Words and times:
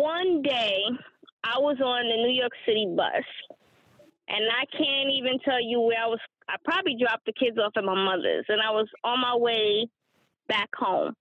one 0.00 0.42
day 0.42 0.82
I 1.44 1.58
was 1.58 1.76
on 1.84 2.08
the 2.08 2.16
New 2.16 2.32
York 2.32 2.52
City 2.66 2.86
bus, 2.96 3.24
and 4.28 4.44
I 4.50 4.64
can't 4.76 5.10
even 5.10 5.38
tell 5.44 5.60
you 5.60 5.80
where 5.80 6.02
I 6.02 6.06
was. 6.06 6.20
I 6.48 6.56
probably 6.64 6.96
dropped 7.00 7.26
the 7.26 7.32
kids 7.32 7.58
off 7.58 7.72
at 7.76 7.84
my 7.84 7.94
mother's, 7.94 8.44
and 8.48 8.60
I 8.60 8.70
was 8.70 8.88
on 9.04 9.20
my 9.20 9.36
way 9.36 9.86
back 10.48 10.68
home. 10.74 11.14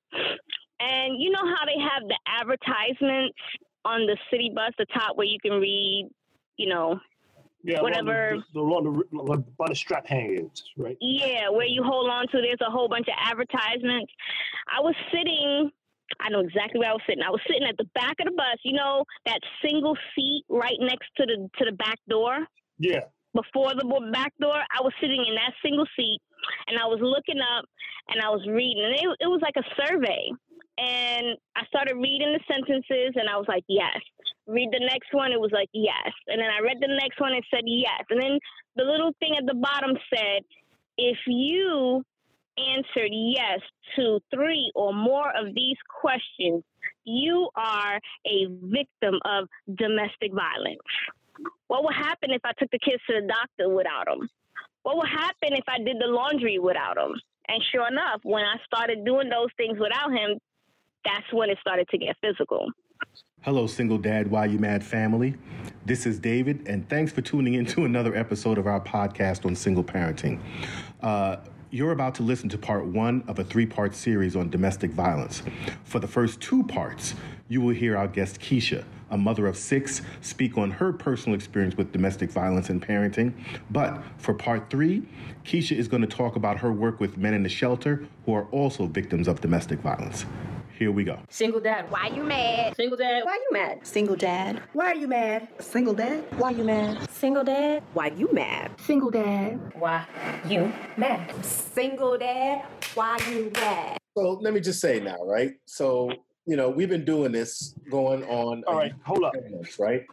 And 0.79 1.21
you 1.21 1.29
know 1.29 1.43
how 1.43 1.65
they 1.65 1.79
have 1.79 2.03
the 2.07 2.17
advertisements 2.25 3.37
on 3.85 4.07
the 4.07 4.17
city 4.31 4.51
bus, 4.53 4.71
the 4.77 4.85
top 4.93 5.17
where 5.17 5.27
you 5.27 5.37
can 5.41 5.59
read, 5.59 6.09
you 6.57 6.67
know, 6.69 6.99
Yeah, 7.63 7.81
Whatever. 7.81 8.37
The, 8.53 8.59
along 8.59 9.03
the, 9.11 9.43
by 9.57 9.67
the 9.67 9.75
strap 9.75 10.07
hangings, 10.07 10.63
right? 10.77 10.97
Yeah, 11.01 11.49
where 11.49 11.65
you 11.65 11.83
hold 11.83 12.09
on 12.09 12.27
to. 12.29 12.41
There's 12.41 12.61
a 12.65 12.71
whole 12.71 12.87
bunch 12.87 13.07
of 13.07 13.15
advertisements. 13.19 14.11
I 14.75 14.81
was 14.81 14.95
sitting. 15.13 15.71
I 16.19 16.29
know 16.29 16.39
exactly 16.41 16.79
where 16.79 16.89
I 16.89 16.93
was 16.93 17.01
sitting. 17.07 17.23
I 17.23 17.29
was 17.29 17.41
sitting 17.47 17.67
at 17.67 17.77
the 17.77 17.89
back 17.95 18.15
of 18.19 18.25
the 18.25 18.35
bus. 18.35 18.57
You 18.63 18.73
know 18.73 19.05
that 19.25 19.39
single 19.63 19.97
seat 20.15 20.43
right 20.49 20.77
next 20.79 21.07
to 21.17 21.25
the 21.25 21.49
to 21.57 21.65
the 21.65 21.75
back 21.75 21.99
door 22.07 22.45
Yeah. 22.77 23.05
before 23.33 23.73
the 23.75 23.85
back 24.11 24.33
door. 24.39 24.55
I 24.55 24.81
was 24.81 24.93
sitting 25.01 25.23
in 25.27 25.35
that 25.35 25.53
single 25.63 25.85
seat, 25.95 26.19
and 26.67 26.79
I 26.79 26.85
was 26.85 26.99
looking 27.01 27.41
up 27.41 27.65
and 28.09 28.21
I 28.21 28.29
was 28.29 28.45
reading. 28.47 28.83
And 28.83 28.95
it, 28.95 29.07
it 29.21 29.27
was 29.27 29.41
like 29.41 29.57
a 29.57 29.67
survey. 29.85 30.31
And 30.79 31.35
I 31.55 31.65
started 31.67 31.95
reading 31.95 32.31
the 32.31 32.39
sentences, 32.47 33.11
and 33.15 33.27
I 33.29 33.35
was 33.35 33.45
like, 33.47 33.63
yes. 33.67 33.99
Read 34.47 34.69
the 34.71 34.79
next 34.79 35.13
one. 35.13 35.31
It 35.31 35.39
was 35.39 35.51
like 35.51 35.69
yes. 35.73 36.09
And 36.27 36.41
then 36.41 36.49
I 36.49 36.59
read 36.63 36.77
the 36.79 36.87
next 36.87 37.19
one. 37.19 37.33
It 37.33 37.45
said 37.53 37.63
yes. 37.67 38.01
And 38.09 38.19
then 38.19 38.39
the 38.77 38.83
little 38.83 39.11
thing 39.19 39.35
at 39.37 39.45
the 39.45 39.53
bottom 39.53 39.95
said, 40.11 40.41
if 40.97 41.17
you 41.27 42.01
answered 42.75 43.11
yes 43.11 43.59
to 43.95 44.19
three 44.33 44.71
or 44.75 44.93
more 44.93 45.29
of 45.35 45.53
these 45.53 45.77
questions, 46.01 46.63
you 47.03 47.49
are 47.55 47.99
a 48.25 48.47
victim 48.63 49.19
of 49.25 49.47
domestic 49.75 50.33
violence. 50.33 50.79
What 51.67 51.83
would 51.83 51.95
happen 51.95 52.31
if 52.31 52.41
I 52.43 52.51
took 52.59 52.69
the 52.71 52.79
kids 52.79 53.01
to 53.07 53.21
the 53.21 53.27
doctor 53.27 53.73
without 53.73 54.05
them? 54.05 54.27
What 54.83 54.97
would 54.97 55.09
happen 55.09 55.53
if 55.53 55.63
I 55.67 55.77
did 55.77 55.97
the 55.99 56.07
laundry 56.07 56.59
without 56.59 56.97
him? 56.97 57.13
And 57.47 57.63
sure 57.71 57.87
enough, 57.87 58.21
when 58.23 58.43
I 58.43 58.55
started 58.65 59.05
doing 59.05 59.29
those 59.29 59.49
things 59.57 59.79
without 59.79 60.11
him, 60.11 60.37
that's 61.03 61.31
when 61.31 61.49
it 61.49 61.57
started 61.61 61.87
to 61.89 61.97
get 61.97 62.15
physical. 62.21 62.67
Hello, 63.41 63.67
single 63.67 63.97
dad, 63.97 64.29
why 64.29 64.45
you 64.45 64.59
mad 64.59 64.83
family? 64.83 65.33
This 65.85 66.05
is 66.05 66.19
David, 66.19 66.67
and 66.67 66.87
thanks 66.89 67.11
for 67.11 67.21
tuning 67.21 67.53
in 67.53 67.65
to 67.67 67.85
another 67.85 68.13
episode 68.13 68.57
of 68.57 68.67
our 68.67 68.81
podcast 68.81 69.45
on 69.45 69.55
single 69.55 69.83
parenting. 69.83 70.39
Uh, 71.01 71.37
you're 71.71 71.91
about 71.91 72.15
to 72.15 72.23
listen 72.23 72.49
to 72.49 72.57
part 72.57 72.85
one 72.85 73.23
of 73.27 73.37
a 73.39 73.43
three 73.43 73.65
part 73.65 73.93
series 73.93 74.35
on 74.35 74.49
domestic 74.49 74.91
violence. 74.91 75.43
For 75.83 75.99
the 75.99 76.07
first 76.07 76.41
two 76.41 76.63
parts, 76.63 77.13
you 77.47 77.61
will 77.61 77.73
hear 77.73 77.95
our 77.95 78.07
guest 78.07 78.39
Keisha, 78.39 78.83
a 79.11 79.17
mother 79.17 79.47
of 79.47 79.55
six, 79.55 80.01
speak 80.21 80.57
on 80.57 80.71
her 80.71 80.91
personal 80.91 81.35
experience 81.35 81.75
with 81.75 81.91
domestic 81.91 82.31
violence 82.31 82.69
and 82.69 82.81
parenting. 82.81 83.33
But 83.69 84.01
for 84.17 84.33
part 84.33 84.69
three, 84.69 85.07
Keisha 85.45 85.75
is 85.75 85.87
going 85.87 86.01
to 86.01 86.07
talk 86.07 86.35
about 86.35 86.57
her 86.59 86.71
work 86.71 86.99
with 86.99 87.17
men 87.17 87.33
in 87.33 87.43
the 87.43 87.49
shelter 87.49 88.07
who 88.25 88.33
are 88.33 88.45
also 88.45 88.87
victims 88.87 89.27
of 89.27 89.41
domestic 89.41 89.79
violence. 89.79 90.25
Here 90.79 90.93
we 90.93 91.03
go. 91.03 91.19
Single 91.27 91.59
dad, 91.59 91.91
why 91.91 92.07
you 92.07 92.23
mad? 92.23 92.73
Single 92.77 92.97
dad, 92.97 93.25
why 93.25 93.35
you 93.35 93.47
mad? 93.51 93.85
Single 93.85 94.15
dad. 94.15 94.61
Why 94.71 94.85
are 94.85 94.95
you 94.95 95.09
mad? 95.09 95.49
Single 95.59 95.93
dad. 95.93 96.23
Why 96.37 96.51
you 96.51 96.63
mad? 96.63 97.11
Single 97.11 97.43
dad, 97.43 97.83
why 97.91 98.07
you 98.07 98.31
mad? 98.31 98.79
Single 98.79 99.11
dad. 99.11 99.59
Why 99.77 100.07
you 100.47 100.71
mad? 100.95 101.43
Single 101.43 102.17
dad. 102.17 102.65
Why 102.95 103.17
you 103.29 103.51
mad? 103.55 103.97
So 104.17 104.39
let 104.41 104.53
me 104.53 104.61
just 104.61 104.79
say 104.79 105.01
now, 105.01 105.17
right? 105.25 105.51
So 105.65 106.13
you 106.45 106.55
know 106.55 106.69
we've 106.69 106.87
been 106.87 107.03
doing 107.03 107.33
this 107.33 107.75
going 107.91 108.23
on 108.23 108.63
All 108.65 108.77
right, 108.77 108.93
hold 109.03 109.25
up. 109.25 109.33
months, 109.51 109.79
right? 109.79 110.05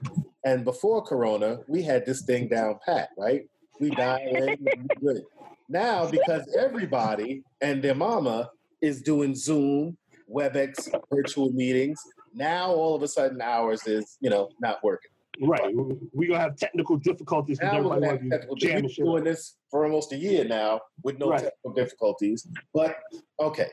And 0.44 0.64
before 0.64 1.00
Corona, 1.00 1.60
we 1.68 1.84
had 1.84 2.04
this 2.04 2.22
thing 2.22 2.48
down 2.48 2.80
pat, 2.84 3.10
right? 3.16 3.42
We 3.78 3.90
dial 3.90 4.18
in, 4.18 4.48
and 4.48 4.58
we 4.90 4.96
good. 5.00 5.22
Now 5.68 6.10
because 6.10 6.42
everybody 6.58 7.44
and 7.60 7.80
their 7.84 7.94
mama 7.94 8.50
is 8.82 9.00
doing 9.00 9.34
Zoom, 9.34 9.96
WebEx, 10.30 10.88
virtual 11.12 11.50
meetings, 11.52 12.00
now 12.34 12.70
all 12.70 12.94
of 12.94 13.02
a 13.02 13.08
sudden 13.08 13.40
ours 13.40 13.86
is 13.86 14.16
you 14.20 14.30
know 14.30 14.48
not 14.60 14.82
working. 14.82 15.10
Right. 15.38 15.74
We're 16.14 16.28
to 16.28 16.38
have 16.38 16.56
technical 16.56 16.96
difficulties 16.96 17.58
Now 17.60 17.72
we're 17.82 17.94
everybody 17.96 18.00
gonna 18.00 18.06
want 18.06 18.20
have 18.22 18.22
to 18.22 18.56
technical- 18.56 18.56
we've 18.56 18.96
been 18.96 19.04
doing 19.04 19.24
this 19.24 19.56
for 19.70 19.84
almost 19.84 20.12
a 20.12 20.16
year 20.16 20.44
now 20.46 20.80
with 21.02 21.18
no 21.18 21.28
Right. 21.28 21.42
technical 21.42 21.72
difficulties. 21.74 22.48
But 22.72 22.96
okay, 23.38 23.68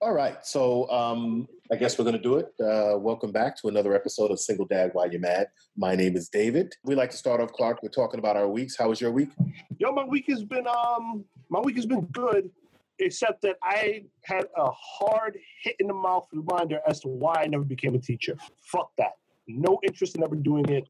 all 0.00 0.12
right. 0.12 0.44
So 0.44 0.90
um, 0.90 1.46
I 1.70 1.76
guess 1.76 1.96
we're 1.98 2.04
gonna 2.04 2.18
do 2.18 2.38
it. 2.38 2.46
Uh, 2.60 2.98
welcome 2.98 3.30
back 3.30 3.56
to 3.58 3.68
another 3.68 3.94
episode 3.94 4.32
of 4.32 4.40
Single 4.40 4.66
Dad 4.66 4.90
Why 4.92 5.04
You 5.06 5.20
Mad. 5.20 5.46
My 5.76 5.94
name 5.94 6.16
is 6.16 6.28
David. 6.28 6.74
We 6.82 6.96
like 6.96 7.10
to 7.10 7.16
start 7.16 7.40
off, 7.40 7.52
Clarke. 7.52 7.80
We're 7.82 7.90
talking 7.90 8.18
about 8.18 8.36
our 8.36 8.48
weeks. 8.48 8.76
How 8.76 8.88
was 8.88 9.00
your 9.00 9.12
week? 9.12 9.30
Yo, 9.78 9.92
my 9.92 10.04
week 10.04 10.24
has 10.28 10.42
been 10.42 10.66
um, 10.66 11.24
my 11.48 11.60
week 11.60 11.76
has 11.76 11.86
been 11.86 12.06
good, 12.06 12.50
except 12.98 13.42
that 13.42 13.56
I 13.62 14.04
had 14.22 14.46
a 14.56 14.70
hard 14.70 15.38
hit 15.62 15.76
in 15.78 15.86
the 15.86 15.94
mouth 15.94 16.26
reminder 16.32 16.80
as 16.86 17.00
to 17.00 17.08
why 17.08 17.42
I 17.42 17.46
never 17.46 17.64
became 17.64 17.94
a 17.94 17.98
teacher. 17.98 18.36
Fuck 18.62 18.90
that. 18.98 19.12
No 19.46 19.78
interest 19.82 20.16
in 20.16 20.22
ever 20.22 20.36
doing 20.36 20.68
it. 20.68 20.86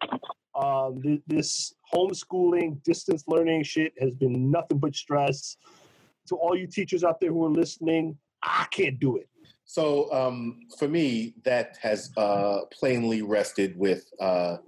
Um, 0.54 1.02
th- 1.02 1.22
this 1.26 1.74
homeschooling, 1.92 2.82
distance 2.84 3.24
learning 3.26 3.64
shit 3.64 3.92
has 3.98 4.14
been 4.14 4.50
nothing 4.50 4.78
but 4.78 4.94
stress. 4.94 5.56
To 6.28 6.36
all 6.36 6.56
you 6.56 6.66
teachers 6.66 7.04
out 7.04 7.20
there 7.20 7.30
who 7.30 7.44
are 7.44 7.50
listening, 7.50 8.16
I 8.42 8.66
can't 8.70 8.98
do 9.00 9.16
it. 9.16 9.28
So 9.64 10.12
um, 10.12 10.60
for 10.78 10.88
me, 10.88 11.34
that 11.44 11.78
has 11.82 12.10
uh, 12.16 12.60
plainly 12.70 13.22
rested 13.22 13.76
with 13.76 14.04
uh, 14.20 14.58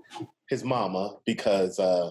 his 0.49 0.65
mama 0.65 1.17
because 1.25 1.79
uh, 1.79 2.11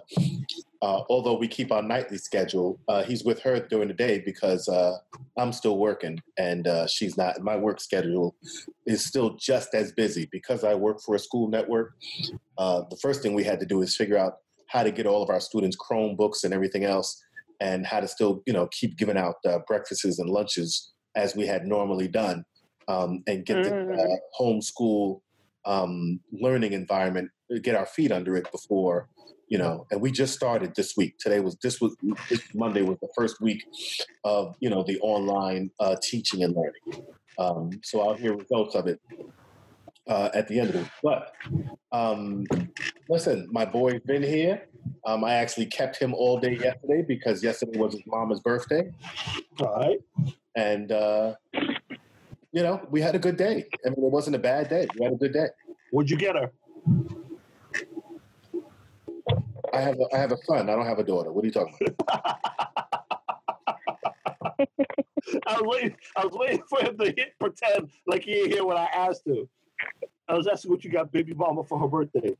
uh, 0.81 1.01
although 1.09 1.37
we 1.37 1.47
keep 1.47 1.71
our 1.71 1.81
nightly 1.81 2.17
schedule, 2.17 2.79
uh, 2.87 3.03
he's 3.03 3.23
with 3.23 3.41
her 3.41 3.59
during 3.59 3.87
the 3.87 3.93
day 3.93 4.21
because 4.25 4.67
uh, 4.67 4.97
I'm 5.37 5.51
still 5.53 5.77
working 5.77 6.19
and 6.37 6.67
uh, 6.67 6.87
she's 6.87 7.17
not. 7.17 7.41
My 7.41 7.55
work 7.55 7.79
schedule 7.79 8.35
is 8.85 9.03
still 9.03 9.35
just 9.35 9.73
as 9.73 9.91
busy 9.91 10.27
because 10.31 10.63
I 10.63 10.75
work 10.75 11.01
for 11.01 11.15
a 11.15 11.19
school 11.19 11.49
network. 11.49 11.95
Uh, 12.57 12.83
the 12.89 12.97
first 12.97 13.21
thing 13.21 13.33
we 13.33 13.43
had 13.43 13.59
to 13.59 13.65
do 13.65 13.81
is 13.81 13.95
figure 13.95 14.17
out 14.17 14.37
how 14.67 14.83
to 14.83 14.91
get 14.91 15.05
all 15.05 15.23
of 15.23 15.29
our 15.29 15.39
students 15.39 15.77
Chromebooks 15.77 16.43
and 16.43 16.53
everything 16.53 16.83
else, 16.83 17.21
and 17.59 17.85
how 17.85 17.99
to 17.99 18.07
still, 18.07 18.43
you 18.45 18.53
know, 18.53 18.67
keep 18.71 18.97
giving 18.97 19.17
out 19.17 19.35
uh, 19.47 19.59
breakfasts 19.67 20.19
and 20.19 20.29
lunches 20.29 20.93
as 21.15 21.35
we 21.35 21.47
had 21.47 21.65
normally 21.65 22.07
done, 22.07 22.43
um, 22.87 23.23
and 23.27 23.45
get 23.45 23.63
the 23.63 23.93
uh, 23.93 24.41
homeschool 24.41 25.21
um, 25.65 26.19
learning 26.31 26.73
environment, 26.73 27.29
get 27.61 27.75
our 27.75 27.85
feet 27.85 28.11
under 28.11 28.35
it 28.35 28.51
before, 28.51 29.07
you 29.47 29.57
know. 29.57 29.85
And 29.91 30.01
we 30.01 30.11
just 30.11 30.33
started 30.33 30.75
this 30.75 30.95
week. 30.97 31.17
Today 31.19 31.39
was 31.39 31.55
this 31.57 31.79
was 31.79 31.95
this 32.29 32.41
Monday 32.53 32.81
was 32.81 32.97
the 33.01 33.09
first 33.15 33.41
week 33.41 33.63
of 34.23 34.55
you 34.59 34.69
know 34.69 34.83
the 34.83 34.99
online 34.99 35.71
uh, 35.79 35.95
teaching 36.01 36.43
and 36.43 36.55
learning. 36.55 37.05
Um, 37.37 37.69
so 37.83 38.01
I'll 38.01 38.15
hear 38.15 38.35
results 38.35 38.75
of 38.75 38.87
it 38.87 38.99
uh, 40.07 40.29
at 40.33 40.47
the 40.47 40.59
end 40.59 40.69
of 40.69 40.75
it. 40.75 40.87
But 41.03 41.33
um, 41.91 42.45
listen, 43.09 43.47
my 43.51 43.65
boy's 43.65 44.01
been 44.01 44.23
here. 44.23 44.67
Um, 45.05 45.23
I 45.23 45.33
actually 45.33 45.67
kept 45.67 45.97
him 45.97 46.13
all 46.13 46.39
day 46.39 46.57
yesterday 46.57 47.03
because 47.07 47.43
yesterday 47.43 47.77
was 47.77 47.93
his 47.93 48.03
mama's 48.07 48.39
birthday, 48.39 48.91
All 49.59 49.75
right. 49.75 49.99
and 50.55 50.91
uh, 50.91 51.35
you 52.51 52.63
know 52.63 52.81
we 52.89 53.01
had 53.01 53.15
a 53.15 53.19
good 53.19 53.37
day. 53.37 53.65
I 53.85 53.89
mean, 53.89 54.05
it 54.05 54.11
wasn't 54.11 54.35
a 54.35 54.39
bad 54.39 54.69
day. 54.69 54.87
We 54.97 55.03
had 55.05 55.13
a 55.13 55.17
good 55.17 55.33
day. 55.33 55.47
What'd 55.91 56.09
you 56.09 56.17
get 56.17 56.35
her? 56.35 56.51
I 59.75 59.81
have 59.81 59.99
a, 59.99 60.15
I 60.15 60.17
have 60.17 60.31
a 60.31 60.37
son. 60.37 60.69
I 60.69 60.75
don't 60.75 60.85
have 60.85 60.99
a 60.99 61.03
daughter. 61.03 61.31
What 61.31 61.43
are 61.43 61.47
you 61.47 61.53
talking 61.53 61.75
about? 61.87 62.39
I 65.47 65.59
was 65.59 65.63
waiting. 65.63 65.95
I 66.15 66.25
was 66.25 66.33
waiting 66.33 66.63
for 66.69 66.79
him 66.79 66.97
to 66.97 67.05
hit, 67.05 67.33
pretend 67.39 67.89
like 68.07 68.23
he 68.23 68.33
didn't 68.33 68.51
hear 68.51 68.63
what 68.63 68.77
I 68.77 68.85
asked 68.85 69.27
him. 69.27 69.49
I 70.27 70.35
was 70.35 70.47
asking 70.47 70.71
what 70.71 70.83
you 70.83 70.91
got 70.91 71.11
baby 71.11 71.33
mama 71.33 71.63
for 71.63 71.77
her 71.79 71.87
birthday. 71.87 72.35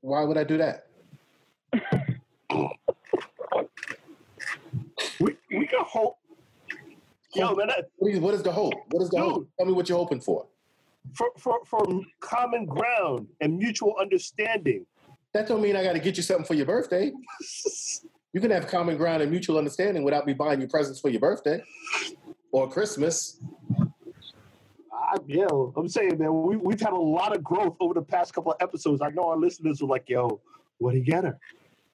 Why 0.00 0.22
would 0.22 0.36
I 0.36 0.44
do 0.44 0.58
that? 0.58 0.86
We 5.20 5.36
we 5.50 5.66
can 5.66 5.80
hope. 5.84 6.18
Yo, 7.34 7.54
man, 7.54 7.68
that, 7.68 7.88
What 7.96 8.12
is, 8.12 8.20
what 8.20 8.34
is 8.34 8.42
the 8.42 8.52
hope? 8.52 8.74
What 8.90 9.02
is 9.02 9.10
the 9.10 9.18
hope? 9.18 9.48
Tell 9.58 9.66
me 9.66 9.72
what 9.72 9.88
you're 9.88 9.98
hoping 9.98 10.20
for. 10.20 10.46
for, 11.14 11.30
for 11.36 11.58
for 11.64 11.84
common 12.20 12.64
ground 12.66 13.26
and 13.40 13.58
mutual 13.58 13.94
understanding. 14.00 14.86
That 15.34 15.46
don't 15.46 15.60
mean 15.60 15.76
I 15.76 15.84
got 15.84 15.92
to 15.92 15.98
get 15.98 16.16
you 16.16 16.22
something 16.22 16.46
for 16.46 16.54
your 16.54 16.66
birthday. 16.66 17.12
You 18.32 18.40
can 18.40 18.50
have 18.50 18.66
common 18.66 18.96
ground 18.96 19.22
and 19.22 19.30
mutual 19.30 19.58
understanding 19.58 20.02
without 20.04 20.26
me 20.26 20.32
buying 20.32 20.60
you 20.60 20.68
presents 20.68 21.00
for 21.00 21.10
your 21.10 21.20
birthday 21.20 21.62
or 22.52 22.68
Christmas. 22.68 23.40
I, 24.92 25.16
yo, 25.26 25.72
I'm 25.76 25.88
saying, 25.88 26.18
man, 26.18 26.42
we, 26.42 26.56
we've 26.56 26.80
had 26.80 26.92
a 26.92 26.96
lot 26.96 27.34
of 27.34 27.42
growth 27.42 27.76
over 27.80 27.94
the 27.94 28.02
past 28.02 28.34
couple 28.34 28.52
of 28.52 28.58
episodes. 28.60 29.00
I 29.02 29.10
know 29.10 29.28
our 29.28 29.36
listeners 29.36 29.80
were 29.80 29.88
like, 29.88 30.08
yo, 30.08 30.40
what 30.78 30.92
do 30.92 30.98
you 30.98 31.04
get 31.04 31.24
her? 31.24 31.38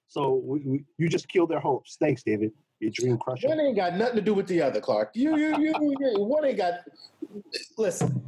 So 0.08 0.40
we, 0.44 0.60
we, 0.60 0.84
you 0.98 1.08
just 1.08 1.28
killed 1.28 1.50
their 1.50 1.60
hopes. 1.60 1.96
Thanks, 1.98 2.22
David. 2.22 2.52
Your 2.80 2.90
dream 2.92 3.18
crusher. 3.18 3.48
One 3.48 3.60
ain't 3.60 3.76
got 3.76 3.96
nothing 3.96 4.16
to 4.16 4.22
do 4.22 4.34
with 4.34 4.46
the 4.46 4.60
other, 4.60 4.80
Clarke. 4.80 5.10
You, 5.14 5.36
you, 5.36 5.56
you, 5.58 5.96
you 6.00 6.24
one 6.24 6.44
ain't 6.44 6.58
got. 6.58 6.80
Listen, 7.78 8.22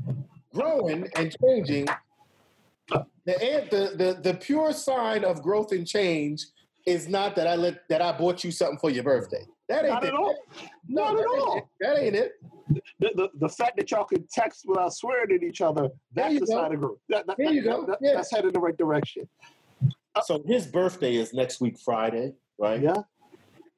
growing 0.54 1.08
and 1.16 1.36
changing 1.42 1.88
The, 2.88 3.04
the 3.26 3.92
the 3.96 4.20
the 4.22 4.34
pure 4.34 4.72
sign 4.72 5.24
of 5.24 5.42
growth 5.42 5.72
and 5.72 5.86
change 5.86 6.46
is 6.86 7.08
not 7.08 7.34
that 7.36 7.46
I 7.48 7.56
let 7.56 7.80
that 7.88 8.00
I 8.00 8.12
bought 8.16 8.44
you 8.44 8.50
something 8.52 8.78
for 8.78 8.90
your 8.90 9.02
birthday. 9.02 9.44
That 9.68 9.84
ain't 9.84 9.94
Not 9.94 10.04
it. 10.04 10.08
at 10.08 10.14
all. 10.14 10.36
No, 10.88 11.02
Not 11.02 11.10
at 11.10 11.16
that 11.16 11.22
ain't 11.34 11.40
all. 11.42 11.70
That 11.80 11.98
ain't 11.98 12.14
it. 12.16 12.32
The, 13.00 13.10
the, 13.16 13.28
the 13.40 13.48
fact 13.48 13.76
that 13.78 13.90
y'all 13.90 14.04
could 14.04 14.28
text 14.30 14.64
without 14.66 14.92
swearing 14.94 15.34
at 15.34 15.42
each 15.42 15.60
other, 15.60 15.88
that's 16.14 16.34
you 16.34 16.40
the 16.40 16.46
sign 16.46 16.72
of 16.74 16.80
growth. 16.80 16.98
That, 17.08 17.26
that, 17.26 17.36
There 17.36 17.52
you 17.52 17.62
that- 17.62 17.70
go. 17.70 17.86
that- 17.86 17.98
Yeah. 18.00 18.14
That's 18.14 18.30
headed 18.30 18.46
in 18.48 18.52
the 18.54 18.60
right 18.60 18.76
direction. 18.76 19.28
So 20.24 20.42
his 20.46 20.66
birthday 20.66 21.16
is 21.16 21.34
next 21.34 21.60
week 21.60 21.78
Friday, 21.78 22.34
right? 22.58 22.80
Yeah. 22.80 23.02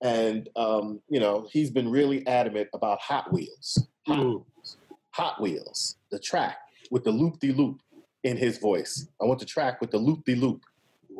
And 0.03 0.49
um, 0.55 1.01
you 1.09 1.19
know 1.21 1.49
he's 1.51 1.71
been 1.71 1.91
really 1.91 2.27
adamant 2.27 2.69
about 2.75 3.01
Hot 3.01 3.33
Wheels. 3.33 3.89
Hot, 4.07 4.19
Mm. 4.19 4.45
Hot 5.13 5.41
Wheels, 5.41 5.97
the 6.11 6.19
track 6.19 6.59
with 6.91 7.03
the 7.05 7.11
loop 7.11 7.41
de 7.41 7.53
loop 7.53 7.81
in 8.25 8.37
his 8.37 8.59
voice. 8.59 9.09
I 9.21 9.25
want 9.25 9.39
the 9.41 9.47
track 9.47 9.81
with 9.81 9.91
the 9.91 9.99
loop 9.99 10.25
de 10.25 10.35
loop. 10.35 10.63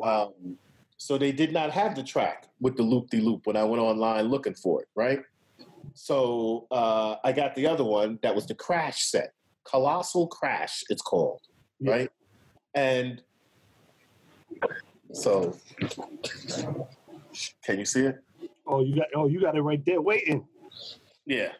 Um, 0.03 0.57
so 0.97 1.17
they 1.17 1.31
did 1.31 1.53
not 1.53 1.71
have 1.71 1.95
the 1.95 2.03
track 2.03 2.47
with 2.59 2.75
the 2.75 2.83
loop 2.83 3.09
de 3.09 3.19
loop 3.21 3.47
when 3.47 3.55
I 3.55 3.63
went 3.63 3.81
online 3.81 4.25
looking 4.25 4.53
for 4.53 4.81
it, 4.81 4.87
right? 4.95 5.21
So 5.93 6.67
uh, 6.71 7.15
I 7.23 7.31
got 7.31 7.55
the 7.55 7.67
other 7.67 7.83
one 7.83 8.19
that 8.21 8.33
was 8.35 8.45
the 8.45 8.55
Crash 8.55 9.05
set, 9.05 9.33
Colossal 9.63 10.27
Crash, 10.27 10.83
it's 10.89 11.01
called, 11.01 11.41
Yeah. 11.79 11.91
right? 11.91 12.09
And 12.75 13.21
so, 15.11 15.57
can 17.63 17.79
you 17.79 17.85
see 17.85 18.01
it? 18.05 18.23
Oh, 18.67 18.83
you 18.83 18.95
got 18.95 19.07
oh 19.15 19.27
you 19.27 19.41
got 19.41 19.55
it 19.57 19.61
right 19.61 19.83
there 19.83 20.01
waiting 20.01 20.45
Yeah. 21.25 21.53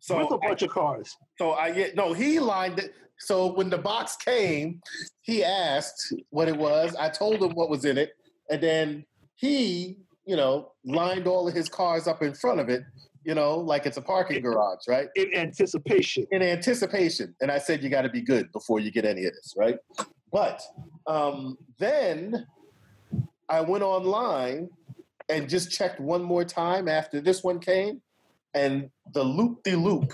So 0.00 0.18
with 0.18 0.32
a 0.32 0.38
bunch 0.38 0.60
of 0.62 0.68
cars. 0.70 1.16
So 1.38 1.52
I 1.52 1.70
get 1.72 1.96
no, 1.96 2.12
he 2.12 2.38
lined 2.38 2.78
it. 2.78 2.94
So 3.24 3.52
when 3.52 3.70
the 3.70 3.78
box 3.78 4.16
came, 4.16 4.80
he 5.22 5.42
asked 5.42 6.12
what 6.30 6.46
it 6.46 6.56
was. 6.56 6.94
I 6.96 7.08
told 7.08 7.42
him 7.42 7.52
what 7.52 7.70
was 7.70 7.84
in 7.84 7.96
it, 7.96 8.10
and 8.50 8.60
then 8.60 9.04
he, 9.34 9.96
you 10.26 10.36
know, 10.36 10.72
lined 10.84 11.26
all 11.26 11.48
of 11.48 11.54
his 11.54 11.68
cars 11.68 12.06
up 12.06 12.22
in 12.22 12.34
front 12.34 12.60
of 12.60 12.68
it, 12.68 12.82
you 13.24 13.34
know, 13.34 13.56
like 13.56 13.86
it's 13.86 13.96
a 13.96 14.02
parking 14.02 14.42
garage, 14.42 14.80
right? 14.86 15.08
In 15.16 15.34
anticipation. 15.34 16.26
In 16.30 16.42
anticipation. 16.42 17.34
And 17.40 17.50
I 17.50 17.58
said, 17.58 17.82
you 17.82 17.88
got 17.88 18.02
to 18.02 18.10
be 18.10 18.20
good 18.20 18.52
before 18.52 18.80
you 18.80 18.90
get 18.90 19.06
any 19.06 19.24
of 19.24 19.32
this, 19.32 19.54
right? 19.56 19.76
But 20.30 20.60
um, 21.06 21.56
then 21.78 22.46
I 23.48 23.62
went 23.62 23.82
online 23.82 24.68
and 25.30 25.48
just 25.48 25.70
checked 25.70 25.98
one 25.98 26.22
more 26.22 26.44
time 26.44 26.88
after 26.88 27.20
this 27.22 27.42
one 27.42 27.58
came, 27.58 28.02
and 28.52 28.90
the 29.14 29.24
loop 29.24 29.62
de 29.62 29.74
loop 29.74 30.12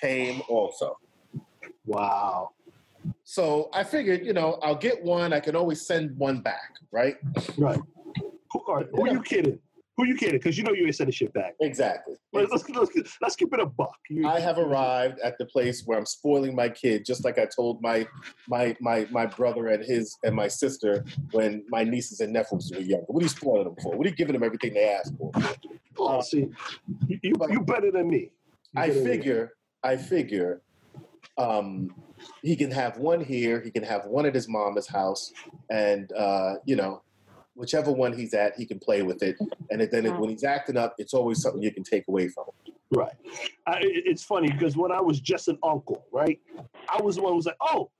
came 0.00 0.40
also. 0.48 0.96
Wow. 1.88 2.50
So 3.24 3.70
I 3.72 3.82
figured, 3.84 4.24
you 4.24 4.32
know, 4.34 4.58
I'll 4.62 4.76
get 4.76 5.02
one. 5.02 5.32
I 5.32 5.40
can 5.40 5.56
always 5.56 5.86
send 5.86 6.16
one 6.18 6.40
back, 6.40 6.70
right? 6.92 7.16
Right. 7.56 7.80
Who 8.52 8.62
are, 8.68 8.84
who 8.92 9.10
you 9.10 9.22
kidding? 9.22 9.58
Who 9.96 10.06
you 10.06 10.14
kidding? 10.14 10.36
Because 10.36 10.56
you 10.56 10.62
know 10.64 10.72
you 10.72 10.84
ain't 10.86 10.94
sending 10.94 11.12
shit 11.12 11.32
back. 11.32 11.54
Exactly. 11.60 12.14
Let's, 12.32 12.52
let's, 12.52 12.68
let's, 12.94 13.18
let's 13.20 13.36
keep 13.36 13.52
it 13.52 13.58
a 13.60 13.66
buck. 13.66 13.96
You- 14.08 14.28
I 14.28 14.38
have 14.38 14.58
arrived 14.58 15.18
at 15.20 15.38
the 15.38 15.46
place 15.46 15.82
where 15.86 15.98
I'm 15.98 16.06
spoiling 16.06 16.54
my 16.54 16.68
kid, 16.68 17.04
just 17.04 17.24
like 17.24 17.38
I 17.38 17.46
told 17.46 17.82
my 17.82 18.06
my 18.48 18.76
my 18.80 19.08
my 19.10 19.26
brother 19.26 19.68
and 19.68 19.84
his 19.84 20.16
and 20.24 20.36
my 20.36 20.46
sister 20.46 21.04
when 21.32 21.64
my 21.68 21.82
nieces 21.84 22.20
and 22.20 22.32
nephews 22.32 22.70
were 22.72 22.80
younger. 22.80 23.06
What 23.08 23.22
are 23.22 23.24
you 23.24 23.28
spoiling 23.28 23.64
them 23.64 23.76
for? 23.82 23.96
What 23.96 24.06
are 24.06 24.10
you 24.10 24.16
giving 24.16 24.34
them 24.34 24.44
everything 24.44 24.74
they 24.74 24.88
asked 24.88 25.14
for? 25.18 25.32
Oh, 25.98 26.20
see, 26.20 26.46
you, 27.08 27.18
you, 27.22 27.34
you 27.50 27.60
better 27.60 27.90
than 27.90 28.08
me. 28.08 28.30
You 28.74 28.82
I 28.82 28.88
than 28.90 28.98
me. 28.98 29.10
figure, 29.10 29.52
I 29.82 29.96
figure, 29.96 30.62
um, 31.36 31.94
he 32.42 32.56
can 32.56 32.70
have 32.70 32.98
one 32.98 33.22
here. 33.22 33.60
He 33.60 33.70
can 33.70 33.82
have 33.82 34.06
one 34.06 34.26
at 34.26 34.34
his 34.34 34.48
mama's 34.48 34.88
house, 34.88 35.32
and 35.70 36.12
uh, 36.12 36.54
you 36.64 36.76
know, 36.76 37.02
whichever 37.54 37.92
one 37.92 38.12
he's 38.12 38.34
at, 38.34 38.56
he 38.56 38.64
can 38.64 38.78
play 38.78 39.02
with 39.02 39.22
it. 39.22 39.36
And 39.70 39.80
then 39.80 40.06
it, 40.06 40.16
when 40.16 40.30
he's 40.30 40.44
acting 40.44 40.76
up, 40.76 40.94
it's 40.98 41.12
always 41.12 41.42
something 41.42 41.62
you 41.62 41.72
can 41.72 41.82
take 41.82 42.06
away 42.08 42.28
from 42.28 42.44
him. 42.44 42.74
Right. 42.90 43.12
I, 43.66 43.80
it's 43.82 44.22
funny 44.22 44.50
because 44.50 44.76
when 44.76 44.92
I 44.92 45.00
was 45.00 45.20
just 45.20 45.48
an 45.48 45.58
uncle, 45.62 46.06
right, 46.12 46.40
I 46.88 47.02
was 47.02 47.16
the 47.16 47.22
one 47.22 47.32
who 47.32 47.36
was 47.36 47.46
like, 47.46 47.56
oh, 47.60 47.90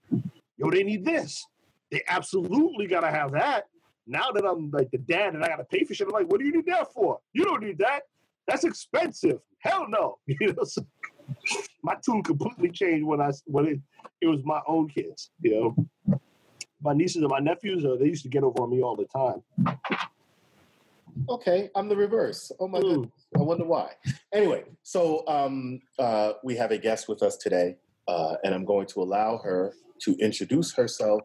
yo, 0.57 0.71
they 0.71 0.83
need 0.83 1.05
this. 1.05 1.45
They 1.91 2.03
absolutely 2.09 2.87
got 2.87 3.01
to 3.01 3.11
have 3.11 3.33
that. 3.33 3.67
Now 4.07 4.31
that 4.31 4.45
I'm 4.45 4.71
like 4.71 4.91
the 4.91 4.99
dad 4.99 5.35
and 5.35 5.45
I 5.45 5.49
got 5.49 5.57
to 5.57 5.65
pay 5.65 5.85
for 5.85 5.93
shit, 5.93 6.07
I'm 6.07 6.13
like, 6.13 6.31
what 6.31 6.41
do 6.41 6.47
you 6.47 6.53
need 6.53 6.67
that 6.67 6.93
for? 6.95 7.19
You 7.33 7.45
don't 7.45 7.63
need 7.63 7.79
that. 7.79 8.03
That's 8.47 8.65
expensive. 8.65 9.41
Hell 9.59 9.87
no. 9.89 10.19
You 10.27 10.55
know, 10.55 10.65
so 10.65 10.83
my 11.83 11.95
tune 12.05 12.23
completely 12.23 12.71
changed 12.71 13.05
when 13.05 13.21
I 13.21 13.31
when 13.47 13.67
it, 13.67 13.81
it 14.21 14.27
was 14.27 14.41
my 14.45 14.61
own 14.67 14.89
kids. 14.89 15.31
You 15.41 15.75
know, 16.07 16.19
my 16.83 16.95
nieces 16.95 17.23
and 17.23 17.29
my 17.29 17.39
nephews, 17.41 17.85
uh, 17.85 17.97
they 17.99 18.07
used 18.07 18.23
to 18.25 18.29
get 18.29 18.45
over 18.45 18.63
on 18.63 18.71
me 18.71 18.83
all 18.83 18.97
the 18.97 19.07
time. 19.07 19.43
Okay, 21.29 21.69
I'm 21.75 21.89
the 21.89 21.97
reverse. 21.97 22.51
Oh 22.59 22.69
my 22.69 22.81
Mm. 22.81 22.89
goodness. 22.91 23.27
I 23.39 23.43
wonder 23.43 23.65
why. 23.65 23.93
Anyway, 24.33 24.65
so 24.83 25.27
um, 25.29 25.81
uh, 25.99 26.33
we 26.43 26.57
have 26.57 26.71
a 26.71 26.79
guest 26.79 27.09
with 27.09 27.23
us 27.23 27.37
today, 27.37 27.77
uh, 28.07 28.37
and 28.45 28.55
I'm 28.55 28.65
going 28.65 28.87
to 28.89 29.03
allow 29.03 29.39
her 29.39 29.75
to 30.03 30.17
introduce 30.17 30.75
herself 30.75 31.23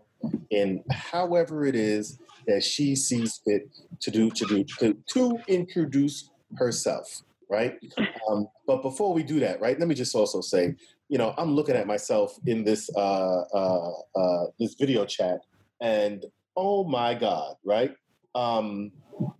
in 0.50 0.84
however 0.92 1.66
it 1.66 1.76
is 1.76 2.20
that 2.48 2.64
she 2.64 2.96
sees 2.96 3.40
fit 3.46 3.70
to 4.02 4.12
do 4.12 4.30
to 4.32 4.46
do 4.46 4.66
to, 4.80 4.98
to 5.14 5.40
introduce 5.48 6.30
herself, 6.56 7.22
right? 7.54 7.78
Um, 8.30 8.48
but 8.66 8.82
before 8.82 9.14
we 9.14 9.22
do 9.22 9.42
that, 9.42 9.60
right? 9.60 9.78
Let 9.78 9.90
me 9.90 9.96
just 9.96 10.16
also 10.16 10.40
say, 10.40 10.76
you 11.10 11.18
know, 11.18 11.34
I'm 11.38 11.54
looking 11.54 11.76
at 11.76 11.86
myself 11.86 12.40
in 12.46 12.64
this 12.64 12.90
uh, 12.96 13.42
uh, 13.54 13.92
uh, 14.16 14.46
this 14.58 14.76
video 14.76 15.04
chat, 15.06 15.42
and 15.82 16.26
oh 16.56 16.86
my 16.86 17.14
god, 17.14 17.56
right? 17.66 17.94
Um, 18.34 18.94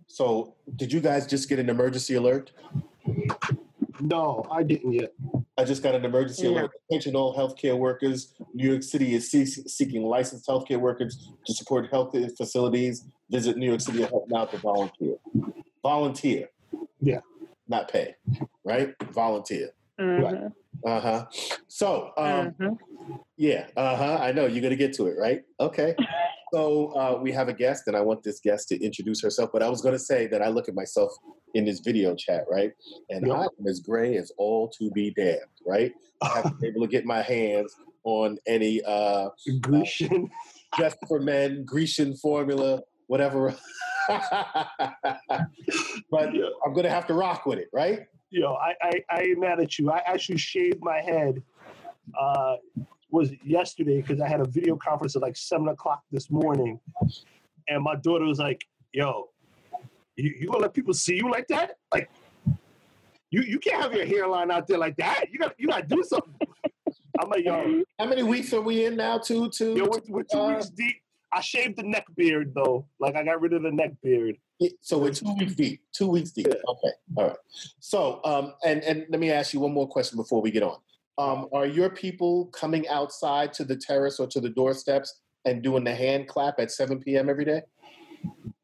so, 0.06 0.54
did 0.76 0.92
you 0.92 1.00
guys 1.00 1.26
just 1.26 1.48
get 1.48 1.58
an 1.58 1.70
emergency 1.70 2.14
alert? 2.14 2.52
No, 4.00 4.46
I 4.50 4.62
didn't 4.62 4.92
yet. 4.92 5.14
I 5.56 5.64
just 5.64 5.82
got 5.82 5.94
an 5.94 6.04
emergency 6.04 6.46
alert. 6.46 6.70
Attention 6.90 7.16
all 7.16 7.34
healthcare 7.34 7.78
workers. 7.78 8.34
New 8.52 8.68
York 8.68 8.82
City 8.82 9.14
is 9.14 9.30
see- 9.30 9.46
seeking 9.46 10.02
licensed 10.04 10.46
healthcare 10.46 10.78
workers 10.78 11.30
to 11.46 11.54
support 11.54 11.90
health 11.90 12.14
facilities. 12.36 13.04
Visit 13.30 13.56
New 13.56 13.66
York 13.66 13.80
City 13.80 14.02
Health 14.02 14.24
now 14.28 14.44
to 14.44 14.58
volunteer. 14.58 15.16
Volunteer. 15.82 16.48
Yeah. 17.68 17.76
Not 17.78 17.90
pay, 17.90 18.14
right? 18.64 18.94
Volunteer. 19.12 19.70
Mhm. 20.00 20.52
Uh 20.86 21.00
huh. 21.00 21.26
So, 21.68 22.10
um, 22.16 22.54
Mhm. 22.60 22.78
yeah, 23.36 23.68
uh 23.76 23.96
huh. 23.96 24.18
I 24.20 24.32
know 24.32 24.46
you're 24.46 24.62
gonna 24.62 24.76
get 24.76 24.92
to 24.94 25.06
it, 25.06 25.16
right? 25.18 25.42
Okay. 25.60 25.94
So 26.52 26.88
uh, 26.94 27.18
we 27.20 27.32
have 27.32 27.48
a 27.48 27.52
guest, 27.54 27.84
and 27.88 27.96
I 27.96 28.00
want 28.00 28.22
this 28.22 28.38
guest 28.40 28.68
to 28.68 28.80
introduce 28.84 29.20
herself. 29.22 29.50
But 29.52 29.62
I 29.62 29.68
was 29.68 29.80
gonna 29.80 29.98
say 29.98 30.26
that 30.28 30.42
I 30.42 30.48
look 30.48 30.68
at 30.68 30.74
myself 30.74 31.12
in 31.54 31.64
this 31.64 31.80
video 31.80 32.14
chat, 32.14 32.44
right? 32.50 32.72
And 33.10 33.26
Yep. 33.26 33.36
I 33.36 33.42
am 33.44 33.66
as 33.66 33.80
gray 33.80 34.16
as 34.16 34.30
all 34.36 34.68
to 34.78 34.90
be 34.90 35.10
damned, 35.10 35.40
right? 35.66 35.92
I 36.22 36.28
haven't 36.28 36.60
been 36.60 36.70
able 36.70 36.82
to 36.82 36.88
get 36.88 37.04
my 37.04 37.22
hands 37.22 37.74
on 38.04 38.38
any 38.46 38.82
uh, 38.84 39.30
Grecian. 39.60 40.30
just 40.78 40.96
for 41.08 41.20
men 41.20 41.64
Grecian 41.64 42.14
formula, 42.16 42.82
whatever. 43.06 43.54
but 46.10 46.34
Yeah. 46.34 46.44
I'm 46.64 46.72
gonna 46.74 46.90
have 46.90 47.06
to 47.08 47.14
rock 47.14 47.46
with 47.46 47.58
it, 47.58 47.68
right? 47.72 48.00
Yo, 48.30 48.54
I, 48.54 48.74
I, 48.82 48.92
I 49.10 49.20
ain't 49.22 49.40
mad 49.40 49.60
at 49.60 49.78
you. 49.78 49.90
I 49.90 50.02
actually 50.06 50.38
shaved 50.38 50.80
my 50.82 51.00
head. 51.00 51.42
Uh, 52.18 52.56
was 53.10 53.30
yesterday 53.44 54.00
because 54.02 54.20
I 54.20 54.28
had 54.28 54.40
a 54.40 54.44
video 54.44 54.76
conference 54.76 55.14
at 55.14 55.22
like 55.22 55.36
seven 55.36 55.68
o'clock 55.68 56.02
this 56.10 56.30
morning, 56.30 56.80
and 57.68 57.82
my 57.82 57.94
daughter 57.94 58.24
was 58.24 58.40
like, 58.40 58.64
"Yo, 58.92 59.28
you, 60.16 60.34
you 60.40 60.46
gonna 60.48 60.58
let 60.58 60.74
people 60.74 60.92
see 60.94 61.14
you 61.16 61.30
like 61.30 61.46
that? 61.48 61.76
Like, 61.92 62.10
you 63.30 63.42
you 63.42 63.58
can't 63.60 63.80
have 63.80 63.94
your 63.94 64.04
hairline 64.04 64.50
out 64.50 64.66
there 64.66 64.78
like 64.78 64.96
that. 64.96 65.26
You 65.30 65.38
got 65.38 65.54
you 65.58 65.68
got 65.68 65.88
to 65.88 65.94
do 65.96 66.02
something." 66.02 66.34
I'm 67.20 67.28
like, 67.30 67.44
"Yo, 67.44 67.82
How 68.00 68.06
many 68.06 68.24
weeks 68.24 68.52
are 68.52 68.60
we 68.60 68.84
in 68.84 68.96
now? 68.96 69.18
Two, 69.18 69.48
two. 69.48 69.74
yo, 69.74 69.84
we're, 69.84 70.00
we're 70.08 70.22
two 70.24 70.38
Uh, 70.38 70.56
weeks 70.56 70.70
deep." 70.70 70.96
I 71.34 71.40
shaved 71.40 71.76
the 71.76 71.82
neck 71.82 72.06
beard 72.16 72.52
though. 72.54 72.86
Like 73.00 73.16
I 73.16 73.24
got 73.24 73.40
rid 73.40 73.52
of 73.52 73.62
the 73.62 73.72
neck 73.72 73.92
beard. 74.02 74.36
Yeah, 74.60 74.70
So 74.80 74.98
we're 74.98 75.10
two 75.10 75.34
weeks 75.34 75.54
deep. 75.54 75.82
Two 75.92 76.06
weeks 76.06 76.30
deep. 76.30 76.46
Okay. 76.46 76.92
All 77.16 77.28
right. 77.28 77.36
So, 77.80 78.20
um, 78.24 78.54
and 78.64 78.82
and 78.84 79.04
let 79.10 79.18
me 79.18 79.32
ask 79.32 79.52
you 79.52 79.60
one 79.60 79.72
more 79.72 79.88
question 79.88 80.16
before 80.16 80.40
we 80.40 80.52
get 80.52 80.62
on. 80.62 80.78
Um, 81.18 81.48
are 81.52 81.66
your 81.66 81.90
people 81.90 82.46
coming 82.46 82.86
outside 82.88 83.52
to 83.54 83.64
the 83.64 83.76
terrace 83.76 84.20
or 84.20 84.28
to 84.28 84.40
the 84.40 84.48
doorsteps 84.48 85.22
and 85.44 85.62
doing 85.62 85.84
the 85.84 85.94
hand 85.94 86.28
clap 86.28 86.58
at 86.58 86.70
7 86.70 87.00
p.m. 87.00 87.28
every 87.28 87.44
day? 87.44 87.62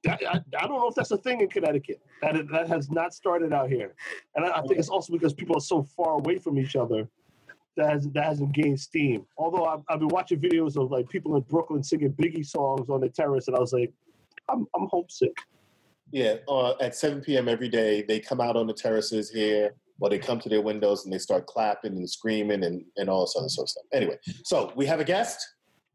I, 0.09 0.13
I, 0.13 0.41
I 0.59 0.67
don't 0.67 0.81
know 0.81 0.89
if 0.89 0.95
that's 0.95 1.11
a 1.11 1.19
thing 1.19 1.41
in 1.41 1.49
Connecticut. 1.49 2.01
That 2.23 2.37
that 2.53 2.69
has 2.69 2.89
not 2.91 3.13
started 3.13 3.53
out 3.53 3.69
here, 3.69 3.95
and 4.37 4.47
I, 4.47 4.59
I 4.59 4.63
think 4.63 4.79
it's 4.79 4.89
also 4.89 5.13
because 5.13 5.35
people 5.35 5.57
are 5.57 5.61
so 5.61 5.83
far 5.83 6.15
away 6.15 6.39
from 6.39 6.57
each 6.57 6.77
other 6.77 7.09
that 7.81 7.91
has 7.91 8.09
that 8.11 8.25
hasn't 8.25 8.53
gained 8.53 8.79
steam. 8.79 9.27
Although 9.37 9.65
I've, 9.65 9.81
I've 9.89 9.99
been 9.99 10.09
watching 10.09 10.39
videos 10.39 10.77
of 10.77 10.91
like 10.91 11.09
people 11.09 11.37
in 11.37 11.43
Brooklyn 11.43 11.83
singing 11.83 12.13
Biggie 12.13 12.47
songs 12.47 12.89
on 12.89 13.01
the 13.01 13.09
terrace, 13.09 13.49
and 13.49 13.57
I 13.57 13.61
was 13.61 13.73
like, 13.73 13.93
I'm 14.49 14.67
I'm 14.75 14.87
homesick. 14.89 15.37
Yeah. 16.13 16.37
Uh, 16.49 16.73
at 16.81 16.97
7 16.97 17.21
p.m. 17.21 17.49
every 17.49 17.69
day, 17.69 18.03
they 18.03 18.19
come 18.19 18.41
out 18.41 18.57
on 18.57 18.67
the 18.67 18.75
terraces 18.75 19.31
here, 19.31 19.75
or 20.01 20.11
they 20.11 20.19
come 20.19 20.41
to 20.41 20.49
their 20.49 20.61
windows 20.61 21.05
and 21.05 21.13
they 21.13 21.19
start 21.19 21.47
clapping 21.47 21.93
and 21.93 22.11
screaming 22.11 22.65
and, 22.65 22.85
and 22.97 23.09
all 23.09 23.21
this 23.21 23.37
other 23.39 23.49
sort 23.49 23.67
of 23.67 23.71
stuff. 23.71 23.85
Anyway, 23.93 24.19
so 24.43 24.73
we 24.75 24.87
have 24.87 24.99
a 24.99 25.05
guest. 25.05 25.41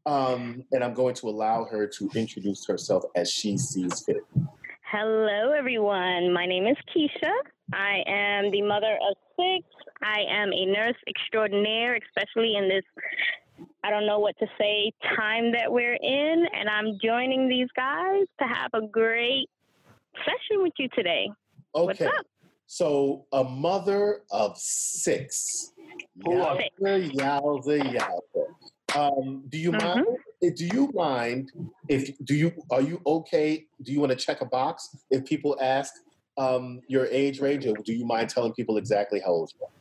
Um, 0.06 0.62
and 0.72 0.82
I'm 0.84 0.94
going 0.94 1.14
to 1.16 1.28
allow 1.28 1.64
her 1.64 1.86
to 1.86 2.10
introduce 2.14 2.64
herself 2.66 3.04
as 3.14 3.30
she 3.30 3.58
sees 3.58 4.04
fit. 4.06 4.24
Hello, 4.82 5.50
everyone. 5.50 6.32
My 6.32 6.46
name 6.46 6.66
is 6.66 6.76
Keisha. 6.94 7.32
I 7.74 8.04
am 8.06 8.52
the 8.52 8.62
mother 8.62 8.96
of 9.10 9.16
six. 9.36 9.66
I 10.02 10.20
am 10.28 10.52
a 10.52 10.66
nurse 10.66 10.96
extraordinaire, 11.08 11.98
especially 12.06 12.56
in 12.56 12.68
this, 12.68 12.84
I 13.84 13.90
don't 13.90 14.06
know 14.06 14.18
what 14.18 14.36
to 14.38 14.46
say, 14.58 14.92
time 15.16 15.52
that 15.52 15.70
we're 15.70 15.98
in. 16.00 16.46
And 16.52 16.68
I'm 16.68 16.98
joining 17.02 17.48
these 17.48 17.68
guys 17.76 18.24
to 18.40 18.46
have 18.46 18.70
a 18.74 18.86
great 18.86 19.48
session 20.24 20.62
with 20.62 20.72
you 20.78 20.88
today. 20.94 21.30
What's 21.72 22.00
Okay. 22.00 22.06
up? 22.06 22.26
So, 22.66 23.26
a 23.32 23.44
mother 23.44 24.22
of 24.30 24.56
six. 24.58 25.72
Hold 26.24 26.46
on. 26.46 26.58
Yowza, 26.82 27.12
yowza, 27.14 27.96
yowza. 27.96 28.96
Um, 28.96 29.44
do 29.48 29.58
you 29.58 29.72
Mhm. 29.72 29.78
mind? 29.78 30.06
eh, 30.42 30.50
Do 30.56 30.66
you 30.66 30.90
mind 30.94 31.52
if 31.88 32.16
do 32.24 32.34
you 32.34 32.52
are 32.70 32.80
you 32.80 33.00
okay? 33.06 33.66
Do 33.82 33.92
you 33.92 34.00
want 34.00 34.10
to 34.10 34.16
check 34.16 34.40
a 34.40 34.46
box 34.46 34.96
if 35.10 35.24
people 35.24 35.56
ask 35.60 35.92
um, 36.38 36.80
your 36.88 37.06
age 37.06 37.40
range, 37.40 37.66
or 37.66 37.74
do 37.84 37.92
you 37.92 38.04
mind 38.06 38.28
telling 38.28 38.52
people 38.52 38.76
exactly 38.76 39.20
how 39.20 39.30
old 39.30 39.50
you 39.54 39.66
are? 39.66 39.72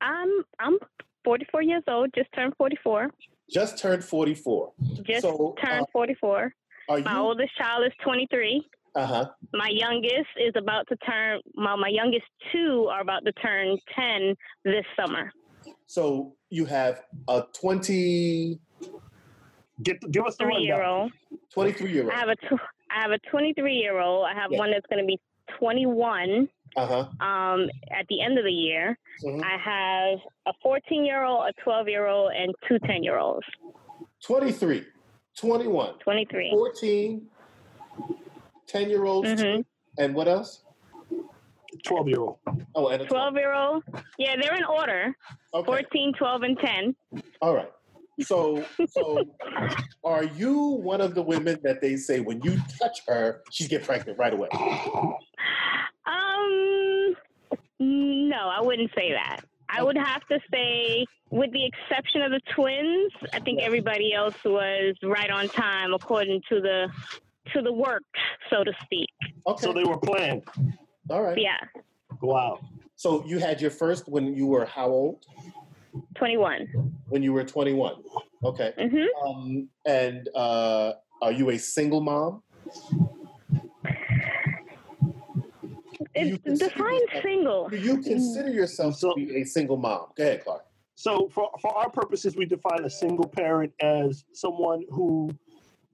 I'm 0.00 0.44
I'm 0.60 0.78
44 1.24 1.62
years 1.62 1.82
old. 1.88 2.10
Just 2.14 2.28
turned 2.34 2.54
44. 2.58 3.08
Just 3.50 3.78
turned 3.78 4.04
forty 4.04 4.34
four. 4.34 4.72
Just 5.06 5.22
So, 5.22 5.54
turned 5.64 5.82
uh, 5.82 5.92
44. 5.92 6.52
Are 6.90 6.98
My 6.98 7.12
you? 7.14 7.18
oldest 7.18 7.56
child 7.56 7.84
is 7.86 7.92
23. 8.04 8.62
Uh 8.94 9.06
huh. 9.06 9.28
My 9.54 9.68
youngest 9.70 10.28
is 10.38 10.52
about 10.56 10.86
to 10.88 10.96
turn. 10.96 11.40
My 11.54 11.74
my 11.76 11.88
youngest 11.88 12.26
two 12.52 12.88
are 12.90 13.00
about 13.00 13.24
to 13.24 13.32
turn 13.32 13.78
10 13.96 14.34
this 14.64 14.84
summer. 14.98 15.30
So 15.86 16.34
you 16.50 16.66
have 16.66 17.00
a 17.28 17.44
20, 17.58 18.60
Get 19.82 19.98
give 20.10 20.26
us 20.26 20.36
the 20.36 20.44
Three 20.44 20.56
year 20.56 20.82
old. 20.82 21.12
23 21.54 21.92
year 21.92 22.02
I 22.10 22.14
old. 22.14 22.18
have 22.18 22.28
a 22.28 22.36
tw- 22.36 22.60
I 22.90 23.00
have 23.02 23.12
a 23.12 23.18
23 23.30 23.74
year 23.74 23.98
old. 24.00 24.26
I 24.26 24.34
have 24.34 24.50
Yeah. 24.50 24.58
one 24.58 24.70
that's 24.72 24.86
going 24.90 25.02
to 25.02 25.06
be 25.06 25.18
21 25.58 26.48
Uh 26.76 26.86
huh. 26.86 27.26
um, 27.26 27.68
at 27.90 28.06
the 28.08 28.20
end 28.20 28.38
of 28.38 28.44
the 28.44 28.52
year. 28.52 28.98
Mhm. 29.24 29.42
I 29.42 29.56
have 29.58 30.18
a 30.46 30.52
14 30.62 31.04
year 31.04 31.24
old, 31.24 31.48
a 31.48 31.52
12 31.62 31.88
year 31.88 32.06
old, 32.06 32.32
and 32.32 32.54
two 32.68 32.78
10 32.80 33.02
year 33.02 33.18
olds. 33.18 33.46
23, 34.22 34.84
21, 35.36 35.98
23. 36.00 36.50
14, 36.50 37.28
10 38.66 38.90
year 38.90 39.04
olds, 39.04 39.28
Mhm. 39.28 39.64
and 39.98 40.14
what 40.14 40.28
else? 40.28 40.64
Twelve 41.84 42.08
year 42.08 42.20
old. 42.20 42.38
Oh, 42.74 42.88
and 42.88 43.02
a 43.02 43.06
12 43.06 43.36
year 43.36 43.52
old. 43.52 43.84
Yeah, 44.18 44.36
they're 44.40 44.56
in 44.56 44.64
order 44.64 45.14
Okay. 45.54 45.66
14, 45.66 46.12
12, 46.14 46.42
and 46.42 46.58
10. 46.58 46.96
All 47.40 47.54
right. 47.54 47.70
So, 48.20 48.64
so 48.88 49.24
are 50.04 50.24
you 50.24 50.58
one 50.58 51.00
of 51.00 51.14
the 51.14 51.22
women 51.22 51.58
that 51.62 51.80
they 51.80 51.96
say 51.96 52.20
when 52.20 52.40
you 52.42 52.58
touch 52.80 53.00
her, 53.06 53.42
she 53.50 53.68
get 53.68 53.84
pregnant 53.84 54.18
right 54.18 54.32
away? 54.32 54.48
Um, 56.06 57.16
no, 57.78 58.48
I 58.48 58.60
wouldn't 58.60 58.90
say 58.96 59.12
that. 59.12 59.40
I 59.68 59.82
would 59.82 59.96
have 59.96 60.26
to 60.28 60.38
say, 60.52 61.04
with 61.30 61.52
the 61.52 61.66
exception 61.66 62.22
of 62.22 62.30
the 62.30 62.40
twins, 62.54 63.12
I 63.34 63.40
think 63.40 63.60
everybody 63.60 64.14
else 64.14 64.36
was 64.44 64.96
right 65.02 65.30
on 65.30 65.48
time 65.48 65.92
according 65.92 66.42
to 66.48 66.60
the 66.60 66.88
to 67.52 67.62
the 67.62 67.72
work, 67.72 68.02
so 68.50 68.64
to 68.64 68.72
speak. 68.82 69.08
Okay. 69.46 69.66
So 69.66 69.72
they 69.72 69.84
were 69.84 69.98
planned. 69.98 70.42
All 71.10 71.22
right. 71.22 71.38
Yeah, 71.38 71.56
Wow. 72.20 72.60
So 72.96 73.24
you 73.26 73.38
had 73.38 73.60
your 73.60 73.70
first 73.70 74.08
when 74.08 74.34
you 74.34 74.46
were 74.46 74.64
how 74.64 74.88
old? 74.88 75.24
21. 76.16 76.68
When 77.08 77.22
you 77.22 77.32
were 77.32 77.44
21. 77.44 77.94
Okay. 78.44 78.72
hmm 78.78 79.28
Um, 79.28 79.68
and 79.86 80.28
uh, 80.34 80.92
are 81.22 81.32
you 81.32 81.50
a 81.50 81.58
single 81.58 82.00
mom? 82.00 82.42
It's 86.14 86.58
defined 86.60 87.00
yourself- 87.00 87.22
single. 87.22 87.68
Do 87.68 87.76
you 87.76 87.98
consider 88.02 88.50
yourself 88.50 88.96
So- 88.96 89.14
to 89.14 89.26
be 89.26 89.40
a 89.40 89.44
single 89.44 89.76
mom? 89.76 90.06
Go 90.16 90.24
ahead, 90.24 90.44
Clarke. 90.44 90.64
So 90.94 91.28
for 91.28 91.50
for 91.62 91.76
our 91.76 91.88
purposes, 91.90 92.34
we 92.36 92.44
define 92.44 92.84
a 92.84 92.90
single 92.90 93.28
parent 93.28 93.72
as 93.80 94.24
someone 94.32 94.84
who 94.90 95.30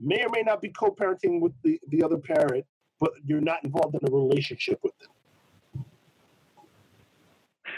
may 0.01 0.25
or 0.25 0.31
may 0.31 0.41
not 0.43 0.63
be 0.63 0.71
co-parenting 0.71 1.41
with 1.41 1.53
the, 1.63 1.79
the 1.89 2.03
other 2.03 2.17
parent, 2.17 2.65
but 3.01 3.13
you're 3.25 3.41
not 3.43 3.63
involved 3.65 3.95
in 3.95 4.01
a 4.09 4.11
relationship 4.11 4.81
with 4.83 4.95
them. 4.99 5.85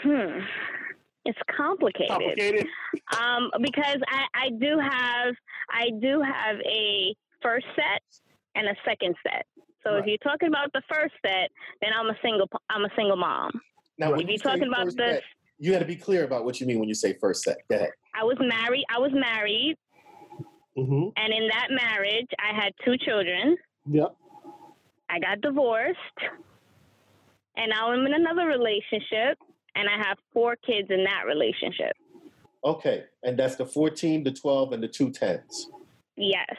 Hmm. 0.03 0.39
It's 1.27 1.37
complicated. 1.55 2.07
Complicated. 2.09 2.65
Um, 3.19 3.51
because 3.61 3.97
I, 4.07 4.25
I 4.33 4.49
do 4.61 4.79
have 4.79 5.35
I 5.69 5.89
do 6.01 6.21
have 6.21 6.55
a 6.65 7.13
first 7.41 7.65
set 7.75 8.01
and 8.55 8.67
a 8.67 8.75
second 8.85 9.13
set. 9.27 9.45
So 9.85 9.95
if 9.97 10.05
you're 10.05 10.17
talking 10.19 10.47
about 10.47 10.71
the 10.73 10.81
first 10.89 11.13
set, 11.25 11.49
then 11.81 11.91
I'm 11.97 12.07
a 12.07 12.15
single 12.23 12.49
I'm 12.69 12.85
a 12.85 12.89
single 12.95 13.17
mom. 13.17 13.51
Now, 13.99 14.07
Right. 14.07 14.11
when 14.11 14.19
If 14.21 14.27
you 14.27 14.33
you're 14.41 14.51
talking 14.53 14.69
about 14.69 14.85
the 14.85 14.91
set, 14.93 15.23
you 15.59 15.71
got 15.73 15.79
to 15.79 15.85
be 15.85 15.97
clear 15.97 16.23
about 16.23 16.45
what 16.45 16.61
you 16.61 16.65
mean 16.67 16.79
when 16.79 16.87
you 16.87 16.95
say 16.95 17.13
first 17.19 17.43
set. 17.43 17.57
Go 17.69 17.75
ahead. 17.75 17.89
I 18.15 18.23
was 18.23 18.37
married 18.39 18.85
I 18.89 18.99
was 18.99 19.11
married 19.13 19.75
Mm-hmm. 20.77 21.07
and 21.17 21.33
in 21.33 21.47
that 21.49 21.67
marriage 21.71 22.27
I 22.39 22.55
had 22.55 22.71
two 22.85 22.97
children. 22.99 23.57
Yep. 23.89 24.15
I 25.09 25.19
got 25.19 25.41
divorced 25.41 25.97
and 27.57 27.69
now 27.69 27.91
I'm 27.91 28.05
in 28.05 28.13
another 28.13 28.45
relationship 28.47 29.37
and 29.77 29.87
I 29.87 30.07
have 30.07 30.17
four 30.33 30.55
kids 30.55 30.89
in 30.89 31.03
that 31.03 31.23
relationship. 31.27 31.95
Okay, 32.65 33.05
and 33.23 33.37
that's 33.37 33.55
the 33.55 33.65
14, 33.65 34.23
the 34.23 34.31
12, 34.31 34.73
and 34.73 34.83
the 34.83 34.87
two 34.87 35.11
tens. 35.11 35.69
Yes. 36.15 36.53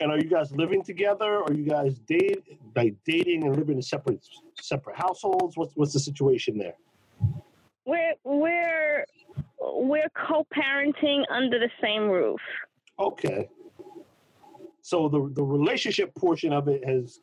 And 0.00 0.10
are 0.10 0.18
you 0.18 0.24
guys 0.24 0.50
living 0.52 0.82
together? 0.82 1.42
Are 1.42 1.52
you 1.52 1.64
guys 1.64 1.98
date 1.98 2.42
like 2.74 2.94
dating 3.04 3.44
and 3.44 3.56
living 3.56 3.76
in 3.76 3.82
separate 3.82 4.24
separate 4.58 4.96
households? 4.96 5.56
What's 5.56 5.74
what's 5.74 5.92
the 5.92 6.00
situation 6.00 6.56
there? 6.56 6.74
We're 7.84 8.14
we're 8.24 9.04
we're 9.60 10.08
co-parenting 10.14 11.24
under 11.30 11.58
the 11.58 11.70
same 11.82 12.08
roof. 12.08 12.40
Okay. 12.98 13.48
So 14.82 15.08
the 15.08 15.30
the 15.34 15.42
relationship 15.42 16.14
portion 16.14 16.52
of 16.52 16.68
it 16.68 16.86
has, 16.86 17.20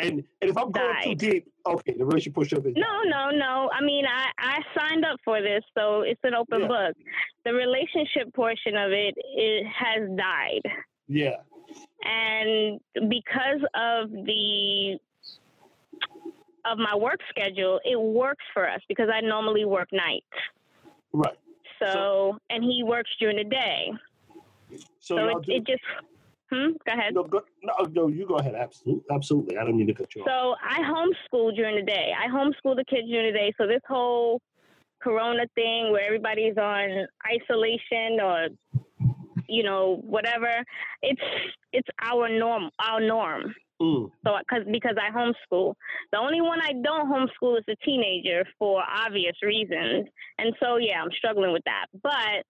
and 0.00 0.24
and 0.40 0.50
if 0.50 0.56
I'm 0.56 0.70
going 0.70 0.96
too 1.04 1.14
deep, 1.14 1.52
okay, 1.66 1.94
the 1.96 2.04
relationship 2.04 2.34
portion 2.34 2.58
of 2.58 2.66
it. 2.66 2.74
No, 2.76 3.02
no, 3.04 3.30
no. 3.30 3.70
I 3.72 3.82
mean, 3.82 4.04
I 4.06 4.30
I 4.38 4.58
signed 4.78 5.04
up 5.04 5.18
for 5.24 5.40
this, 5.40 5.62
so 5.76 6.02
it's 6.02 6.20
an 6.24 6.34
open 6.34 6.62
Yeah. 6.62 6.68
book. 6.68 6.96
The 7.44 7.54
relationship 7.54 8.32
portion 8.34 8.76
of 8.76 8.92
it, 8.92 9.14
it 9.16 9.66
has 9.66 10.08
died, 10.16 10.62
Yeah. 11.08 11.36
and 12.04 12.80
because 13.08 13.62
of 13.74 14.10
the 14.10 14.98
of 16.64 16.78
my 16.78 16.94
work 16.94 17.20
schedule, 17.30 17.80
it 17.84 18.00
works 18.00 18.44
for 18.52 18.68
us 18.68 18.80
because 18.88 19.08
I 19.12 19.20
normally 19.20 19.64
work 19.64 19.88
nights. 19.92 20.26
Right. 21.12 21.38
So, 21.82 22.38
and 22.50 22.62
he 22.62 22.82
works 22.82 23.10
during 23.18 23.38
the 23.38 23.44
day. 23.44 23.92
So, 25.00 25.16
So 25.16 25.38
it, 25.38 25.42
do, 25.46 25.52
it 25.52 25.66
just 25.66 25.82
hmm. 26.50 26.72
Go 26.86 26.92
ahead. 26.92 27.14
no, 27.14 27.24
go, 27.24 27.42
no, 27.62 27.72
no, 27.92 28.08
you 28.08 28.26
go 28.26 28.36
ahead. 28.36 28.54
Absolutely, 28.54 29.04
absolutely. 29.10 29.56
I 29.56 29.64
don't 29.64 29.76
mean 29.76 29.86
to 29.86 29.94
cut 29.94 30.14
you 30.14 30.22
off. 30.22 30.28
So 30.28 30.54
I 30.62 30.80
homeschool 30.80 31.54
during 31.54 31.76
the 31.76 31.82
day. 31.82 32.12
I 32.18 32.28
homeschool 32.28 32.76
the 32.76 32.84
kids 32.88 33.08
during 33.08 33.32
the 33.32 33.38
day. 33.38 33.52
So 33.58 33.66
this 33.66 33.82
whole 33.88 34.40
corona 35.02 35.46
thing 35.54 35.90
where 35.92 36.04
everybody's 36.04 36.56
on 36.58 37.06
isolation 37.26 38.20
or 38.20 38.48
you 39.48 39.62
know 39.62 40.00
whatever, 40.04 40.64
it's 41.02 41.22
it's 41.72 41.88
our 42.02 42.28
norm, 42.28 42.70
our 42.78 43.00
norm. 43.00 43.54
Mm, 43.80 44.10
So 44.26 44.36
cuz 44.48 44.64
because 44.70 44.96
I 45.00 45.10
homeschool. 45.10 45.74
The 46.12 46.18
only 46.18 46.40
one 46.40 46.60
I 46.60 46.72
don't 46.82 47.08
homeschool 47.10 47.58
is 47.58 47.64
a 47.68 47.76
teenager 47.84 48.44
for 48.58 48.82
obvious 48.82 49.36
reasons. 49.42 50.06
And 50.38 50.54
so 50.62 50.76
yeah, 50.76 51.02
I'm 51.02 51.10
struggling 51.12 51.52
with 51.52 51.62
that. 51.64 51.86
But 52.02 52.44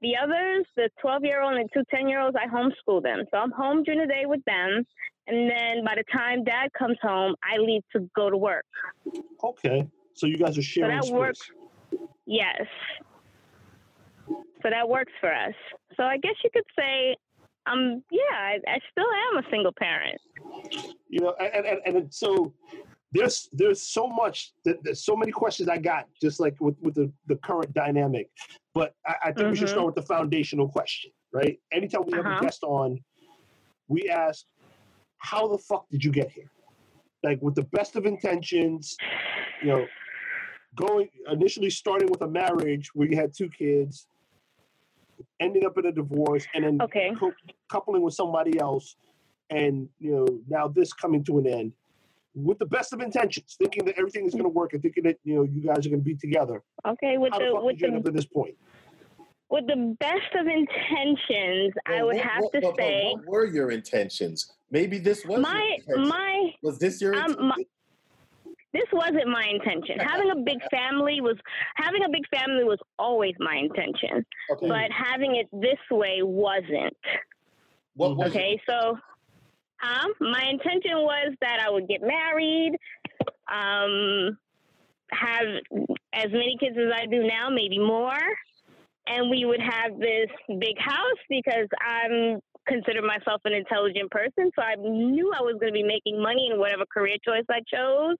the 0.00 0.16
others, 0.22 0.66
the 0.76 0.90
12-year-old 1.02 1.54
and 1.54 1.68
two 1.72 1.82
10-year-olds, 1.92 2.36
I 2.36 2.46
homeschool 2.46 3.02
them. 3.02 3.24
So 3.32 3.38
I'm 3.38 3.50
home 3.50 3.82
during 3.82 4.00
the 4.00 4.06
day 4.06 4.26
with 4.26 4.44
them. 4.44 4.84
And 5.26 5.50
then 5.50 5.84
by 5.84 5.94
the 5.96 6.04
time 6.12 6.44
dad 6.44 6.68
comes 6.78 6.98
home, 7.02 7.34
I 7.42 7.56
leave 7.56 7.82
to 7.92 8.08
go 8.14 8.28
to 8.30 8.36
work. 8.36 8.66
okay. 9.42 9.88
So 10.12 10.26
you 10.26 10.36
guys 10.36 10.56
are 10.58 10.62
sharing 10.62 10.94
that 10.94 11.04
space. 11.04 11.14
works. 11.14 11.50
Yes. 12.26 12.62
So 14.28 14.70
that 14.70 14.88
works 14.88 15.12
for 15.20 15.32
us. 15.34 15.54
So 15.96 16.04
I 16.04 16.18
guess 16.18 16.34
you 16.44 16.50
could 16.52 16.64
say, 16.78 17.16
um, 17.66 18.02
yeah, 18.10 18.20
I, 18.32 18.58
I 18.66 18.78
still 18.90 19.06
am 19.30 19.44
a 19.44 19.50
single 19.50 19.72
parent. 19.78 20.20
You 21.08 21.20
know, 21.20 21.34
and 21.40 21.66
and, 21.66 21.80
and 21.96 22.14
so 22.14 22.52
there's 23.12 23.48
there's 23.52 23.80
so 23.82 24.06
much 24.08 24.52
that 24.64 24.82
there's 24.82 25.04
so 25.04 25.14
many 25.16 25.30
questions 25.30 25.68
I 25.68 25.78
got 25.78 26.06
just 26.20 26.40
like 26.40 26.56
with 26.60 26.76
with 26.80 26.94
the 26.94 27.12
the 27.26 27.36
current 27.36 27.72
dynamic. 27.74 28.28
But 28.74 28.94
I, 29.06 29.14
I 29.26 29.32
think 29.32 29.50
we 29.50 29.56
should 29.56 29.68
Mhm. 29.68 29.70
start 29.70 29.86
with 29.86 29.94
the 29.94 30.02
foundational 30.02 30.68
question, 30.68 31.12
right? 31.32 31.60
Anytime 31.72 32.02
we 32.06 32.12
have 32.16 32.26
a 32.26 32.30
Uh-huh. 32.30 32.44
guest 32.44 32.64
on, 32.64 32.98
we 33.88 34.08
ask, 34.08 34.46
"How 35.18 35.46
the 35.46 35.58
fuck 35.58 35.88
did 35.90 36.02
you 36.04 36.10
get 36.10 36.30
here?" 36.32 36.50
Like 37.22 37.40
with 37.40 37.54
the 37.54 37.62
best 37.64 37.94
of 37.96 38.04
intentions, 38.06 38.96
you 39.62 39.68
know, 39.68 39.86
going 40.74 41.08
initially 41.30 41.70
starting 41.70 42.08
with 42.10 42.22
a 42.22 42.28
marriage 42.28 42.92
where 42.94 43.08
you 43.08 43.16
had 43.16 43.32
two 43.32 43.48
kids, 43.48 44.08
ending 45.38 45.64
up 45.64 45.78
in 45.78 45.86
a 45.86 45.92
divorce, 45.92 46.44
and 46.54 46.64
then 46.64 46.80
Okay. 46.80 47.14
cou- 47.16 47.36
coupling 47.70 48.02
with 48.02 48.14
somebody 48.14 48.58
else, 48.58 48.96
and 49.50 49.88
you 49.98 50.12
know 50.12 50.26
now 50.48 50.68
this 50.68 50.92
coming 50.92 51.22
to 51.24 51.38
an 51.38 51.46
end, 51.46 51.72
with 52.34 52.58
the 52.58 52.66
best 52.66 52.92
of 52.92 53.00
intentions, 53.00 53.56
thinking 53.58 53.84
that 53.84 53.96
everything 53.98 54.26
is 54.26 54.32
going 54.32 54.44
to 54.44 54.48
work 54.48 54.72
and 54.72 54.82
thinking 54.82 55.04
that 55.04 55.18
you 55.24 55.34
know 55.36 55.42
you 55.42 55.60
guys 55.60 55.86
are 55.86 55.90
going 55.90 56.00
to 56.00 56.04
be 56.04 56.14
together. 56.16 56.62
Okay, 56.86 57.18
with 57.18 57.32
How 57.32 57.38
the 57.38 57.44
the 57.46 57.50
fuck 57.52 57.62
with 57.64 57.78
did 57.78 57.82
you 57.86 57.90
the 57.92 57.96
up 57.98 58.04
to 58.04 58.10
this 58.10 58.26
point? 58.26 58.54
with 59.50 59.66
the 59.68 59.94
best 60.00 60.34
of 60.40 60.46
intentions, 60.46 61.72
I 61.86 62.02
would 62.02 62.16
what- 62.16 62.24
have 62.24 62.42
what- 62.42 62.52
to 62.54 62.60
but- 62.60 62.70
but 62.70 62.76
say 62.78 63.12
what 63.14 63.26
were 63.26 63.46
your 63.46 63.70
intentions? 63.70 64.52
Maybe 64.70 64.98
this 64.98 65.24
was 65.24 65.40
my 65.40 65.76
your 65.86 65.98
my 65.98 66.50
was 66.62 66.78
this 66.78 67.00
your 67.00 67.14
um, 67.14 67.22
intention? 67.30 67.48
My, 67.48 67.54
this 68.72 68.86
wasn't 68.92 69.28
my 69.28 69.44
intention. 69.48 70.00
having 70.00 70.30
a 70.32 70.36
big 70.36 70.58
family 70.68 71.20
was 71.20 71.36
having 71.76 72.02
a 72.04 72.08
big 72.08 72.26
family 72.34 72.64
was 72.64 72.78
always 72.98 73.34
my 73.38 73.54
intention, 73.54 74.26
okay. 74.50 74.66
but 74.66 74.90
having 74.90 75.36
it 75.36 75.46
this 75.52 75.78
way 75.92 76.22
wasn't. 76.22 76.96
what 77.94 78.16
was 78.16 78.30
Okay, 78.30 78.60
so 78.68 78.98
um, 79.82 80.12
my 80.20 80.44
intention 80.50 80.96
was 80.98 81.34
that 81.40 81.58
I 81.64 81.70
would 81.70 81.88
get 81.88 82.00
married, 82.00 82.76
um, 83.52 84.38
have 85.10 85.46
as 86.14 86.30
many 86.32 86.56
kids 86.58 86.76
as 86.78 86.92
I 86.94 87.06
do 87.06 87.22
now, 87.22 87.50
maybe 87.50 87.78
more, 87.78 88.18
and 89.06 89.30
we 89.30 89.44
would 89.44 89.60
have 89.60 89.98
this 89.98 90.30
big 90.48 90.78
house 90.78 91.20
because 91.28 91.68
I'm 91.80 92.40
consider 92.66 93.02
myself 93.02 93.42
an 93.44 93.52
intelligent 93.52 94.10
person, 94.10 94.50
so 94.56 94.62
I 94.62 94.74
knew 94.76 95.30
I 95.36 95.42
was 95.42 95.56
going 95.60 95.72
to 95.72 95.76
be 95.76 95.82
making 95.82 96.22
money 96.22 96.48
in 96.50 96.58
whatever 96.58 96.84
career 96.86 97.16
choice 97.22 97.44
I 97.50 97.60
chose, 97.68 98.16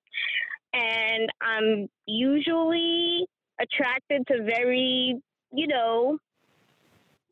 and 0.75 1.31
I'm 1.41 1.89
usually 2.07 3.27
attracted 3.61 4.27
to 4.27 4.43
very, 4.45 5.19
you 5.53 5.67
know, 5.67 6.19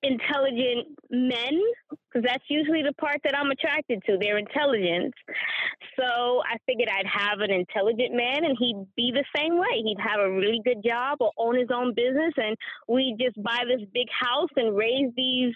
intelligent 0.03 0.89
men 1.11 1.61
because 2.09 2.27
that's 2.27 2.45
usually 2.49 2.83
the 2.83 2.93
part 2.95 3.19
that 3.25 3.37
I'm 3.39 3.51
attracted 3.51 4.03
to, 4.07 4.19
their 4.19 4.37
intelligence. 4.39 5.13
So 5.99 6.43
I 6.45 6.57
figured 6.67 6.89
I'd 6.91 7.07
have 7.07 7.41
an 7.41 7.51
intelligent 7.51 8.15
man 8.15 8.45
and 8.45 8.57
he'd 8.59 8.85
be 8.97 9.13
the 9.13 9.25
same 9.35 9.59
way. 9.59 9.83
He'd 9.85 10.01
have 10.01 10.21
a 10.21 10.31
really 10.31 10.61
good 10.65 10.83
job 10.85 11.19
or 11.21 11.31
own 11.39 11.59
his 11.59 11.69
own 11.73 11.95
business 11.95 12.33
and 12.37 12.57
we'd 12.89 13.17
just 13.21 13.41
buy 13.43 13.63
this 13.67 13.87
big 13.95 14.09
house 14.11 14.51
and 14.57 14.77
raise 14.77 15.11
these 15.17 15.55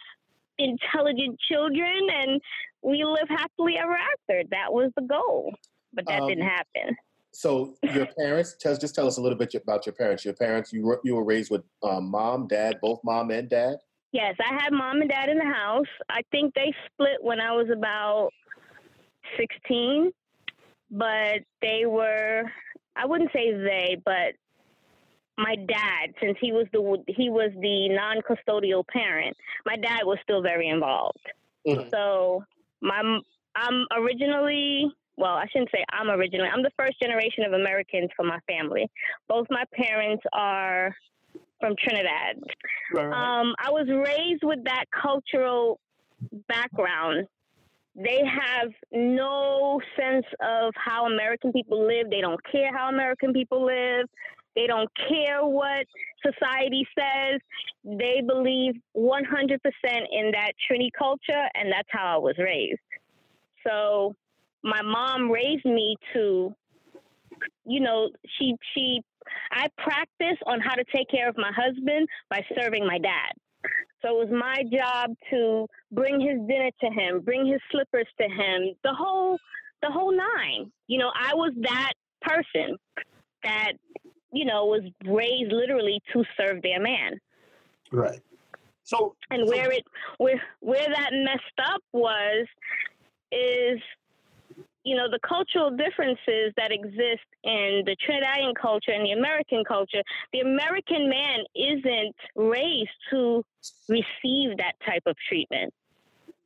intelligent 0.59 1.39
children 1.51 2.09
and 2.15 2.41
we 2.83 3.05
live 3.05 3.29
happily 3.29 3.77
ever 3.79 3.95
after. 3.97 4.43
That 4.51 4.73
was 4.73 4.91
the 4.97 5.03
goal. 5.03 5.53
But 5.93 6.07
that 6.07 6.23
Um, 6.23 6.29
didn't 6.29 6.45
happen. 6.45 6.97
so 7.33 7.75
your 7.83 8.07
parents? 8.19 8.57
Tell 8.59 8.77
just 8.77 8.95
tell 8.95 9.07
us 9.07 9.17
a 9.19 9.21
little 9.21 9.39
bit 9.39 9.55
about 9.55 9.87
your 9.87 9.95
parents. 9.95 10.25
Your 10.25 10.35
parents, 10.35 10.73
you 10.73 10.85
were 10.85 11.01
you 11.05 11.15
were 11.17 11.25
raised 11.25 11.51
with 11.51 11.65
um, 11.83 12.11
mom, 12.11 12.47
dad, 12.47 12.79
both 12.81 13.01
mom 13.03 13.31
and 13.31 13.49
dad. 13.49 13.77
Yes, 14.17 14.35
I 14.41 14.55
had 14.55 14.73
mom 14.73 15.03
and 15.03 15.11
dad 15.11 15.29
in 15.29 15.37
the 15.37 15.45
house. 15.45 15.93
I 16.09 16.23
think 16.31 16.55
they 16.55 16.73
split 16.87 17.19
when 17.21 17.39
I 17.39 17.53
was 17.53 17.67
about 17.71 18.31
16, 19.37 20.11
but 20.91 21.41
they 21.61 21.85
were, 21.85 22.45
I 22.97 23.05
wouldn't 23.05 23.31
say 23.35 23.53
they, 23.53 24.01
but 24.07 24.33
my 25.37 25.55
dad, 25.55 26.15
since 26.19 26.39
he 26.41 26.51
was 26.51 26.67
the 26.73 27.05
he 27.09 27.29
was 27.29 27.51
the 27.61 27.91
non-custodial 27.91 28.87
parent, 28.87 29.37
my 29.67 29.77
dad 29.77 30.01
was 30.05 30.17
still 30.23 30.41
very 30.41 30.69
involved. 30.69 31.27
Mhm. 31.67 31.91
So 31.91 32.43
my 32.81 33.21
I'm 33.55 33.87
originally 33.93 34.87
well, 35.19 35.35
I 35.35 35.47
shouldn't 35.49 35.71
say 35.73 35.85
I'm 35.93 36.09
originally. 36.09 36.49
I'm 36.49 36.63
the 36.63 36.73
first 36.79 36.99
generation 37.03 37.45
of 37.45 37.53
Americans 37.53 38.09
for 38.17 38.25
my 38.25 38.39
family. 38.47 38.91
Both 39.29 39.47
my 39.51 39.65
parents 39.75 40.25
are 40.33 40.97
from 41.61 41.75
Trinidad. 41.83 42.43
Right, 42.93 43.07
right. 43.07 43.41
Um, 43.41 43.55
I 43.59 43.71
was 43.71 43.87
raised 43.89 44.43
with 44.43 44.65
that 44.65 44.85
cultural 44.91 45.81
background. 46.49 47.27
They 47.95 48.21
have 48.25 48.71
no 48.93 49.81
sense 49.99 50.27
of 50.41 50.75
how 50.77 51.07
American 51.07 51.53
people 51.53 51.87
live. 51.87 52.11
They 52.11 52.21
don't 52.21 52.41
care 52.53 52.77
how 52.77 52.89
American 52.89 53.33
people 53.33 53.65
live. 53.65 54.07
They 54.55 54.67
don't 54.67 54.89
care 55.09 55.45
what 55.45 55.87
society 56.25 56.87
says. 56.99 57.41
They 57.85 58.23
believe 58.27 58.75
100% 58.97 59.21
in 60.11 60.31
that 60.33 60.53
Trini 60.71 60.89
culture, 60.99 61.49
and 61.55 61.71
that's 61.71 61.89
how 61.91 62.15
I 62.15 62.19
was 62.19 62.35
raised. 62.39 62.81
So 63.67 64.15
my 64.63 64.81
mom 64.83 65.31
raised 65.31 65.65
me 65.65 65.97
to, 66.15 66.55
you 67.67 67.81
know, 67.81 68.11
she 68.39 68.55
she 68.75 69.03
I 69.53 69.67
practiced 69.79 70.43
on 70.47 70.61
how 70.61 70.75
to 70.75 70.85
take 70.95 71.09
care 71.11 71.29
of 71.29 71.37
my 71.37 71.53
husband 71.55 72.09
by 72.31 72.45
serving 72.61 72.87
my 72.87 72.99
dad. 72.99 73.33
So 74.03 74.21
it 74.21 74.29
was 74.29 74.31
my 74.31 74.63
job 74.73 75.15
to 75.31 75.67
bring 75.91 76.21
his 76.21 76.39
dinner 76.47 76.71
to 76.81 76.91
him, 76.91 77.21
bring 77.21 77.47
his 77.47 77.61
slippers 77.71 78.07
to 78.21 78.29
him, 78.29 78.75
the 78.85 78.93
whole 78.95 79.39
the 79.83 79.91
whole 79.91 80.13
nine. 80.17 80.71
You 80.87 80.99
know, 80.99 81.11
I 81.15 81.35
was 81.35 81.53
that 81.63 81.93
person 82.23 82.77
that 83.43 83.73
you 84.33 84.45
know 84.45 84.67
was 84.67 84.83
raised 85.05 85.53
literally 85.53 86.01
to 86.13 86.25
serve 86.39 86.63
their 86.63 86.81
man. 86.81 87.19
right. 87.91 88.21
So 88.85 89.17
And 89.31 89.49
so- 89.49 89.53
where 89.53 89.73
it 89.73 89.85
where 90.19 90.41
where 90.61 90.87
that 90.89 91.11
messed 91.13 91.59
up 91.73 91.83
was 91.93 92.47
is 93.33 93.81
you 94.87 94.97
know 94.97 95.11
the 95.11 95.19
cultural 95.29 95.71
differences 95.77 96.55
that 96.57 96.71
exist 96.71 97.27
in 97.43 97.83
the 97.85 97.97
Trinidadian 98.07 98.55
culture 98.55 98.93
and 98.93 99.05
the 99.05 99.11
American 99.11 99.65
culture. 99.65 100.01
The 100.33 100.41
American 100.41 101.11
man 101.11 101.41
isn't 101.57 102.15
raised 102.37 102.97
to 103.11 103.45
receive 103.89 104.57
that 104.59 104.75
type 104.87 105.03
of 105.07 105.17
treatment. 105.29 105.75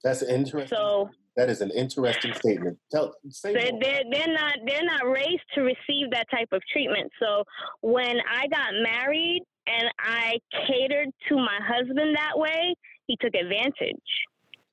That's 0.03 0.23
interesting. 0.23 0.75
So 0.75 1.11
that 1.37 1.51
is 1.51 1.61
an 1.61 1.71
interesting 1.71 2.33
statement. 2.33 2.79
Tell 2.91 3.15
say 3.29 3.53
they're, 3.53 3.79
they're, 3.79 4.03
they're 4.11 4.35
not 4.35 4.55
they're 4.67 4.85
not 4.85 5.07
raised 5.07 5.45
to 5.57 5.61
receive 5.61 6.11
that 6.13 6.27
type 6.31 6.49
of 6.53 6.63
treatment. 6.73 7.13
So 7.21 7.45
when 7.83 8.17
I 8.27 8.49
got 8.49 8.71
married 8.83 9.43
and 9.67 9.91
I 9.99 10.39
catered 10.67 11.09
to 11.29 11.37
my 11.37 11.59
husband 11.63 12.17
that 12.17 12.39
way, 12.39 12.75
he 13.07 13.19
took 13.21 13.35
advantage. 13.35 14.01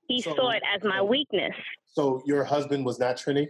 He 0.08 0.22
So- 0.22 0.36
saw 0.36 0.52
it 0.52 0.64
as 0.74 0.82
my 0.86 1.02
weakness. 1.02 1.54
So 1.98 2.22
your 2.28 2.44
husband 2.44 2.86
was 2.86 3.00
not 3.00 3.18
Trini. 3.18 3.48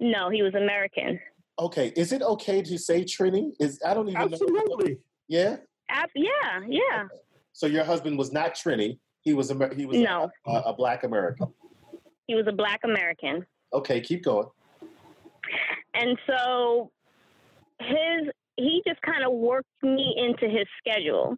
No, 0.00 0.30
he 0.30 0.42
was 0.42 0.52
American. 0.56 1.20
Okay, 1.60 1.92
is 1.94 2.10
it 2.10 2.22
okay 2.22 2.60
to 2.60 2.76
say 2.76 3.04
Trini? 3.04 3.52
Is 3.60 3.78
I 3.86 3.94
don't 3.94 4.08
even 4.08 4.20
know. 4.20 4.24
absolutely. 4.32 4.98
Yeah. 5.28 5.58
Ab- 5.90 6.10
yeah, 6.16 6.58
yeah. 6.68 7.04
So 7.52 7.66
your 7.68 7.84
husband 7.84 8.18
was 8.18 8.32
not 8.32 8.54
Trini. 8.56 8.98
He 9.20 9.32
was 9.32 9.52
Amer- 9.52 9.72
he 9.74 9.86
was 9.86 9.98
a- 9.98 10.02
No, 10.02 10.28
a, 10.44 10.50
a 10.70 10.74
black 10.74 11.04
American. 11.04 11.46
he 12.26 12.34
was 12.34 12.46
a 12.48 12.52
black 12.52 12.80
American. 12.82 13.46
Okay, 13.72 14.00
keep 14.00 14.24
going. 14.24 14.48
And 15.94 16.18
so 16.26 16.90
his 17.80 18.22
he 18.56 18.82
just 18.84 19.00
kind 19.02 19.22
of 19.24 19.30
worked 19.34 19.68
me 19.84 20.16
into 20.18 20.48
his 20.48 20.66
schedule. 20.80 21.36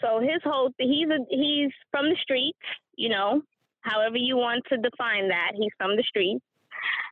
So 0.00 0.20
his 0.20 0.40
whole 0.44 0.70
he's 0.78 1.08
a 1.08 1.18
he's 1.30 1.72
from 1.90 2.04
the 2.10 2.16
streets, 2.22 2.58
you 2.94 3.08
know, 3.08 3.42
however 3.82 4.16
you 4.16 4.36
want 4.36 4.64
to 4.70 4.76
define 4.78 5.28
that. 5.28 5.52
He's 5.54 5.72
from 5.78 5.96
the 5.96 6.02
streets. 6.02 6.44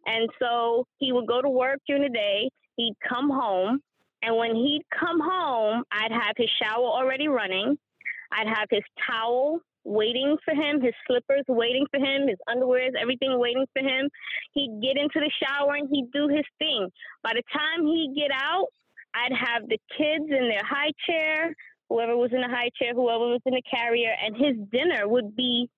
And 0.06 0.28
so 0.38 0.86
he 0.98 1.12
would 1.12 1.26
go 1.26 1.42
to 1.42 1.48
work 1.48 1.78
during 1.86 2.02
the 2.02 2.08
day, 2.08 2.50
he'd 2.76 2.96
come 3.06 3.28
home, 3.28 3.80
and 4.22 4.36
when 4.36 4.54
he'd 4.54 4.84
come 4.98 5.20
home, 5.20 5.84
I'd 5.90 6.12
have 6.12 6.34
his 6.36 6.50
shower 6.62 6.84
already 6.84 7.28
running. 7.28 7.78
I'd 8.32 8.48
have 8.48 8.68
his 8.70 8.82
towel 9.06 9.60
waiting 9.84 10.36
for 10.44 10.54
him, 10.54 10.80
his 10.80 10.94
slippers 11.06 11.44
waiting 11.48 11.86
for 11.90 11.98
him, 11.98 12.28
his 12.28 12.38
underwears, 12.48 12.92
everything 13.00 13.38
waiting 13.38 13.66
for 13.72 13.80
him. 13.80 14.08
He'd 14.52 14.80
get 14.82 15.00
into 15.00 15.20
the 15.20 15.30
shower 15.42 15.74
and 15.74 15.88
he'd 15.90 16.12
do 16.12 16.28
his 16.28 16.44
thing. 16.58 16.88
By 17.22 17.32
the 17.34 17.42
time 17.52 17.86
he'd 17.86 18.14
get 18.14 18.30
out, 18.30 18.66
I'd 19.14 19.32
have 19.32 19.68
the 19.68 19.78
kids 19.96 20.24
in 20.28 20.48
their 20.48 20.64
high 20.64 20.92
chair, 21.08 21.54
whoever 21.88 22.16
was 22.16 22.30
in 22.32 22.42
the 22.42 22.48
high 22.48 22.70
chair, 22.80 22.94
whoever 22.94 23.26
was 23.26 23.40
in 23.46 23.54
the 23.54 23.62
carrier, 23.62 24.14
and 24.22 24.36
his 24.36 24.54
dinner 24.70 25.08
would 25.08 25.34
be 25.34 25.68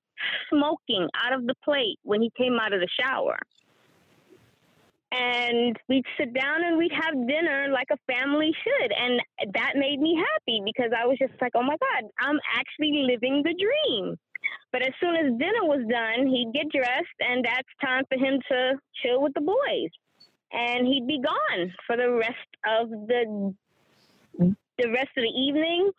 smoking 0.48 1.08
out 1.24 1.32
of 1.32 1.46
the 1.46 1.54
plate 1.64 1.98
when 2.02 2.20
he 2.20 2.30
came 2.36 2.58
out 2.60 2.72
of 2.72 2.80
the 2.80 2.88
shower. 3.00 3.38
And 5.12 5.76
we'd 5.88 6.06
sit 6.18 6.32
down 6.32 6.64
and 6.64 6.78
we'd 6.78 6.92
have 6.92 7.28
dinner 7.28 7.68
like 7.70 7.88
a 7.92 7.98
family 8.10 8.50
should. 8.64 8.92
And 8.92 9.20
that 9.52 9.72
made 9.76 10.00
me 10.00 10.16
happy 10.16 10.62
because 10.64 10.90
I 10.96 11.06
was 11.06 11.18
just 11.18 11.34
like, 11.40 11.52
oh 11.54 11.62
my 11.62 11.76
God, 11.76 12.10
I'm 12.18 12.38
actually 12.56 13.04
living 13.06 13.42
the 13.44 13.52
dream. 13.52 14.16
But 14.72 14.82
as 14.82 14.92
soon 15.00 15.14
as 15.16 15.38
dinner 15.38 15.64
was 15.64 15.84
done, 15.88 16.26
he'd 16.26 16.52
get 16.54 16.72
dressed, 16.72 17.18
and 17.20 17.44
that's 17.44 17.68
time 17.84 18.04
for 18.08 18.16
him 18.16 18.40
to 18.50 18.74
chill 19.02 19.20
with 19.20 19.34
the 19.34 19.42
boys. 19.42 19.90
And 20.52 20.86
he'd 20.86 21.06
be 21.06 21.20
gone 21.20 21.72
for 21.86 21.96
the 21.96 22.10
rest 22.10 22.50
of 22.66 22.90
the 22.90 23.54
the 24.78 24.90
rest 24.90 25.10
of 25.16 25.22
the 25.22 25.40
evening 25.40 25.90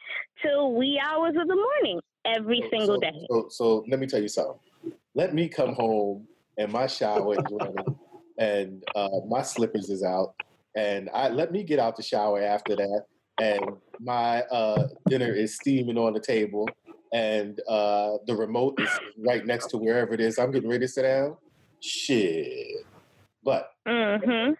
till 0.42 0.74
wee 0.74 1.00
hours 1.02 1.36
of 1.40 1.48
the 1.48 1.56
morning 1.56 2.00
every 2.26 2.62
So- 2.62 2.70
single 2.72 2.96
so- 2.96 3.00
day. 3.02 3.28
So, 3.30 3.48
so 3.50 3.86
let 3.90 4.00
me 4.00 4.08
tell 4.08 4.22
you 4.22 4.28
something. 4.28 4.60
Let 5.16 5.34
me 5.34 5.48
come 5.48 5.74
home 5.74 6.28
and 6.58 6.72
my 6.72 6.88
shower 6.88 7.34
is 7.34 7.46
running 7.52 7.96
and 8.38 8.84
uh, 8.96 9.10
my 9.28 9.42
slippers 9.44 9.90
is 9.90 10.04
out, 10.04 10.34
and 10.76 11.10
I 11.14 11.30
let 11.30 11.52
me 11.52 11.64
get 11.64 11.78
out 11.80 11.96
the 11.96 12.02
shower 12.04 12.42
after 12.42 12.76
that, 12.76 13.04
and 13.40 13.62
my 14.00 14.42
uh, 14.44 14.88
dinner 15.08 15.32
is 15.32 15.56
steaming 15.56 16.00
on 16.00 16.14
the 16.14 16.20
table, 16.20 16.68
and 17.14 17.60
uh, 17.70 18.18
the 18.26 18.36
remote 18.36 18.80
is 18.80 18.90
right 19.20 19.46
next 19.46 19.68
to 19.68 19.78
wherever 19.78 20.14
it 20.16 20.20
is 20.20 20.40
I'm 20.40 20.50
getting 20.52 20.68
ready 20.70 20.86
to 20.86 20.88
sit 20.88 21.04
down. 21.04 21.38
Shit. 21.80 22.86
But 23.44 23.70
Mhm. 23.88 24.56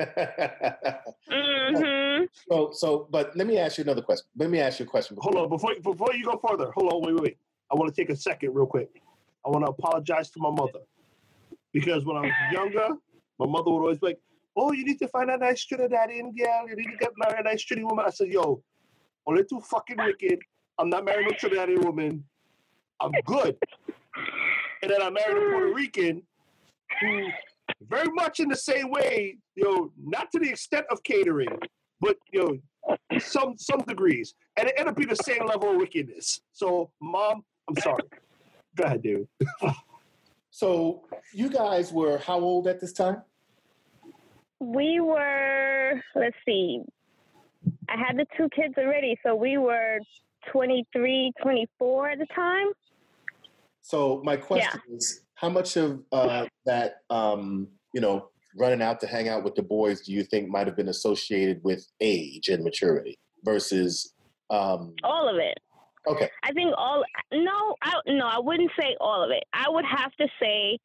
Mhm. 0.00 2.28
so 2.50 2.70
so 2.72 3.08
but 3.10 3.36
let 3.36 3.46
me 3.46 3.58
ask 3.58 3.78
you 3.78 3.84
another 3.84 4.02
question. 4.02 4.26
Let 4.36 4.50
me 4.50 4.60
ask 4.60 4.78
you 4.78 4.86
a 4.86 4.88
question. 4.88 5.16
Hold 5.20 5.36
on, 5.36 5.48
before 5.48 5.74
before 5.82 6.14
you 6.14 6.24
go 6.24 6.40
further, 6.46 6.70
hold 6.72 6.92
on, 6.92 7.02
wait, 7.02 7.14
wait, 7.14 7.22
wait. 7.22 7.38
I 7.70 7.74
want 7.74 7.92
to 7.92 8.00
take 8.00 8.10
a 8.10 8.16
second, 8.16 8.54
real 8.54 8.66
quick. 8.66 9.02
I 9.44 9.48
want 9.48 9.64
to 9.64 9.70
apologize 9.70 10.30
to 10.30 10.40
my 10.40 10.50
mother 10.50 10.80
because 11.72 12.04
when 12.04 12.16
I 12.16 12.20
was 12.20 12.32
younger, 12.52 12.88
my 13.38 13.46
mother 13.46 13.70
would 13.70 13.80
always 13.80 13.98
be 13.98 14.08
like, 14.08 14.20
"Oh, 14.56 14.72
you 14.72 14.84
need 14.84 14.98
to 15.00 15.08
find 15.08 15.30
a 15.30 15.36
nice 15.36 15.66
Trinidadian 15.66 16.36
girl. 16.36 16.68
You 16.68 16.76
need 16.76 16.90
to 16.90 16.96
get 16.98 17.12
married 17.16 17.40
a 17.40 17.44
nice 17.44 17.62
Trinidad 17.62 17.90
woman." 17.90 18.04
I 18.06 18.10
said, 18.10 18.28
"Yo, 18.28 18.62
only 19.26 19.44
too 19.44 19.60
fucking 19.60 19.96
wicked. 19.98 20.40
I'm 20.78 20.90
not 20.90 21.04
marrying 21.04 21.28
no 21.28 21.34
Trinidadian 21.36 21.84
woman. 21.84 22.24
I'm 23.00 23.12
good." 23.24 23.56
And 24.82 24.90
then 24.90 25.02
I 25.02 25.10
married 25.10 25.36
a 25.36 25.50
Puerto 25.50 25.74
Rican 25.74 26.22
who, 27.00 27.26
very 27.80 28.10
much 28.12 28.40
in 28.40 28.48
the 28.48 28.56
same 28.56 28.90
way, 28.90 29.36
you 29.54 29.64
know, 29.64 29.92
not 30.02 30.30
to 30.32 30.38
the 30.38 30.48
extent 30.48 30.86
of 30.90 31.02
catering, 31.02 31.58
but 32.00 32.16
you 32.32 32.62
know, 32.88 33.18
some 33.18 33.56
some 33.58 33.80
degrees, 33.80 34.34
and 34.56 34.68
it 34.68 34.74
ended 34.78 34.92
up 34.92 34.96
being 34.96 35.08
the 35.08 35.16
same 35.16 35.46
level 35.46 35.70
of 35.70 35.76
wickedness. 35.76 36.40
So, 36.52 36.90
mom, 37.00 37.44
I'm 37.68 37.76
sorry. 37.76 38.02
Go 38.76 38.84
ahead, 38.84 39.02
dude. 39.02 39.28
So 40.56 41.02
you 41.34 41.50
guys 41.50 41.92
were 41.92 42.16
how 42.16 42.40
old 42.40 42.66
at 42.66 42.80
this 42.80 42.94
time? 42.94 43.20
We 44.58 45.00
were, 45.00 46.02
let's 46.14 46.36
see, 46.46 46.80
I 47.90 47.96
had 47.98 48.16
the 48.16 48.24
two 48.38 48.48
kids 48.56 48.72
already, 48.78 49.18
so 49.22 49.34
we 49.34 49.58
were 49.58 49.98
23, 50.50 51.32
24 51.42 52.08
at 52.08 52.18
the 52.20 52.26
time. 52.34 52.68
So 53.82 54.22
my 54.24 54.38
question 54.38 54.80
is, 54.90 55.20
how 55.36 55.48
much 55.50 55.76
of 55.76 56.02
uh, 56.12 56.46
that, 56.64 56.96
um, 57.10 57.68
you 57.94 58.00
know, 58.00 58.28
running 58.58 58.82
out 58.82 59.00
to 59.00 59.06
hang 59.06 59.28
out 59.28 59.44
with 59.44 59.54
the 59.54 59.62
boys, 59.62 60.00
do 60.00 60.12
you 60.12 60.24
think 60.24 60.48
might 60.48 60.66
have 60.66 60.76
been 60.76 60.88
associated 60.88 61.60
with 61.62 61.86
age 62.00 62.48
and 62.48 62.64
maturity 62.64 63.18
versus? 63.44 64.14
Um, 64.50 64.94
All 65.04 65.28
of 65.28 65.36
it. 65.36 65.58
okay, 66.06 66.30
I 66.42 66.52
think 66.52 66.72
all 66.78 67.04
no, 67.32 67.74
I 67.82 67.92
no, 68.06 68.26
I 68.26 68.38
wouldn't 68.38 68.70
say 68.80 68.96
all 69.00 69.22
of 69.24 69.30
it. 69.30 69.44
I 69.52 69.68
would 69.68 69.84
have 69.84 70.12
to 70.20 70.28
say 70.40 70.78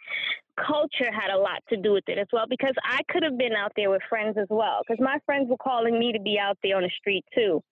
culture 0.57 1.11
had 1.11 1.31
a 1.31 1.37
lot 1.37 1.63
to 1.69 1.77
do 1.77 1.93
with 1.93 2.03
it 2.07 2.17
as 2.17 2.27
well 2.33 2.45
because 2.49 2.73
I 2.83 2.99
could 3.09 3.23
have 3.23 3.37
been 3.37 3.53
out 3.53 3.71
there 3.75 3.89
with 3.89 4.01
friends 4.09 4.35
as 4.37 4.47
well 4.49 4.81
because 4.85 4.99
my 4.99 5.19
friends 5.25 5.47
were 5.49 5.57
calling 5.57 5.97
me 5.97 6.11
to 6.11 6.19
be 6.19 6.37
out 6.39 6.57
there 6.63 6.75
on 6.75 6.83
the 6.83 6.91
street 6.99 7.23
too. 7.33 7.63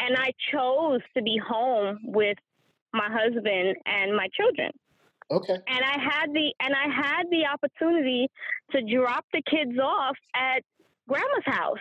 And 0.00 0.16
I 0.16 0.32
chose 0.52 1.00
to 1.16 1.22
be 1.22 1.38
home 1.38 2.00
with 2.04 2.36
my 2.92 3.08
husband 3.08 3.76
and 3.86 4.14
my 4.14 4.28
children. 4.36 4.70
Okay, 5.30 5.58
And 5.66 5.84
I 5.84 5.98
had 5.98 6.32
the 6.32 6.52
and 6.60 6.74
I 6.74 6.94
had 6.94 7.24
the 7.30 7.46
opportunity 7.46 8.28
to 8.72 8.82
drop 8.82 9.24
the 9.32 9.42
kids 9.42 9.78
off 9.78 10.16
at 10.34 10.62
grandma's 11.08 11.44
house. 11.44 11.78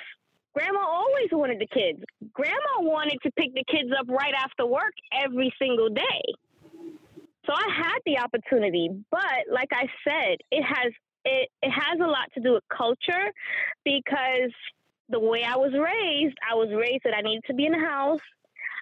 Grandma 0.53 0.81
always 0.85 1.29
wanted 1.31 1.59
the 1.59 1.67
kids. 1.67 2.03
Grandma 2.31 2.79
wanted 2.79 3.17
to 3.23 3.31
pick 3.31 3.53
the 3.55 3.63
kids 3.69 3.89
up 3.97 4.07
right 4.07 4.33
after 4.37 4.65
work 4.65 4.93
every 5.11 5.51
single 5.59 5.89
day. 5.89 6.21
So 7.45 7.53
I 7.53 7.67
had 7.75 7.99
the 8.05 8.19
opportunity, 8.19 8.89
but 9.11 9.51
like 9.51 9.69
I 9.73 9.87
said, 10.07 10.37
it 10.51 10.63
has 10.63 10.93
it, 11.25 11.49
it 11.61 11.71
has 11.71 11.99
a 12.01 12.07
lot 12.07 12.31
to 12.35 12.41
do 12.41 12.53
with 12.53 12.63
culture 12.75 13.31
because 13.83 14.51
the 15.09 15.19
way 15.19 15.43
I 15.43 15.55
was 15.55 15.71
raised, 15.73 16.35
I 16.49 16.55
was 16.55 16.69
raised 16.73 17.03
that 17.03 17.13
I 17.15 17.21
needed 17.21 17.43
to 17.47 17.53
be 17.53 17.65
in 17.65 17.73
the 17.73 17.79
house. 17.79 18.19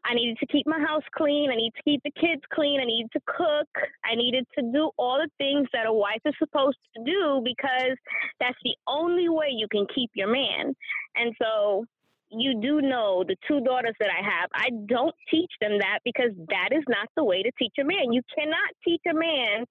I 0.04 0.16
needed 0.16 0.38
to 0.40 0.48
keep 0.48 0.66
my 0.66 0.80
house 0.80 1.04
clean. 1.16 1.52
I 1.52 1.56
needed 1.56 1.76
to 1.76 1.84
keep 1.84 2.02
the 2.04 2.12
kids 2.12 2.42
clean. 2.52 2.80
I 2.82 2.86
needed 2.86 3.12
to 3.14 3.22
cook. 3.28 3.70
I 4.04 4.16
needed 4.16 4.46
to 4.58 4.64
do 4.72 4.90
all 4.98 5.18
the 5.18 5.30
things 5.38 5.68
that 5.74 5.86
a 5.86 5.94
wife 5.94 6.22
is 6.26 6.34
supposed 6.40 6.78
to 6.96 7.04
do 7.04 7.42
because 7.44 7.98
that's 8.40 8.58
the 8.64 8.76
only 8.88 9.30
way 9.30 9.50
you 9.52 9.68
can 9.72 9.86
keep 9.94 10.10
your 10.16 10.32
man. 10.32 10.74
And 11.16 11.36
so 11.42 11.86
you 12.32 12.60
do 12.62 12.82
know 12.82 13.24
the 13.28 13.36
two 13.48 13.62
daughters 13.62 13.96
that 14.00 14.10
I 14.10 14.24
have, 14.24 14.50
I 14.54 14.70
don't 14.88 15.14
teach 15.30 15.52
them 15.60 15.78
that 15.80 16.00
because 16.04 16.32
that 16.50 16.70
is 16.72 16.84
not 16.88 17.10
the 17.16 17.24
way 17.24 17.44
to 17.44 17.52
teach 17.60 17.74
a 17.80 17.84
man. 17.84 18.12
You 18.12 18.22
cannot 18.36 18.70
teach 18.84 19.02
a 19.10 19.14
man, 19.14 19.66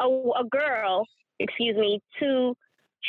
a, 0.00 0.04
a 0.04 0.44
girl, 0.50 1.06
excuse 1.40 1.76
me, 1.76 2.00
to 2.20 2.54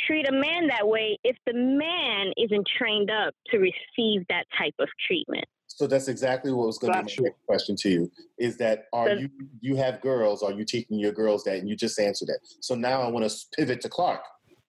treat 0.06 0.26
a 0.28 0.32
man 0.32 0.66
that 0.68 0.88
way 0.88 1.18
if 1.22 1.36
the 1.46 1.52
man 1.54 2.32
isn't 2.36 2.66
trained 2.78 3.10
up 3.10 3.34
to 3.50 3.58
receive 3.58 4.26
that 4.28 4.44
type 4.58 4.74
of 4.80 4.88
treatment. 5.06 5.44
So 5.66 5.86
that's 5.86 6.08
exactly 6.08 6.52
what 6.52 6.66
was 6.66 6.78
going 6.78 6.92
to 6.92 7.02
be 7.02 7.22
my 7.22 7.28
next 7.28 7.46
question 7.46 7.76
to 7.76 7.88
you. 7.88 8.12
Is 8.38 8.56
that 8.58 8.86
are 8.92 9.08
So- 9.08 9.14
you 9.14 9.28
you 9.60 9.76
have 9.76 10.00
girls? 10.00 10.42
Are 10.42 10.52
you 10.52 10.64
teaching 10.64 10.98
your 10.98 11.12
girls 11.12 11.44
that? 11.44 11.56
And 11.58 11.68
you 11.68 11.76
just 11.76 11.98
answered 11.98 12.28
that. 12.28 12.38
So 12.60 12.74
now 12.74 13.02
I 13.02 13.08
want 13.08 13.28
to 13.28 13.36
pivot 13.56 13.80
to 13.82 13.88
Clarke. 13.88 14.24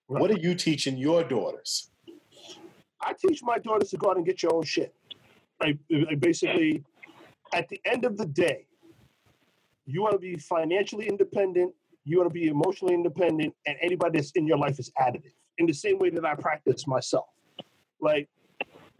What 0.07 0.31
are 0.31 0.39
you 0.39 0.55
teaching 0.55 0.97
your 0.97 1.23
daughters? 1.23 1.91
I 3.01 3.13
teach 3.13 3.41
my 3.43 3.57
daughters 3.59 3.89
to 3.91 3.97
go 3.97 4.11
out 4.11 4.17
and 4.17 4.25
get 4.25 4.41
your 4.41 4.55
own 4.55 4.63
shit. 4.63 4.93
Like, 5.61 5.77
like 5.89 6.19
basically, 6.19 6.83
at 7.53 7.67
the 7.69 7.79
end 7.85 8.05
of 8.05 8.17
the 8.17 8.25
day, 8.25 8.65
you 9.85 10.01
want 10.01 10.13
to 10.13 10.19
be 10.19 10.35
financially 10.37 11.07
independent, 11.07 11.73
you 12.03 12.17
want 12.17 12.29
to 12.29 12.33
be 12.33 12.47
emotionally 12.47 12.93
independent, 12.93 13.53
and 13.67 13.77
anybody 13.81 14.19
that's 14.19 14.31
in 14.31 14.47
your 14.47 14.57
life 14.57 14.79
is 14.79 14.91
additive. 14.99 15.33
In 15.57 15.65
the 15.65 15.73
same 15.73 15.99
way 15.99 16.09
that 16.09 16.25
I 16.25 16.35
practice 16.35 16.85
myself. 16.87 17.27
Like, 18.01 18.27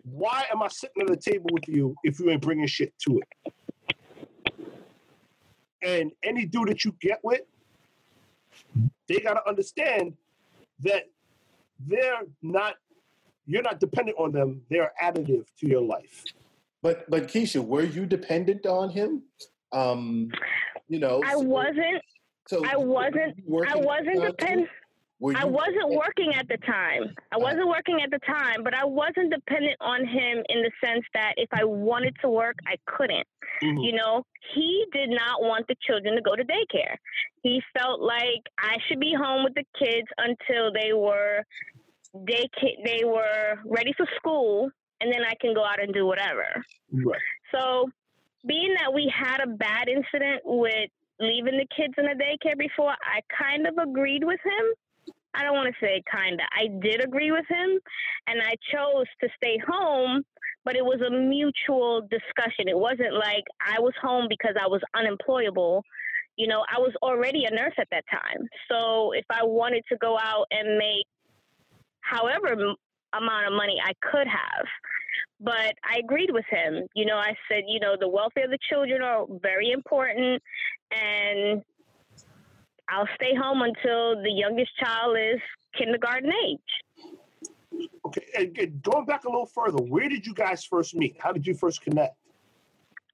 why 0.09 0.45
am 0.51 0.61
I 0.61 0.67
sitting 0.67 1.01
at 1.01 1.07
the 1.07 1.17
table 1.17 1.49
with 1.51 1.67
you 1.67 1.95
if 2.03 2.19
you 2.19 2.29
ain't 2.29 2.41
bringing 2.41 2.67
shit 2.67 2.93
to 3.07 3.19
it? 3.19 3.53
And 5.81 6.11
any 6.23 6.45
dude 6.45 6.69
that 6.69 6.85
you 6.85 6.95
get 7.01 7.19
with, 7.23 7.41
they 9.07 9.19
got 9.19 9.33
to 9.33 9.47
understand 9.47 10.13
that 10.81 11.03
they're 11.85 12.21
not 12.41 12.75
you're 13.47 13.61
not 13.61 13.79
dependent 13.79 14.17
on 14.17 14.31
them 14.31 14.61
they're 14.69 14.91
additive 15.03 15.45
to 15.59 15.67
your 15.67 15.81
life 15.81 16.23
But 16.81 17.09
but 17.09 17.27
Keisha, 17.27 17.63
were 17.63 17.83
you 17.83 18.05
dependent 18.05 18.65
on 18.65 18.89
him? 18.89 19.23
Um, 19.71 20.31
you 20.87 20.99
know, 20.99 21.21
I 21.23 21.33
so- 21.33 21.39
wasn't 21.39 22.01
So 22.47 22.65
I 22.65 22.77
wasn't 22.77 23.37
you 23.37 23.65
I 23.67 23.75
wasn't 23.75 24.21
dependent 24.21 24.69
Were 25.19 25.33
I 25.35 25.45
wasn't 25.45 25.89
working 25.89 26.33
at 26.33 26.47
the 26.49 26.57
time. 26.57 27.15
I 27.31 27.37
wasn't 27.37 27.67
working 27.69 28.01
at 28.03 28.11
the 28.11 28.19
time, 28.19 28.63
but 28.63 28.73
I 28.73 28.83
wasn't 28.83 29.31
dependent 29.31 29.77
on 29.79 30.05
him 30.05 30.43
in 30.49 30.61
the 30.61 30.71
sense 30.83 31.05
that 31.13 31.33
if 31.37 31.47
I 31.53 31.63
wanted 31.63 32.15
to 32.21 32.29
work, 32.29 32.57
I 32.67 32.75
couldn't. 32.85 33.25
Mhm. 33.63 33.85
You 33.85 33.93
know, 33.93 34.25
he 34.53 34.85
did 34.91 35.09
not 35.09 35.41
want 35.41 35.67
the 35.67 35.75
children 35.87 36.15
to 36.15 36.21
go 36.21 36.35
to 36.35 36.43
daycare. 36.43 36.97
He 37.43 37.61
felt 37.77 38.01
like 38.01 38.43
I 38.59 38.77
should 38.87 38.99
be 38.99 39.13
home 39.13 39.45
with 39.45 39.53
the 39.55 39.65
kids 39.79 40.07
until 40.17 40.71
they 40.73 40.91
were 40.93 41.43
they 42.13 42.49
they 42.83 43.03
were 43.03 43.59
ready 43.65 43.93
for 43.93 44.05
school, 44.17 44.69
and 45.01 45.11
then 45.13 45.23
I 45.23 45.33
can 45.39 45.53
go 45.53 45.63
out 45.63 45.81
and 45.81 45.93
do 45.93 46.05
whatever. 46.05 46.63
right 46.91 47.21
So, 47.51 47.89
being 48.45 48.73
that 48.75 48.93
we 48.93 49.07
had 49.13 49.39
a 49.41 49.47
bad 49.47 49.87
incident 49.89 50.41
with 50.45 50.89
leaving 51.19 51.57
the 51.57 51.67
kids 51.75 51.93
in 51.97 52.05
the 52.05 52.15
daycare 52.15 52.57
before, 52.57 52.91
I 53.01 53.21
kind 53.29 53.65
of 53.67 53.77
agreed 53.77 54.23
with 54.23 54.39
him. 54.43 54.65
I 55.35 55.43
don't 55.43 55.55
want 55.55 55.73
to 55.73 55.85
say 55.85 56.01
kind 56.11 56.33
of. 56.33 56.47
I 56.53 56.67
did 56.81 57.03
agree 57.03 57.31
with 57.31 57.45
him, 57.49 57.79
and 58.27 58.41
I 58.41 58.55
chose 58.71 59.05
to 59.21 59.29
stay 59.35 59.59
home, 59.67 60.23
but 60.63 60.75
it 60.75 60.83
was 60.83 61.01
a 61.05 61.11
mutual 61.11 62.01
discussion. 62.09 62.67
It 62.67 62.77
wasn't 62.77 63.13
like 63.13 63.43
I 63.61 63.79
was 63.79 63.93
home 64.01 64.27
because 64.29 64.55
I 64.61 64.67
was 64.67 64.81
unemployable. 64.95 65.83
You 66.37 66.47
know, 66.47 66.63
I 66.73 66.79
was 66.79 66.93
already 67.01 67.45
a 67.45 67.53
nurse 67.53 67.73
at 67.79 67.87
that 67.91 68.03
time. 68.11 68.47
So, 68.71 69.11
if 69.13 69.25
I 69.29 69.43
wanted 69.43 69.83
to 69.89 69.97
go 69.97 70.17
out 70.17 70.45
and 70.51 70.77
make 70.77 71.05
however 72.01 72.53
amount 73.13 73.47
of 73.47 73.53
money 73.53 73.77
I 73.83 73.93
could 74.11 74.27
have, 74.27 74.65
but 75.39 75.73
I 75.83 75.99
agreed 76.03 76.31
with 76.31 76.45
him. 76.49 76.87
You 76.95 77.05
know, 77.05 77.17
I 77.17 77.33
said, 77.49 77.63
you 77.67 77.79
know, 77.79 77.95
the 77.99 78.07
welfare 78.07 78.45
of 78.45 78.51
the 78.51 78.59
children 78.69 79.01
are 79.01 79.25
very 79.41 79.71
important, 79.71 80.41
and 80.91 81.61
I'll 82.89 83.07
stay 83.15 83.33
home 83.35 83.61
until 83.61 84.21
the 84.21 84.31
youngest 84.31 84.71
child 84.77 85.17
is 85.17 85.39
kindergarten 85.77 86.31
age. 86.47 87.89
okay 88.05 88.25
and, 88.37 88.57
and 88.57 88.81
going 88.83 89.05
back 89.05 89.25
a 89.25 89.27
little 89.29 89.45
further 89.45 89.77
where 89.77 90.07
did 90.07 90.25
you 90.25 90.33
guys 90.33 90.63
first 90.63 90.95
meet 90.95 91.15
how 91.19 91.31
did 91.31 91.45
you 91.45 91.53
first 91.53 91.81
connect 91.81 92.15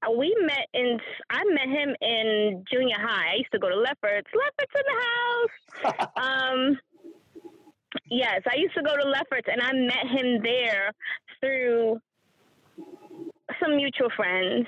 Uh, 0.05 0.11
We 0.11 0.35
met 0.41 0.67
in, 0.73 0.99
I 1.29 1.43
met 1.45 1.69
him 1.69 1.95
in 2.01 2.63
junior 2.71 2.97
high. 2.99 3.31
I 3.33 3.35
used 3.37 3.51
to 3.53 3.59
go 3.59 3.69
to 3.69 3.75
Lefferts. 3.75 4.29
Lefferts 4.41 4.75
in 4.79 4.85
the 4.91 4.97
house. 5.09 6.09
um, 6.27 6.59
yes, 8.09 8.41
I 8.51 8.55
used 8.57 8.75
to 8.75 8.83
go 8.83 8.93
to 8.97 9.05
Lefferts, 9.07 9.47
and 9.51 9.61
I 9.61 9.71
met 9.73 10.05
him 10.17 10.41
there 10.43 10.91
through 11.39 11.99
some 13.59 13.75
mutual 13.75 14.09
friends. 14.15 14.65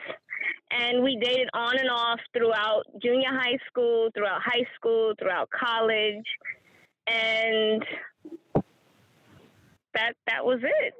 And 0.74 1.04
we 1.04 1.18
dated 1.18 1.50
on 1.54 1.78
and 1.78 1.90
off 1.90 2.20
throughout 2.36 2.84
junior 3.02 3.30
high 3.30 3.58
school, 3.68 4.10
throughout 4.16 4.42
high 4.42 4.66
school, 4.76 5.14
throughout 5.20 5.48
college, 5.52 6.26
and 7.08 7.86
that 9.94 10.14
that 10.26 10.44
was 10.44 10.60
it. 10.64 10.94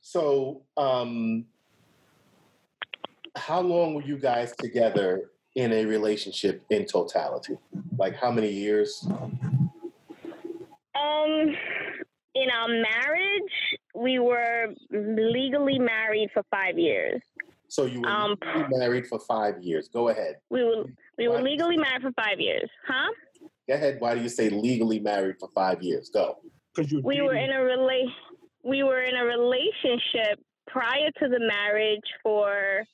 So, 0.00 0.62
um, 0.76 1.44
how 3.36 3.60
long 3.60 3.94
were 3.94 4.02
you 4.02 4.18
guys 4.18 4.54
together 4.56 5.30
in 5.54 5.72
a 5.72 5.84
relationship 5.84 6.62
in 6.70 6.86
totality? 6.86 7.56
Like 7.96 8.16
how 8.16 8.30
many 8.30 8.50
years? 8.50 9.06
Um, 10.94 11.54
in 12.34 12.50
our 12.50 12.68
marriage, 12.68 13.78
we 13.94 14.18
were 14.18 14.74
legally 14.90 15.78
married 15.78 16.30
for 16.34 16.42
five 16.50 16.78
years. 16.78 17.20
So 17.68 17.84
you 17.86 18.00
were 18.00 18.08
Um, 18.08 18.36
legally 18.44 18.78
married 18.78 19.06
for 19.06 19.18
five 19.20 19.62
years. 19.62 19.88
Go 19.88 20.08
ahead. 20.08 20.36
We 20.50 20.64
were 20.64 20.84
we 21.18 21.28
were 21.28 21.36
Why- 21.36 21.40
legally 21.42 21.76
married 21.76 22.02
for 22.02 22.12
five 22.12 22.40
years, 22.40 22.68
huh? 22.86 23.10
Go 23.68 23.74
ahead. 23.74 24.00
Why 24.00 24.14
do 24.14 24.20
you 24.22 24.28
say 24.28 24.48
legally 24.50 25.00
married 25.00 25.36
for 25.40 25.48
five 25.54 25.82
years? 25.82 26.10
Go. 26.10 26.38
Because 26.74 26.92
you 26.92 27.00
We 27.02 27.22
were 27.22 27.34
in 27.34 27.50
a 27.50 27.56
rela- 27.60 28.14
we 28.62 28.82
were 28.82 29.00
in 29.02 29.16
a 29.16 29.24
relationship 29.24 30.38
prior 30.66 31.10
to 31.20 31.28
the 31.28 31.40
marriage 31.40 32.04
for 32.22 32.84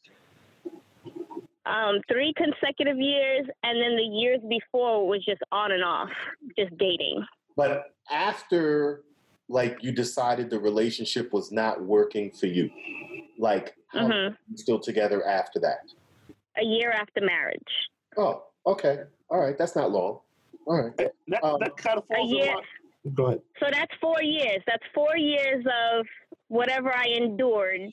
um, 1.64 2.00
three 2.10 2.32
consecutive 2.36 2.98
years, 2.98 3.46
and 3.62 3.80
then 3.80 3.96
the 3.96 4.02
years 4.02 4.40
before 4.48 5.06
was 5.06 5.24
just 5.24 5.40
on 5.52 5.70
and 5.72 5.84
off, 5.84 6.10
just 6.58 6.76
dating. 6.78 7.24
But 7.56 7.94
after 8.10 9.04
like 9.48 9.78
you 9.82 9.92
decided 9.92 10.48
the 10.50 10.58
relationship 10.58 11.32
was 11.32 11.52
not 11.52 11.82
working 11.82 12.30
for 12.30 12.46
you, 12.46 12.70
like 13.38 13.74
how 13.92 14.06
hmm 14.06 14.10
long 14.10 14.36
you 14.50 14.56
still 14.56 14.80
together 14.80 15.26
after 15.26 15.60
that? 15.60 15.80
A 16.58 16.64
year 16.64 16.90
after 16.90 17.20
marriage. 17.20 17.60
Oh, 18.16 18.44
okay. 18.66 19.00
All 19.30 19.40
right. 19.40 19.56
That's 19.56 19.74
not 19.76 19.90
long. 19.90 20.20
All 20.66 20.82
right. 20.82 20.96
that, 20.96 21.44
um, 21.44 21.58
that 21.60 21.76
kind 21.76 21.98
of 21.98 22.04
falls 22.06 22.30
in 22.30 22.38
year. 22.38 22.46
line. 22.46 23.14
Go 23.14 23.26
ahead. 23.26 23.40
So 23.58 23.66
that's 23.70 23.92
four 24.00 24.22
years. 24.22 24.62
That's 24.66 24.82
four 24.94 25.16
years 25.16 25.64
of 25.66 26.06
whatever 26.48 26.94
I 26.94 27.06
endured, 27.16 27.90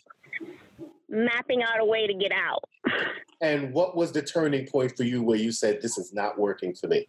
mapping 1.10 1.64
out 1.64 1.80
a 1.80 1.86
way 1.86 2.06
to 2.08 2.14
get 2.14 2.32
out. 2.32 2.64
And 3.42 3.74
what 3.74 3.96
was 3.96 4.12
the 4.12 4.22
turning 4.22 4.68
point 4.68 4.98
for 4.98 5.04
you 5.06 5.24
where 5.24 5.38
you 5.38 5.54
said 5.54 5.82
this 5.82 5.98
is 5.98 6.14
not 6.14 6.38
working 6.38 6.76
for 6.76 6.88
me? 6.88 7.08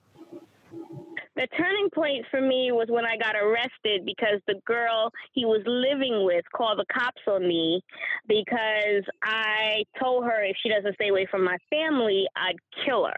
The 1.40 1.46
turning 1.56 1.88
point 1.94 2.26
for 2.30 2.42
me 2.42 2.70
was 2.70 2.88
when 2.90 3.06
I 3.06 3.16
got 3.16 3.34
arrested 3.34 4.04
because 4.04 4.40
the 4.46 4.56
girl 4.66 5.10
he 5.32 5.46
was 5.46 5.62
living 5.64 6.26
with 6.26 6.44
called 6.54 6.78
the 6.78 6.84
cops 6.92 7.22
on 7.26 7.48
me 7.48 7.80
because 8.28 9.02
I 9.22 9.84
told 9.98 10.24
her 10.24 10.44
if 10.44 10.54
she 10.62 10.68
doesn't 10.68 10.94
stay 10.96 11.08
away 11.08 11.26
from 11.30 11.42
my 11.42 11.56
family, 11.70 12.26
I'd 12.36 12.56
kill 12.84 13.06
her. 13.06 13.16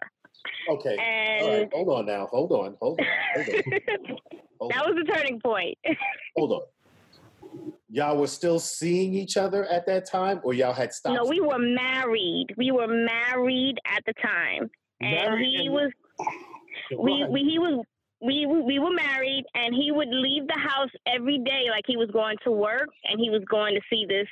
Okay. 0.69 0.95
And 0.97 1.47
right. 1.47 1.69
Hold 1.73 1.89
on 1.89 2.05
now. 2.05 2.27
Hold 2.27 2.53
on. 2.53 2.77
Hold 2.81 3.01
on. 3.01 3.05
Hold 3.35 3.49
on. 3.49 3.61
Hold 4.61 4.71
that 4.71 4.83
on. 4.85 4.95
was 4.95 5.05
the 5.05 5.13
turning 5.13 5.41
point. 5.41 5.77
Hold 6.37 6.51
on. 6.53 7.71
Y'all 7.89 8.17
were 8.17 8.27
still 8.27 8.57
seeing 8.57 9.13
each 9.13 9.35
other 9.35 9.65
at 9.65 9.85
that 9.87 10.09
time, 10.09 10.39
or 10.45 10.53
y'all 10.53 10.71
had 10.71 10.93
stopped? 10.93 11.15
no, 11.21 11.29
we 11.29 11.41
were 11.41 11.59
married. 11.59 12.47
We 12.57 12.71
were 12.71 12.87
married 12.87 13.75
at 13.85 14.01
the 14.05 14.13
time. 14.13 14.69
And 15.01 15.11
Married 15.11 15.45
he 15.45 15.65
and- 15.65 15.73
was 15.73 15.91
we, 16.97 17.25
we 17.29 17.41
he 17.41 17.59
was 17.59 17.83
we 18.23 18.45
we 18.45 18.79
were 18.79 18.91
married 18.91 19.43
and 19.53 19.75
he 19.75 19.91
would 19.91 20.07
leave 20.09 20.47
the 20.47 20.57
house 20.57 20.89
every 21.05 21.39
day 21.39 21.65
like 21.69 21.83
he 21.85 21.97
was 21.97 22.09
going 22.11 22.37
to 22.45 22.51
work 22.51 22.87
and 23.03 23.19
he 23.19 23.29
was 23.29 23.41
going 23.49 23.75
to 23.75 23.81
see 23.89 24.05
this 24.07 24.27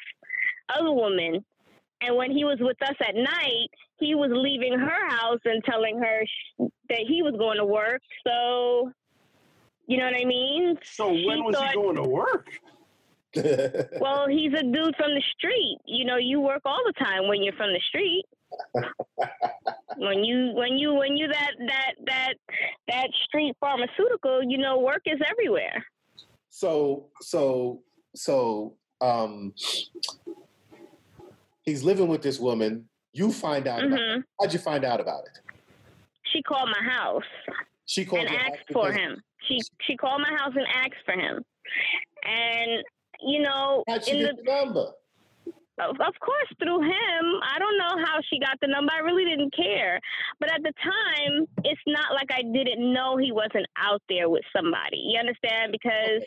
other 0.78 0.92
woman. 0.92 1.44
And 2.04 2.16
when 2.16 2.32
he 2.32 2.46
was 2.46 2.58
with 2.60 2.82
us 2.82 2.96
at 3.08 3.16
night 3.16 3.70
he 3.98 4.16
was 4.16 4.32
leaving 4.34 4.74
her 4.80 5.10
house 5.10 5.40
and 5.46 5.64
telling 5.64 6.00
her 6.00 6.22
sh- 6.26 6.64
that 6.90 7.02
he 7.08 7.22
was 7.22 7.36
going 7.38 7.58
to 7.58 7.66
work. 7.66 8.02
So 8.26 8.92
you 9.88 9.98
know 9.98 10.06
what 10.06 10.16
i 10.22 10.26
mean? 10.26 10.78
So 10.84 11.08
when 11.10 11.20
she 11.20 11.42
was 11.42 11.56
thought- 11.56 11.70
he 11.70 11.76
going 11.76 11.96
to 11.98 12.04
work? 12.04 12.48
Well 14.00 14.28
he's 14.30 14.54
a 14.54 14.64
dude 14.64 14.96
from 14.96 15.14
the 15.14 15.24
street 15.38 15.78
you 15.86 16.06
know 16.06 16.18
you 16.18 16.40
work 16.40 16.62
all 16.66 16.82
the 16.86 16.94
time 16.94 17.28
when 17.28 17.42
you're 17.42 17.54
from 17.54 17.72
the 17.72 17.82
street 17.88 18.26
when 19.98 20.24
you 20.24 20.52
when 20.54 20.78
you 20.78 20.94
when 20.94 21.16
you 21.16 21.28
that 21.28 21.52
that 21.60 21.94
that 22.06 22.34
that 22.88 23.08
street 23.26 23.56
pharmaceutical 23.60 24.44
you 24.44 24.58
know 24.58 24.80
work 24.80 25.02
is 25.06 25.20
everywhere 25.30 25.86
so, 26.54 27.08
so, 27.22 27.82
so, 28.14 28.76
um, 29.00 29.54
he's 31.64 31.82
living 31.82 32.10
with 32.10 32.22
this 32.22 32.40
woman. 32.40 32.90
You 33.14 33.32
find 33.32 33.68
out. 33.68 33.86
About 33.86 34.00
hmm 34.00 34.20
How'd 34.40 34.52
you 34.52 34.60
find 34.60 34.84
out 34.84 35.00
about 35.00 35.24
it? 35.24 35.40
she 36.24 36.42
called 36.42 36.70
my 36.70 36.90
house 36.90 37.24
She 37.86 38.06
called 38.06 38.26
and 38.28 38.36
asked 38.36 38.72
for 38.72 38.92
him 38.92 39.22
she 39.48 39.60
she 39.82 39.98
called 39.98 40.22
my 40.22 40.38
house 40.38 40.54
and 40.56 40.66
asked 40.68 41.04
for 41.06 41.14
him 41.14 41.44
and 42.24 42.84
you 43.26 43.42
know 43.42 43.84
How'd 43.88 44.04
she 44.06 44.12
in 44.12 44.26
get 44.26 44.38
the 44.38 44.44
the 44.44 44.52
number? 44.66 44.86
of, 45.80 45.96
of 46.00 46.14
course 46.20 46.50
through 46.62 46.82
him 46.82 47.24
i 47.44 47.58
don't 47.58 47.78
know 47.78 48.06
how 48.06 48.20
she 48.30 48.40
got 48.40 48.58
the 48.62 48.68
number 48.68 48.92
i 48.94 49.00
really 49.00 49.26
didn't 49.26 49.56
care 49.56 50.00
but 50.40 50.52
at 50.52 50.62
the 50.62 50.74
time 50.84 51.48
it's 51.64 51.82
not 51.88 52.14
like 52.14 52.30
i 52.32 52.42
didn't 52.42 52.94
know 52.94 53.18
he 53.18 53.32
wasn't 53.32 53.66
out 53.78 54.02
there 54.10 54.30
with 54.30 54.44
somebody 54.56 54.98
you 54.98 55.20
understand 55.20 55.72
because 55.72 56.22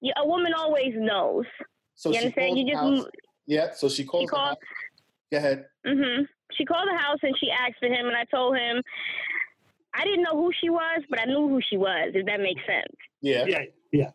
you, 0.00 0.12
a 0.16 0.26
woman 0.26 0.52
always 0.56 0.92
knows 0.96 1.44
So 1.94 2.10
you 2.10 2.18
understand 2.18 2.58
you 2.58 2.64
just 2.66 2.78
house. 2.78 3.06
Yeah. 3.46 3.70
So 3.74 3.88
she 3.88 4.04
called. 4.04 4.24
the 4.28 4.30
called- 4.30 4.48
house. 4.48 4.56
Go 5.32 5.38
ahead. 5.38 5.64
Mm-hmm. 5.86 6.22
She 6.52 6.64
called 6.64 6.88
the 6.90 6.96
house 6.96 7.18
and 7.22 7.34
she 7.40 7.50
asked 7.50 7.78
for 7.80 7.86
him, 7.86 8.06
and 8.06 8.16
I 8.16 8.24
told 8.24 8.56
him 8.56 8.80
I 9.94 10.04
didn't 10.04 10.22
know 10.22 10.36
who 10.40 10.52
she 10.60 10.70
was, 10.70 11.02
but 11.10 11.20
I 11.20 11.24
knew 11.24 11.48
who 11.48 11.60
she 11.68 11.76
was. 11.76 12.12
If 12.14 12.26
that 12.26 12.40
makes 12.40 12.60
sense. 12.66 12.94
Yeah. 13.20 13.44
Yeah, 13.46 13.62
yeah. 13.92 14.10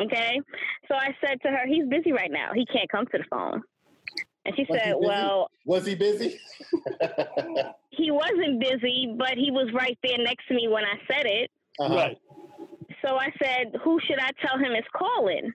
Okay. 0.00 0.40
So 0.88 0.94
I 0.94 1.14
said 1.24 1.40
to 1.42 1.48
her, 1.48 1.66
"He's 1.66 1.86
busy 1.86 2.12
right 2.12 2.30
now. 2.30 2.52
He 2.54 2.64
can't 2.66 2.88
come 2.90 3.06
to 3.06 3.18
the 3.18 3.24
phone." 3.30 3.62
And 4.44 4.56
she 4.56 4.66
Was 4.68 4.80
said, 4.80 4.94
"Well, 4.98 5.50
Was 5.66 5.86
he 5.86 5.94
busy? 5.94 6.38
he 7.90 8.10
wasn't 8.10 8.60
busy, 8.60 9.14
but 9.16 9.34
he 9.36 9.50
was 9.50 9.70
right 9.74 9.98
there 10.02 10.18
next 10.18 10.48
to 10.48 10.54
me 10.54 10.68
when 10.68 10.84
I 10.84 10.96
said 11.10 11.26
it." 11.26 11.50
Uh-huh. 11.78 11.94
Right. 11.94 12.18
So 13.04 13.16
I 13.16 13.32
said, 13.42 13.72
"Who 13.84 14.00
should 14.00 14.18
I 14.18 14.30
tell 14.44 14.58
him 14.58 14.72
is 14.72 14.84
calling?" 14.96 15.52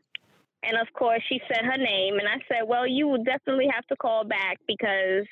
And 0.64 0.78
of 0.78 0.88
course, 0.94 1.22
she 1.30 1.40
said 1.48 1.66
her 1.66 1.78
name, 1.78 2.20
and 2.20 2.28
I 2.28 2.40
said, 2.48 2.68
"Well, 2.68 2.88
you 2.88 3.08
will 3.08 3.24
definitely 3.24 3.68
have 3.74 3.86
to 3.88 3.96
call 3.96 4.24
back 4.24 4.60
because 4.68 5.26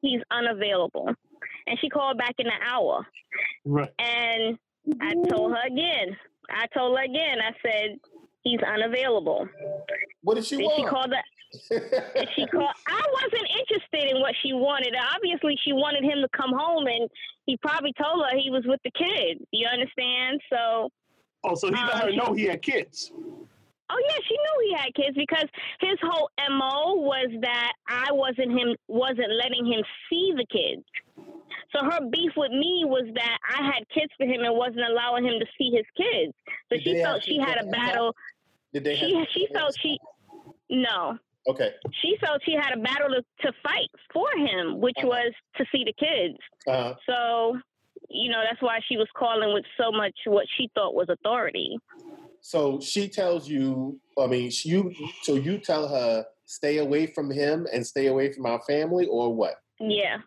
he's 0.00 0.20
unavailable." 0.30 1.14
And 1.66 1.78
she 1.80 1.88
called 1.88 2.18
back 2.18 2.34
in 2.38 2.46
an 2.46 2.52
hour. 2.66 3.06
Right. 3.64 3.92
And 3.98 4.58
I 5.00 5.14
told 5.28 5.52
her 5.52 5.66
again. 5.66 6.16
I 6.50 6.66
told 6.74 6.96
her 6.98 7.04
again. 7.04 7.38
I 7.40 7.52
said 7.62 7.98
he's 8.48 8.60
unavailable. 8.62 9.48
What 10.22 10.34
did 10.34 10.44
she 10.46 10.56
Then 10.56 10.64
want? 10.66 10.76
she 10.78 10.84
called. 10.86 11.12
The, 11.12 12.28
she 12.36 12.46
called. 12.46 12.74
I 12.86 13.02
wasn't 13.22 13.48
interested 13.60 14.14
in 14.14 14.20
what 14.20 14.34
she 14.42 14.52
wanted. 14.52 14.94
Obviously, 15.14 15.56
she 15.64 15.72
wanted 15.72 16.04
him 16.04 16.18
to 16.22 16.28
come 16.36 16.52
home, 16.52 16.86
and 16.86 17.08
he 17.46 17.56
probably 17.58 17.92
told 18.00 18.24
her 18.24 18.36
he 18.38 18.50
was 18.50 18.62
with 18.66 18.80
the 18.84 18.90
kids. 18.92 19.40
You 19.52 19.66
understand? 19.68 20.40
So, 20.50 20.90
Oh, 21.44 21.54
so 21.54 21.68
he 21.68 21.74
let 21.74 21.94
Um, 21.94 22.00
her 22.00 22.12
know 22.12 22.32
he 22.34 22.44
had 22.46 22.60
kids. 22.62 23.12
oh 23.14 24.00
yeah, 24.08 24.18
she 24.28 24.34
knew 24.36 24.68
he 24.68 24.74
had 24.74 24.92
kids 24.94 25.16
because 25.16 25.46
his 25.80 25.96
whole 26.02 26.28
mo 26.50 26.94
was 26.94 27.28
that 27.42 27.72
I 27.86 28.10
wasn't 28.12 28.50
him, 28.58 28.74
wasn't 28.88 29.30
letting 29.32 29.64
him 29.64 29.82
see 30.10 30.32
the 30.36 30.44
kids. 30.50 30.82
So 31.74 31.84
her 31.84 32.00
beef 32.10 32.32
with 32.36 32.50
me 32.50 32.84
was 32.86 33.04
that 33.14 33.38
I 33.56 33.62
had 33.62 33.88
kids 33.94 34.10
for 34.16 34.24
him 34.26 34.42
and 34.42 34.56
wasn't 34.56 34.88
allowing 34.90 35.24
him 35.24 35.38
to 35.38 35.46
see 35.56 35.70
his 35.70 35.84
kids. 35.96 36.32
So 36.72 36.78
she 36.78 36.94
they 36.94 37.02
felt 37.02 37.22
she 37.22 37.38
had 37.38 37.56
a 37.60 37.64
that 37.64 37.72
time? 37.72 37.86
battle. 37.86 38.16
Did 38.72 38.84
they? 38.84 38.96
She 38.96 39.14
have- 39.14 39.28
she 39.32 39.46
felt 39.52 39.74
she 39.80 39.98
no. 40.70 41.18
Okay. 41.48 41.72
She 42.02 42.16
felt 42.20 42.42
she 42.44 42.52
had 42.52 42.76
a 42.76 42.80
battle 42.80 43.08
to, 43.08 43.22
to 43.46 43.52
fight 43.62 43.88
for 44.12 44.28
him, 44.36 44.80
which 44.80 44.96
Uh-huh. 44.98 45.08
was 45.08 45.32
to 45.56 45.64
see 45.72 45.82
the 45.84 45.94
kids. 45.94 46.36
Uh, 46.66 46.94
So, 47.08 47.58
you 48.10 48.30
know, 48.30 48.42
that's 48.42 48.60
why 48.60 48.80
she 48.86 48.98
was 48.98 49.08
calling 49.16 49.54
with 49.54 49.64
so 49.80 49.90
much 49.90 50.14
what 50.26 50.46
she 50.56 50.68
thought 50.74 50.94
was 50.94 51.08
authority. 51.08 51.78
so 52.40 52.80
she 52.80 53.08
tells 53.08 53.48
you. 53.48 53.98
I 54.18 54.26
mean, 54.26 54.50
she- 54.50 54.68
you. 54.70 54.94
So 55.22 55.34
you 55.34 55.58
tell 55.58 55.88
her 55.88 56.26
stay 56.44 56.78
away 56.78 57.06
from 57.06 57.30
him 57.30 57.66
and 57.72 57.86
stay 57.86 58.06
away 58.06 58.32
from 58.32 58.46
our 58.46 58.60
family, 58.62 59.06
or 59.06 59.34
what? 59.34 59.54
Yeah. 59.80 60.18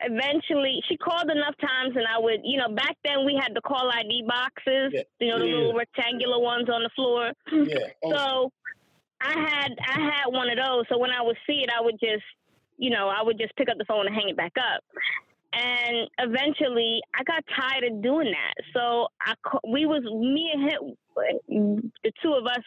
Eventually, 0.00 0.80
she 0.88 0.96
called 0.96 1.30
enough 1.30 1.54
times, 1.60 1.96
and 1.96 2.06
I 2.06 2.18
would, 2.18 2.40
you 2.44 2.58
know, 2.58 2.68
back 2.74 2.96
then 3.04 3.24
we 3.24 3.34
had 3.40 3.54
the 3.54 3.60
call 3.62 3.90
ID 3.90 4.24
boxes, 4.26 4.92
Yeah. 4.92 5.02
you 5.18 5.28
know, 5.28 5.38
the 5.38 5.46
Yeah. 5.46 5.56
little 5.56 5.74
rectangular 5.74 6.38
ones 6.38 6.68
on 6.68 6.82
the 6.82 6.90
floor. 6.90 7.32
Yeah. 7.50 7.88
Oh, 8.04 8.10
So 8.16 8.52
I 9.20 9.32
had 9.32 9.72
I 9.80 10.00
had 10.00 10.26
one 10.26 10.50
of 10.50 10.58
those. 10.58 10.84
So 10.88 10.98
when 10.98 11.10
I 11.10 11.22
would 11.22 11.38
see 11.46 11.62
it, 11.64 11.70
I 11.70 11.80
would 11.80 11.98
just, 11.98 12.24
you 12.76 12.90
know, 12.90 13.08
I 13.08 13.22
would 13.22 13.38
just 13.38 13.56
pick 13.56 13.68
up 13.68 13.78
the 13.78 13.84
phone 13.86 14.06
and 14.06 14.14
hang 14.14 14.28
it 14.28 14.36
back 14.36 14.52
up. 14.58 14.84
And 15.54 16.08
eventually, 16.18 17.00
I 17.14 17.24
got 17.24 17.42
tired 17.58 17.84
of 17.84 18.02
doing 18.02 18.30
that. 18.30 18.54
So 18.74 19.08
I 19.20 19.32
we 19.66 19.86
was 19.86 20.02
me 20.04 20.52
and 20.52 20.70
him, 20.70 21.92
the 22.04 22.12
two 22.22 22.34
of 22.34 22.44
us. 22.46 22.62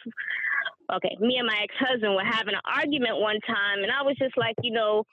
Okay, 0.92 1.16
me 1.20 1.36
and 1.36 1.46
my 1.46 1.56
ex 1.62 1.72
husband 1.78 2.16
were 2.16 2.24
having 2.24 2.54
an 2.54 2.60
argument 2.66 3.20
one 3.20 3.38
time, 3.46 3.84
and 3.84 3.92
I 3.92 4.02
was 4.02 4.16
just 4.18 4.36
like, 4.36 4.56
you 4.62 4.72
know, 4.72 5.06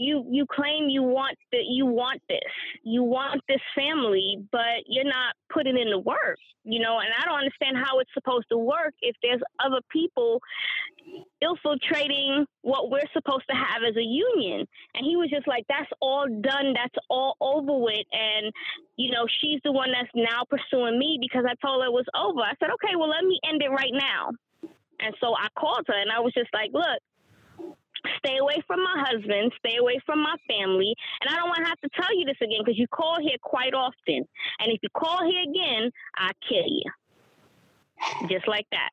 you 0.00 0.24
you 0.30 0.46
claim 0.50 0.88
you 0.88 1.02
want 1.02 1.36
that 1.52 1.64
you 1.68 1.86
want 1.86 2.20
this. 2.28 2.40
You 2.82 3.02
want 3.02 3.42
this 3.48 3.60
family 3.74 4.44
but 4.50 4.84
you're 4.86 5.04
not 5.04 5.34
putting 5.52 5.78
in 5.78 5.90
the 5.90 5.98
work 5.98 6.38
you 6.64 6.80
know? 6.80 6.98
And 6.98 7.08
i 7.18 7.24
don't 7.24 7.38
understand 7.38 7.76
how 7.76 7.98
it's 7.98 8.12
supposed 8.14 8.46
to 8.50 8.58
work 8.58 8.94
if 9.00 9.16
there's 9.22 9.40
other 9.64 9.80
people 9.90 10.40
infiltrating 11.40 12.44
what 12.62 12.90
we're 12.90 13.08
supposed 13.12 13.44
to 13.48 13.56
have 13.56 13.82
as 13.88 13.96
a 13.96 14.02
union. 14.02 14.66
And 14.94 15.04
he 15.04 15.16
was 15.16 15.30
just 15.30 15.48
like 15.48 15.64
that's 15.68 15.90
all 16.00 16.28
done. 16.28 16.74
That's 16.74 16.94
all 17.08 17.36
over 17.40 17.76
with. 17.78 18.06
And 18.12 18.52
you 18.96 19.10
know 19.10 19.26
she's 19.40 19.60
the 19.64 19.72
one 19.72 19.90
that's 19.92 20.10
now 20.14 20.44
pursuing 20.48 20.98
me 20.98 21.18
because 21.20 21.44
i 21.48 21.54
told 21.64 21.82
her 21.82 21.88
it 21.88 21.92
was 21.92 22.06
over. 22.14 22.40
I 22.40 22.52
said 22.60 22.70
okay 22.74 22.94
well 22.96 23.08
let 23.08 23.24
me 23.24 23.40
end 23.48 23.62
it 23.62 23.70
right 23.70 23.92
now. 23.92 24.30
And 25.00 25.14
so 25.20 25.34
i 25.34 25.48
called 25.58 25.84
her 25.88 26.00
and 26.00 26.10
i 26.12 26.20
was 26.20 26.32
just 26.34 26.52
like 26.52 26.70
look 26.72 27.00
stay 28.18 28.38
away 28.38 28.62
from 28.66 28.82
my 28.82 29.04
husband, 29.06 29.52
stay 29.58 29.76
away 29.76 29.98
from 30.06 30.22
my 30.22 30.36
family. 30.48 30.94
And 31.20 31.30
I 31.30 31.36
don't 31.36 31.48
want 31.48 31.64
to 31.64 31.68
have 31.68 31.80
to 31.80 31.90
tell 31.94 32.16
you 32.16 32.24
this 32.24 32.36
again 32.40 32.60
because 32.64 32.78
you 32.78 32.86
call 32.88 33.18
here 33.20 33.36
quite 33.42 33.74
often. 33.74 34.26
And 34.58 34.72
if 34.72 34.80
you 34.82 34.88
call 34.94 35.24
here 35.24 35.42
again, 35.42 35.90
I 36.16 36.30
kill 36.48 36.66
you. 36.66 36.90
Just 38.28 38.48
like 38.48 38.66
that. 38.70 38.90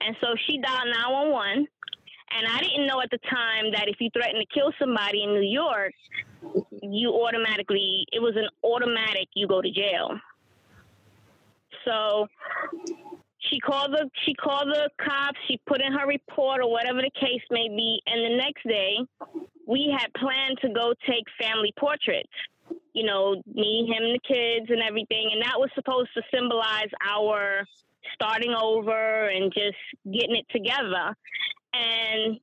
And 0.00 0.16
so 0.20 0.34
she 0.46 0.58
dialed 0.58 0.88
911. 0.88 1.66
And 2.32 2.46
I 2.46 2.60
didn't 2.60 2.86
know 2.86 3.00
at 3.00 3.10
the 3.10 3.18
time 3.28 3.72
that 3.72 3.88
if 3.88 3.96
you 4.00 4.08
threaten 4.12 4.40
to 4.40 4.46
kill 4.54 4.72
somebody 4.78 5.24
in 5.24 5.34
New 5.34 5.42
York, 5.42 5.92
you 6.80 7.10
automatically, 7.10 8.06
it 8.12 8.20
was 8.20 8.36
an 8.36 8.48
automatic, 8.62 9.28
you 9.34 9.48
go 9.48 9.60
to 9.60 9.70
jail. 9.70 10.16
So 11.84 12.28
she 13.48 13.58
called 13.60 13.92
the 13.92 14.10
she 14.24 14.34
called 14.34 14.68
the 14.68 14.90
cops 15.02 15.38
she 15.48 15.58
put 15.66 15.80
in 15.80 15.92
her 15.92 16.06
report 16.06 16.60
or 16.60 16.70
whatever 16.70 17.00
the 17.00 17.10
case 17.18 17.42
may 17.50 17.68
be 17.68 18.00
and 18.06 18.32
the 18.32 18.36
next 18.36 18.62
day 18.66 18.96
we 19.66 19.94
had 19.96 20.12
planned 20.14 20.58
to 20.60 20.68
go 20.68 20.92
take 21.08 21.24
family 21.40 21.72
portraits 21.78 22.28
you 22.92 23.04
know 23.04 23.42
me 23.52 23.86
him 23.86 24.12
the 24.12 24.20
kids 24.26 24.70
and 24.70 24.82
everything 24.82 25.30
and 25.32 25.42
that 25.42 25.58
was 25.58 25.70
supposed 25.74 26.10
to 26.14 26.22
symbolize 26.32 26.90
our 27.08 27.64
starting 28.14 28.54
over 28.54 29.28
and 29.28 29.52
just 29.52 29.78
getting 30.04 30.36
it 30.36 30.46
together 30.50 31.14
and 31.72 32.40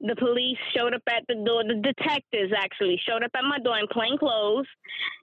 the 0.00 0.16
police 0.16 0.58
showed 0.76 0.94
up 0.94 1.02
at 1.08 1.24
the 1.26 1.34
door. 1.34 1.64
The 1.64 1.80
detectives 1.82 2.52
actually 2.56 3.00
showed 3.08 3.24
up 3.24 3.30
at 3.34 3.42
my 3.42 3.58
door 3.58 3.78
in 3.78 3.86
plain 3.90 4.16
clothes, 4.18 4.66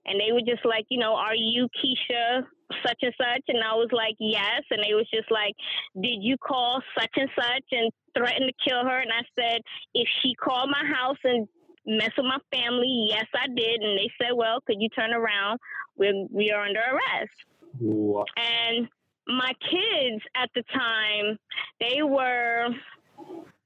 and 0.05 0.19
they 0.19 0.33
were 0.33 0.41
just 0.41 0.65
like, 0.65 0.85
you 0.89 0.99
know, 0.99 1.13
are 1.15 1.35
you 1.35 1.69
Keisha 1.77 2.45
such 2.85 2.99
and 3.01 3.13
such? 3.17 3.43
And 3.47 3.63
I 3.63 3.73
was 3.75 3.89
like, 3.91 4.15
yes. 4.19 4.63
And 4.71 4.83
they 4.83 4.93
was 4.93 5.07
just 5.13 5.31
like, 5.31 5.53
did 6.01 6.21
you 6.21 6.37
call 6.37 6.81
such 6.97 7.11
and 7.15 7.29
such 7.35 7.65
and 7.71 7.91
threaten 8.17 8.47
to 8.47 8.53
kill 8.67 8.83
her? 8.83 8.99
And 8.99 9.11
I 9.11 9.23
said, 9.39 9.61
if 9.93 10.07
she 10.21 10.33
called 10.35 10.69
my 10.69 10.85
house 10.85 11.17
and 11.23 11.47
mess 11.85 12.11
with 12.17 12.25
my 12.25 12.39
family, 12.51 13.07
yes, 13.09 13.25
I 13.33 13.47
did. 13.47 13.81
And 13.81 13.97
they 13.97 14.09
said, 14.21 14.31
well, 14.35 14.59
could 14.65 14.77
you 14.79 14.89
turn 14.89 15.13
around? 15.13 15.59
We're 15.97 16.25
we 16.31 16.51
are 16.51 16.65
under 16.65 16.79
arrest. 16.79 17.31
Wow. 17.79 18.25
And 18.37 18.87
my 19.27 19.51
kids 19.69 20.23
at 20.35 20.49
the 20.55 20.63
time, 20.73 21.37
they 21.79 22.01
were 22.01 22.67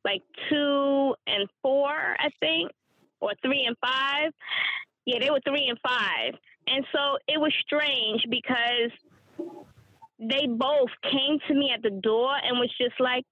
like 0.06 0.22
two 0.50 1.15
and 1.28 1.50
four, 1.62 1.89
I 1.91 2.30
think, 2.39 2.72
or 3.20 3.32
three 3.43 3.65
and 3.65 3.76
five. 3.84 4.32
Yeah, 5.06 5.20
they 5.20 5.30
were 5.30 5.41
three 5.48 5.67
and 5.67 5.80
five. 5.86 6.39
And 6.67 6.86
so 6.91 7.17
it 7.27 7.39
was 7.39 7.53
strange 7.65 8.23
because 8.30 8.91
they 10.19 10.47
both 10.49 10.89
came 11.03 11.38
to 11.47 11.53
me 11.53 11.71
at 11.73 11.84
the 11.84 11.93
door 12.01 12.34
and 12.34 12.58
was 12.58 12.73
just 12.82 12.97
like, 12.99 13.23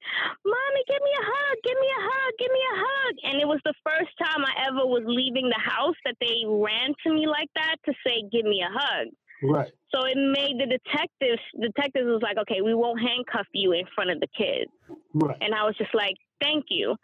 Mommy, 0.45 0.83
give 0.87 1.01
me 1.01 1.13
a 1.17 1.25
hug, 1.25 1.57
give 1.63 1.79
me 1.81 1.89
a 1.89 2.01
hug, 2.05 2.31
give 2.37 2.51
me 2.51 2.61
a 2.61 2.77
hug. 2.77 3.13
And 3.23 3.41
it 3.41 3.47
was 3.47 3.59
the 3.65 3.73
first 3.83 4.13
time 4.21 4.45
I 4.45 4.69
ever 4.69 4.85
was 4.85 5.01
leaving 5.05 5.49
the 5.49 5.61
house 5.61 5.97
that 6.05 6.15
they 6.21 6.45
ran 6.45 6.93
to 7.05 7.13
me 7.13 7.25
like 7.25 7.49
that 7.55 7.75
to 7.85 7.93
say, 8.05 8.23
Give 8.31 8.45
me 8.45 8.61
a 8.61 8.69
hug. 8.71 9.07
Right. 9.43 9.71
So 9.93 10.05
it 10.05 10.15
made 10.15 10.61
the 10.61 10.69
detectives 10.69 11.41
detectives 11.59 12.05
was 12.05 12.21
like, 12.21 12.37
Okay, 12.37 12.61
we 12.61 12.75
won't 12.75 13.01
handcuff 13.01 13.47
you 13.53 13.73
in 13.73 13.85
front 13.95 14.11
of 14.11 14.19
the 14.21 14.29
kids. 14.37 14.69
Right. 15.13 15.37
And 15.41 15.55
I 15.55 15.63
was 15.65 15.75
just 15.77 15.93
like, 15.95 16.15
thank 16.41 16.65
you. 16.69 16.95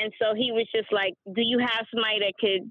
And 0.00 0.12
so 0.20 0.34
he 0.34 0.52
was 0.52 0.66
just 0.74 0.92
like, 0.92 1.14
do 1.26 1.42
you 1.42 1.58
have 1.58 1.86
somebody 1.92 2.20
that 2.20 2.34
could, 2.40 2.70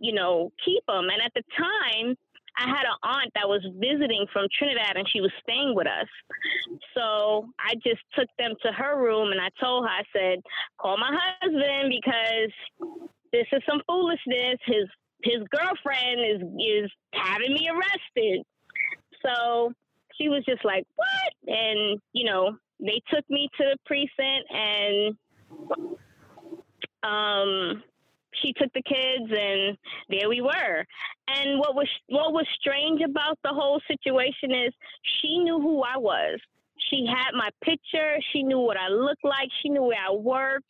you 0.00 0.12
know, 0.12 0.52
keep 0.64 0.84
them? 0.86 1.08
And 1.10 1.20
at 1.24 1.32
the 1.34 1.42
time, 1.56 2.16
I 2.58 2.66
had 2.66 2.84
an 2.84 2.98
aunt 3.02 3.30
that 3.34 3.48
was 3.48 3.64
visiting 3.78 4.26
from 4.32 4.46
Trinidad 4.58 4.96
and 4.96 5.08
she 5.08 5.20
was 5.20 5.30
staying 5.42 5.74
with 5.74 5.86
us. 5.86 6.08
So 6.96 7.48
I 7.58 7.74
just 7.76 8.02
took 8.18 8.28
them 8.38 8.54
to 8.62 8.72
her 8.72 9.00
room 9.00 9.30
and 9.30 9.40
I 9.40 9.48
told 9.60 9.84
her, 9.84 9.90
I 9.90 10.02
said, 10.12 10.40
call 10.80 10.96
my 10.96 11.16
husband 11.40 11.94
because 11.94 12.98
this 13.32 13.46
is 13.52 13.62
some 13.68 13.80
foolishness. 13.86 14.58
His 14.66 14.88
his 15.22 15.42
girlfriend 15.50 16.20
is 16.20 16.42
is 16.58 16.90
having 17.12 17.54
me 17.54 17.68
arrested. 17.68 18.44
So 19.24 19.72
she 20.16 20.28
was 20.28 20.44
just 20.44 20.64
like, 20.64 20.84
What? 20.96 21.54
And, 21.54 22.00
you 22.12 22.24
know, 22.24 22.56
they 22.80 23.00
took 23.12 23.28
me 23.30 23.48
to 23.58 23.64
the 23.64 23.76
precinct 23.86 24.50
and 24.50 25.16
um 27.04 27.82
she 28.42 28.52
took 28.52 28.72
the 28.72 28.82
kids 28.82 29.30
and 29.30 29.76
there 30.08 30.28
we 30.28 30.40
were. 30.40 30.84
And 31.28 31.58
what 31.58 31.74
was 31.74 31.88
what 32.08 32.32
was 32.32 32.46
strange 32.60 33.00
about 33.02 33.38
the 33.44 33.50
whole 33.50 33.80
situation 33.88 34.52
is 34.52 34.72
she 35.20 35.38
knew 35.38 35.60
who 35.60 35.82
I 35.82 35.96
was. 35.96 36.38
She 36.90 37.06
had 37.06 37.32
my 37.34 37.50
picture. 37.62 38.16
She 38.32 38.42
knew 38.42 38.58
what 38.58 38.76
I 38.76 38.88
looked 38.88 39.24
like. 39.24 39.48
She 39.62 39.68
knew 39.68 39.82
where 39.82 39.98
I 39.98 40.12
worked. 40.12 40.66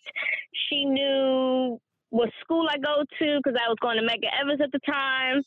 She 0.69 0.85
knew 0.85 1.81
what 2.11 2.31
school 2.41 2.67
I 2.71 2.79
go 2.79 3.05
to 3.19 3.39
because 3.39 3.59
I 3.59 3.69
was 3.69 3.77
going 3.81 3.99
to 3.99 4.03
Medgar 4.03 4.33
Evers 4.41 4.61
at 4.63 4.73
the 4.73 4.81
time. 4.81 5.43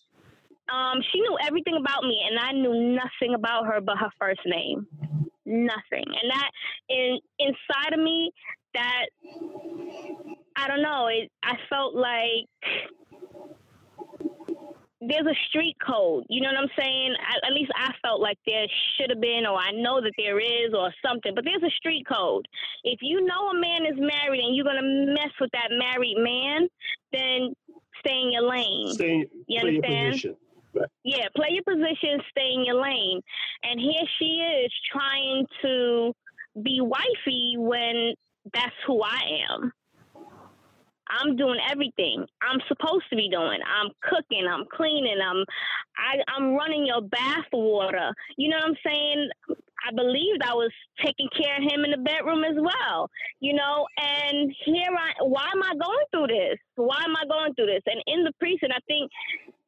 Um, 0.72 1.02
she 1.12 1.20
knew 1.20 1.38
everything 1.46 1.76
about 1.80 2.04
me 2.04 2.22
and 2.30 2.40
I 2.40 2.52
knew 2.54 2.96
nothing 2.96 3.36
about 3.36 3.66
her 3.66 3.82
but 3.82 3.98
her 3.98 4.12
first 4.20 4.42
name. 4.46 4.88
Nothing. 5.46 6.06
And 6.06 6.32
that 6.32 6.52
in 6.88 7.20
inside 7.40 7.94
of 7.94 8.00
me, 8.00 8.32
that 8.74 9.08
I 10.56 10.68
don't 10.68 10.82
know. 10.82 11.08
It 11.08 11.30
I 11.44 11.56
felt 11.70 11.96
like 11.96 12.48
there's 15.02 15.26
a 15.26 15.36
street 15.50 15.76
code. 15.86 16.26
You 16.30 16.42
know 16.42 16.50
what 16.50 16.62
I'm 16.62 16.70
saying? 16.78 17.16
At, 17.28 17.50
at 17.50 17.54
least 17.54 17.72
I 17.76 17.92
felt 18.04 18.22
like 18.22 18.38
there 18.46 18.66
should 18.96 19.10
have 19.10 19.20
been, 19.20 19.46
or 19.48 19.58
I 19.58 19.72
know 19.72 20.00
that 20.00 20.14
there 20.18 20.40
is, 20.40 20.74
or 20.78 20.92
something. 21.06 21.34
But 21.34 21.44
there's 21.44 21.64
a 21.64 21.74
street 21.76 22.06
code. 22.12 22.46
If 22.84 23.00
you 23.02 23.26
know 23.26 23.50
a 23.50 23.60
man 23.60 23.86
is 23.86 23.98
married 23.98 24.42
and 24.44 24.56
you're 24.56 24.66
gonna 24.66 24.82
mess 25.14 25.32
with 25.40 25.50
that 25.54 25.70
married 25.72 26.18
man, 26.18 26.68
then 27.12 27.54
stay 28.00 28.22
in 28.22 28.32
your 28.32 28.48
lane. 28.48 28.94
Stay, 28.94 29.26
You 29.48 29.60
understand? 29.60 30.12
position. 30.14 30.36
Yeah, 31.04 31.28
play 31.36 31.50
your 31.52 31.64
position, 31.64 32.22
stay 32.30 32.54
in 32.54 32.64
your 32.66 32.82
lane. 32.82 33.22
And 33.64 33.80
here 33.80 34.04
she 34.20 34.26
is 34.26 34.72
trying 34.92 35.46
to 35.64 36.14
be 36.64 36.80
wifey 36.82 37.56
when 37.58 38.14
that's 38.54 38.76
who 38.88 39.02
I 39.04 39.20
am. 39.50 39.74
I'm 41.19 41.36
doing 41.36 41.60
everything 41.69 42.26
I'm 42.41 42.60
supposed 42.67 43.06
to 43.10 43.15
be 43.15 43.30
doing. 43.30 43.60
I'm 43.65 43.91
cooking, 44.02 44.47
I'm 44.50 44.65
cleaning, 44.76 45.19
I'm 45.24 45.43
I, 45.97 46.17
I'm 46.36 46.56
running 46.56 46.86
your 46.86 47.02
bath 47.02 47.45
water. 47.52 48.13
You 48.38 48.50
know 48.50 48.58
what 48.58 48.65
I'm 48.65 48.78
saying? 48.86 49.30
I 49.50 49.93
believed 49.95 50.41
I 50.45 50.54
was 50.54 50.71
taking 51.04 51.28
care 51.36 51.58
of 51.58 51.63
him 51.63 51.84
in 51.84 51.91
the 51.91 51.97
bedroom 51.97 52.43
as 52.43 52.56
well. 52.56 53.10
You 53.39 53.54
know, 53.54 53.88
and 53.97 54.54
here 54.65 54.89
I 54.91 55.24
why 55.24 55.50
am 55.54 55.63
I 55.63 55.74
going 55.74 56.06
through 56.12 56.28
this? 56.28 56.58
Why 56.76 57.02
am 57.04 57.15
I 57.15 57.26
going 57.28 57.54
through 57.56 57.67
this? 57.67 57.84
And 57.86 58.02
in 58.08 58.24
the 58.24 58.32
precinct, 58.39 58.74
I 58.76 58.80
think 58.88 59.12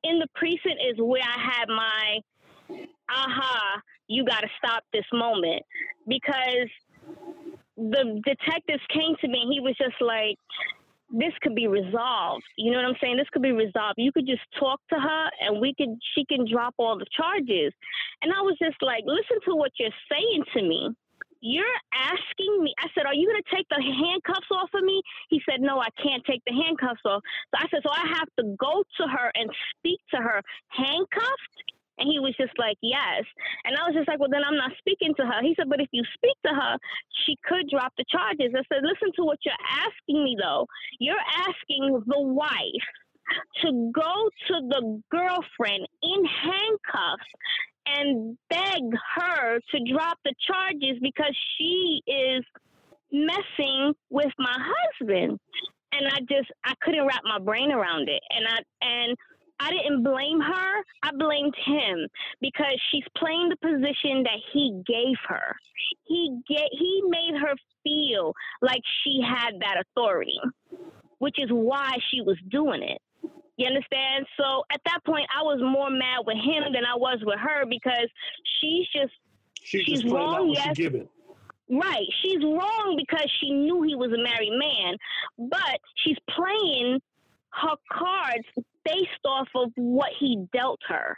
in 0.03 0.19
the 0.19 0.27
precinct 0.35 0.79
is 0.89 0.97
where 0.99 1.23
I 1.23 1.39
had 1.39 1.67
my 1.67 2.19
aha, 3.09 3.81
you 4.07 4.25
got 4.25 4.41
to 4.41 4.49
stop 4.57 4.83
this 4.93 5.05
moment 5.13 5.63
because 6.07 6.69
the 7.77 8.21
detectives 8.25 8.83
came 8.93 9.15
to 9.21 9.27
me 9.27 9.41
and 9.41 9.53
he 9.53 9.59
was 9.59 9.75
just 9.77 9.99
like, 10.01 10.37
this 11.13 11.31
could 11.41 11.53
be 11.53 11.67
resolved. 11.67 12.43
You 12.57 12.71
know 12.71 12.79
what 12.79 12.87
I'm 12.87 12.97
saying? 13.01 13.17
This 13.17 13.29
could 13.31 13.43
be 13.43 13.51
resolved. 13.51 13.95
You 13.97 14.11
could 14.11 14.25
just 14.25 14.41
talk 14.59 14.81
to 14.89 14.99
her 14.99 15.29
and 15.41 15.61
we 15.61 15.73
could, 15.77 15.95
she 16.15 16.25
can 16.25 16.49
drop 16.49 16.73
all 16.79 16.97
the 16.97 17.05
charges. 17.15 17.71
And 18.23 18.33
I 18.33 18.41
was 18.41 18.57
just 18.59 18.81
like, 18.81 19.03
listen 19.05 19.37
to 19.45 19.55
what 19.55 19.71
you're 19.77 19.93
saying 20.11 20.43
to 20.55 20.61
me. 20.63 20.89
You're 21.45 21.65
asking 21.93 22.63
me, 22.63 22.73
I 22.79 22.87
said, 22.95 23.05
Are 23.05 23.13
you 23.13 23.27
going 23.27 23.43
to 23.43 23.55
take 23.55 23.67
the 23.67 23.83
handcuffs 23.83 24.47
off 24.49 24.69
of 24.73 24.81
me? 24.81 25.01
He 25.27 25.41
said, 25.47 25.59
No, 25.59 25.77
I 25.77 25.89
can't 26.01 26.23
take 26.23 26.41
the 26.47 26.53
handcuffs 26.53 27.01
off. 27.05 27.21
So 27.51 27.59
I 27.59 27.67
said, 27.69 27.81
So 27.83 27.91
I 27.91 28.07
have 28.15 28.29
to 28.39 28.55
go 28.55 28.81
to 28.95 29.07
her 29.07 29.29
and 29.35 29.49
speak 29.75 29.99
to 30.11 30.21
her 30.21 30.41
handcuffed? 30.69 31.73
And 31.97 32.09
he 32.09 32.19
was 32.19 32.35
just 32.39 32.53
like, 32.57 32.77
Yes. 32.81 33.23
And 33.65 33.77
I 33.77 33.83
was 33.87 33.95
just 33.95 34.07
like, 34.07 34.19
Well, 34.19 34.31
then 34.31 34.43
I'm 34.43 34.57
not 34.57 34.71
speaking 34.79 35.13
to 35.17 35.25
her. 35.25 35.41
He 35.41 35.55
said, 35.57 35.69
But 35.69 35.81
if 35.81 35.89
you 35.91 36.03
speak 36.15 36.37
to 36.45 36.53
her, 36.53 36.77
she 37.25 37.37
could 37.45 37.69
drop 37.69 37.93
the 37.97 38.05
charges. 38.09 38.53
I 38.55 38.63
said, 38.71 38.83
Listen 38.83 39.11
to 39.17 39.23
what 39.23 39.39
you're 39.45 39.53
asking 39.69 40.23
me, 40.23 40.37
though. 40.41 40.67
You're 40.99 41.25
asking 41.47 42.03
the 42.05 42.21
wife 42.21 42.87
to 43.63 43.91
go 43.93 44.29
to 44.47 44.53
the 44.69 45.01
girlfriend 45.11 45.87
in 46.01 46.25
handcuffs 46.25 47.31
and 47.85 48.37
beg 48.49 48.81
her 49.15 49.59
to 49.59 49.91
drop 49.91 50.17
the 50.25 50.33
charges 50.47 50.97
because 51.01 51.35
she 51.57 52.01
is 52.07 52.43
messing 53.11 53.93
with 54.09 54.31
my 54.39 54.55
husband. 54.57 55.39
and 55.93 56.07
I 56.07 56.19
just 56.21 56.51
I 56.65 56.73
couldn't 56.81 57.05
wrap 57.05 57.21
my 57.23 57.39
brain 57.39 57.71
around 57.71 58.09
it, 58.09 58.21
and 58.31 58.45
I 58.47 58.57
and 58.81 59.17
I 59.59 59.71
didn't 59.71 60.03
blame 60.03 60.41
her. 60.41 60.83
I 61.03 61.11
blamed 61.17 61.53
him 61.65 62.07
because 62.41 62.79
she's 62.91 63.03
playing 63.17 63.49
the 63.49 63.55
position 63.57 64.23
that 64.23 64.39
he 64.51 64.81
gave 64.85 65.15
her. 65.27 65.55
He 66.05 66.39
get 66.47 66.67
he 66.71 67.03
made 67.07 67.39
her 67.39 67.53
feel 67.83 68.33
like 68.61 68.81
she 69.03 69.21
had 69.21 69.53
that 69.61 69.83
authority, 69.85 70.39
which 71.19 71.35
is 71.37 71.49
why 71.49 71.91
she 72.09 72.21
was 72.21 72.37
doing 72.49 72.83
it. 72.83 73.01
You 73.57 73.67
understand? 73.67 74.25
So 74.39 74.63
at 74.71 74.81
that 74.85 74.99
point, 75.05 75.27
I 75.37 75.43
was 75.43 75.59
more 75.61 75.89
mad 75.89 76.25
with 76.25 76.37
him 76.37 76.73
than 76.73 76.83
I 76.85 76.95
was 76.95 77.19
with 77.23 77.39
her 77.39 77.65
because 77.67 78.09
she's 78.59 78.87
just 78.87 79.13
She's, 79.63 79.81
She's 79.85 80.01
just 80.01 80.13
wrong, 80.13 80.49
yes. 80.53 80.75
given. 80.75 81.07
Right. 81.69 82.05
She's 82.21 82.43
wrong 82.43 82.95
because 82.97 83.31
she 83.39 83.51
knew 83.51 83.81
he 83.81 83.95
was 83.95 84.11
a 84.11 84.21
married 84.21 84.51
man, 84.51 84.97
but 85.37 85.79
she's 86.03 86.17
playing 86.29 86.99
her 87.51 87.75
cards 87.91 88.45
based 88.85 89.25
off 89.25 89.47
of 89.55 89.71
what 89.75 90.09
he 90.19 90.45
dealt 90.53 90.79
her. 90.87 91.17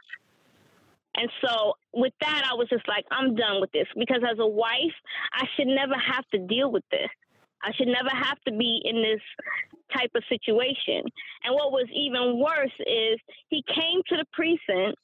And 1.18 1.30
so 1.44 1.74
with 1.94 2.14
that, 2.22 2.44
I 2.50 2.56
was 2.56 2.68
just 2.70 2.88
like, 2.88 3.06
I'm 3.12 3.36
done 3.36 3.62
with 3.62 3.72
this 3.72 3.88
because 3.98 4.22
as 4.30 4.38
a 4.40 4.48
wife, 4.48 4.96
I 5.34 5.46
should 5.56 5.68
never 5.68 5.96
have 5.96 6.26
to 6.34 6.40
deal 6.40 6.72
with 6.72 6.84
this. 6.92 7.10
I 7.64 7.72
should 7.74 7.88
never 7.88 8.10
have 8.10 8.40
to 8.48 8.52
be 8.52 8.82
in 8.84 9.02
this 9.02 9.22
type 9.96 10.12
of 10.16 10.24
situation. 10.30 11.02
And 11.44 11.56
what 11.56 11.72
was 11.72 11.88
even 11.94 12.40
worse 12.40 12.76
is 12.80 13.20
he 13.50 13.64
came 13.74 14.02
to 14.10 14.18
the 14.18 14.26
precinct. 14.34 15.00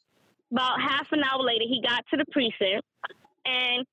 About 0.51 0.81
half 0.81 1.07
an 1.13 1.23
hour 1.23 1.41
later, 1.41 1.63
he 1.63 1.81
got 1.81 2.03
to 2.11 2.17
the 2.17 2.25
precinct 2.29 2.85
and 3.45 3.85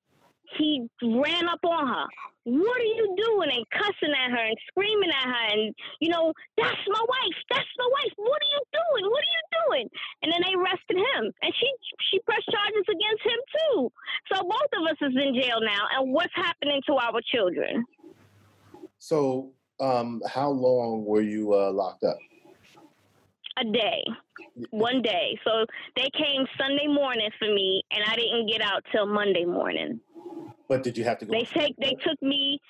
he 0.57 0.89
ran 1.03 1.49
up 1.49 1.61
on 1.65 1.87
her. 1.87 2.07
What 2.45 2.81
are 2.81 2.93
you 2.97 3.15
doing? 3.17 3.51
And 3.53 3.65
cussing 3.71 4.15
at 4.17 4.31
her 4.31 4.45
and 4.45 4.57
screaming 4.69 5.11
at 5.11 5.29
her. 5.29 5.47
And, 5.53 5.75
you 6.01 6.09
know, 6.09 6.33
that's 6.57 6.81
my 6.89 7.01
wife. 7.01 7.39
That's 7.51 7.69
my 7.79 7.89
wife. 7.93 8.13
What 8.17 8.41
are 8.41 8.53
you 8.57 8.63
doing? 8.73 9.11
What 9.11 9.21
are 9.21 9.35
you 9.37 9.45
doing? 9.69 9.89
And 10.23 10.33
then 10.33 10.41
they 10.47 10.55
arrested 10.57 10.97
him. 10.97 11.33
And 11.43 11.53
she 11.61 11.69
she 12.11 12.19
pressed 12.21 12.49
charges 12.51 12.87
against 12.89 13.23
him, 13.25 13.41
too. 13.53 13.93
So 14.33 14.43
both 14.43 14.71
of 14.81 14.87
us 14.89 14.97
is 15.03 15.15
in 15.15 15.41
jail 15.41 15.61
now. 15.61 15.85
And 15.97 16.13
what's 16.13 16.33
happening 16.35 16.81
to 16.87 16.95
our 16.95 17.21
children? 17.33 17.85
So, 18.99 19.53
um, 19.81 20.23
how 20.27 20.51
long 20.51 21.05
were 21.05 21.23
you 21.23 21.55
uh, 21.55 21.71
locked 21.71 22.05
up? 22.05 22.19
A 23.61 23.65
day. 23.65 24.05
One 24.71 25.03
day. 25.03 25.39
So 25.45 25.67
they 25.97 26.09
came 26.17 26.47
Sunday 26.59 26.87
morning 26.87 27.31
for 27.39 27.53
me, 27.53 27.83
and 27.91 28.05
I 28.07 28.15
didn't 28.17 28.49
get 28.49 28.61
out 28.61 28.85
till 28.93 29.07
Monday 29.07 29.45
morning. 29.45 30.01
But 30.69 30.83
did 30.83 30.99
you 30.99 31.05
have 31.05 31.19
to 31.19 31.25
go? 31.25 31.33
They 31.33 31.45
take 31.45 31.75
they 31.79 31.97
took 32.07 32.21
me 32.21 32.61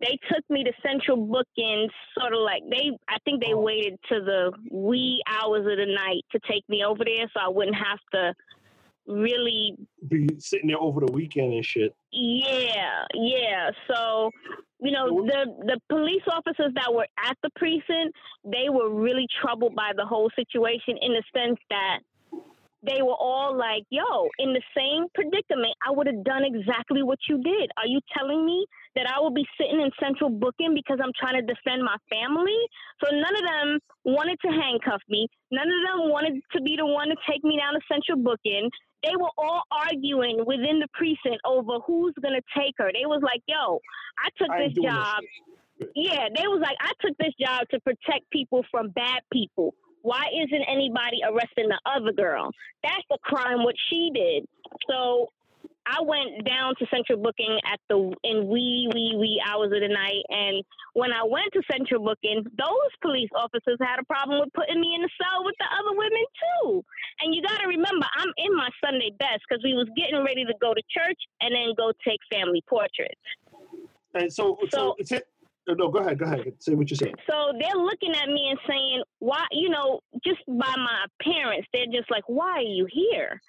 they 0.00 0.16
took 0.32 0.48
me 0.48 0.62
to 0.62 0.72
central 0.80 1.16
Booking, 1.16 1.88
sort 2.18 2.32
of 2.32 2.40
like 2.40 2.62
they 2.70 2.90
I 3.08 3.18
think 3.24 3.42
they 3.42 3.52
oh. 3.52 3.60
waited 3.60 3.98
to 4.10 4.20
the 4.20 4.52
wee 4.70 5.22
hours 5.26 5.66
of 5.66 5.76
the 5.76 5.92
night 5.92 6.22
to 6.32 6.38
take 6.48 6.66
me 6.68 6.84
over 6.84 7.04
there 7.04 7.28
so 7.34 7.40
I 7.44 7.48
wouldn't 7.48 7.76
have 7.76 7.98
to 8.14 8.34
really 9.08 9.76
Be 10.06 10.28
sitting 10.38 10.68
there 10.68 10.78
over 10.80 11.00
the 11.04 11.10
weekend 11.12 11.54
and 11.54 11.64
shit. 11.64 11.94
yeah, 12.12 13.04
yeah. 13.14 13.70
So, 13.90 14.30
you 14.80 14.92
know, 14.92 15.26
the 15.26 15.46
the 15.66 15.80
police 15.88 16.22
officers 16.30 16.72
that 16.74 16.92
were 16.92 17.06
at 17.24 17.36
the 17.42 17.50
precinct, 17.56 18.14
they 18.44 18.68
were 18.68 18.90
really 18.90 19.26
troubled 19.40 19.74
by 19.74 19.92
the 19.96 20.04
whole 20.04 20.30
situation 20.36 20.96
in 21.00 21.12
the 21.12 21.22
sense 21.34 21.58
that 21.70 22.00
they 22.82 23.02
were 23.02 23.18
all 23.18 23.56
like, 23.56 23.84
"Yo, 23.90 24.28
in 24.38 24.52
the 24.52 24.62
same 24.76 25.06
predicament, 25.14 25.74
I 25.86 25.90
would 25.90 26.06
have 26.06 26.22
done 26.24 26.44
exactly 26.44 27.02
what 27.02 27.18
you 27.28 27.38
did. 27.42 27.70
Are 27.76 27.86
you 27.86 28.00
telling 28.16 28.44
me 28.46 28.66
that 28.94 29.10
I 29.10 29.20
will 29.20 29.30
be 29.32 29.46
sitting 29.60 29.80
in 29.80 29.90
central 30.00 30.30
booking 30.30 30.74
because 30.74 30.98
I'm 31.02 31.12
trying 31.18 31.34
to 31.34 31.42
defend 31.42 31.82
my 31.82 31.96
family?" 32.10 32.58
So 33.04 33.10
none 33.10 33.36
of 33.36 33.42
them 33.42 33.78
wanted 34.04 34.38
to 34.40 34.48
handcuff 34.48 35.02
me. 35.08 35.26
None 35.50 35.66
of 35.66 35.80
them 35.86 36.10
wanted 36.10 36.40
to 36.52 36.60
be 36.62 36.76
the 36.76 36.86
one 36.86 37.08
to 37.08 37.16
take 37.28 37.42
me 37.44 37.58
down 37.58 37.74
to 37.74 37.80
central 37.88 38.18
booking 38.18 38.70
they 39.02 39.14
were 39.16 39.30
all 39.38 39.62
arguing 39.70 40.44
within 40.44 40.80
the 40.80 40.88
precinct 40.92 41.40
over 41.44 41.78
who's 41.86 42.14
gonna 42.20 42.42
take 42.56 42.74
her. 42.78 42.90
They 42.92 43.06
was 43.06 43.22
like, 43.22 43.42
"Yo, 43.46 43.80
I 44.18 44.28
took 44.36 44.50
I 44.50 44.64
this 44.64 44.72
doing 44.72 44.88
this 44.88 44.94
job." 44.94 45.24
Yeah, 45.94 46.28
they 46.34 46.46
was 46.48 46.60
like, 46.60 46.76
"I 46.80 46.92
took 47.00 47.16
this 47.18 47.34
job 47.40 47.68
to 47.70 47.80
protect 47.80 48.28
people 48.30 48.64
from 48.70 48.90
bad 48.90 49.22
people. 49.32 49.74
Why 50.02 50.24
isn't 50.32 50.62
anybody 50.68 51.20
arresting 51.24 51.68
the 51.68 51.80
other 51.86 52.12
girl? 52.12 52.50
That's 52.82 53.04
a 53.12 53.18
crime 53.18 53.64
what 53.64 53.74
she 53.88 54.10
did." 54.14 54.46
So 54.88 55.28
I 55.86 56.02
went 56.02 56.44
down 56.44 56.74
to 56.78 56.86
central 56.92 57.18
booking 57.18 57.58
at 57.64 57.80
the 57.88 58.14
in 58.22 58.48
wee 58.48 58.90
wee 58.92 59.16
wee 59.16 59.42
hours 59.46 59.72
of 59.72 59.80
the 59.80 59.88
night, 59.88 60.24
and 60.28 60.62
when 60.92 61.12
I 61.12 61.24
went 61.24 61.48
to 61.54 61.62
central 61.70 62.04
booking, 62.04 62.44
those 62.44 62.92
police 63.00 63.30
officers 63.34 63.78
had 63.80 63.98
a 63.98 64.04
problem 64.04 64.40
with 64.40 64.52
putting 64.52 64.80
me 64.80 64.94
in 64.94 65.02
the 65.02 65.10
cell 65.16 65.44
with 65.44 65.54
the 65.58 65.64
other 65.64 65.96
women 65.96 66.24
too. 66.42 66.84
And 67.20 67.34
you 67.34 67.40
got 67.42 67.58
to 67.60 67.68
remember, 67.68 68.06
I'm 68.16 68.32
in 68.36 68.54
my 68.54 68.68
Sunday 68.84 69.10
best 69.18 69.40
because 69.48 69.62
we 69.64 69.74
was 69.74 69.88
getting 69.96 70.22
ready 70.24 70.44
to 70.44 70.54
go 70.60 70.74
to 70.74 70.82
church 70.90 71.18
and 71.40 71.54
then 71.54 71.72
go 71.76 71.92
take 72.06 72.20
family 72.30 72.62
portraits. 72.68 73.20
And 74.14 74.32
so, 74.32 74.58
so, 74.68 74.68
So- 74.70 74.96
it's 74.98 75.12
it. 75.12 75.26
No, 75.76 75.88
go 75.90 75.98
ahead. 75.98 76.18
Go 76.18 76.24
ahead. 76.24 76.52
Say 76.60 76.74
what 76.74 76.88
you're 76.90 76.96
saying. 76.96 77.14
So 77.28 77.52
they're 77.60 77.80
looking 77.82 78.14
at 78.14 78.28
me 78.28 78.48
and 78.50 78.58
saying, 78.66 79.02
"Why? 79.18 79.44
You 79.52 79.68
know, 79.68 80.00
just 80.24 80.40
by 80.46 80.72
my 80.76 81.04
appearance, 81.20 81.66
they're 81.74 81.86
just 81.86 82.10
like, 82.10 82.24
why 82.26 82.50
are 82.52 82.60
you 82.62 82.86
here? 82.90 83.40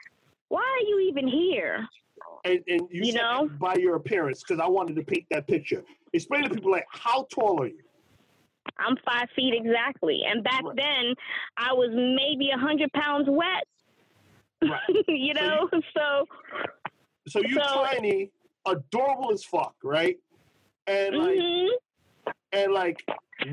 Why 0.49 0.61
are 0.61 0.85
you 0.87 0.99
even 1.09 1.27
here?" 1.27 1.87
And, 2.45 2.59
and 2.67 2.81
you, 2.91 3.03
You 3.05 3.11
said 3.13 3.21
know? 3.21 3.49
by 3.59 3.75
your 3.75 3.95
appearance, 3.95 4.43
because 4.43 4.59
I 4.61 4.67
wanted 4.67 4.95
to 4.97 5.03
paint 5.03 5.25
that 5.31 5.47
picture. 5.47 5.83
Explain 6.13 6.43
to 6.43 6.49
people 6.49 6.71
like 6.71 6.85
how 6.89 7.25
tall 7.33 7.61
are 7.61 7.67
you? 7.67 7.79
I'm 8.77 8.97
five 9.05 9.27
feet 9.35 9.53
exactly. 9.55 10.21
And 10.27 10.43
back 10.43 10.63
Right. 10.63 10.75
then, 10.75 11.15
I 11.57 11.73
was 11.73 11.89
maybe 11.93 12.49
a 12.53 12.57
hundred 12.57 12.91
pounds 12.93 13.27
wet. 13.29 13.63
Right. 14.61 14.79
you 15.07 15.33
So 15.35 15.41
know, 15.47 15.69
so 15.95 16.25
So 17.27 17.39
you're 17.45 17.63
So- 17.63 17.85
tiny, 17.85 18.31
adorable 18.65 19.31
as 19.31 19.43
fuck, 19.45 19.75
right? 19.83 20.17
And 20.87 21.15
like 21.17 21.37
mhm. 21.37 21.67
And 22.51 22.73
like 22.73 23.03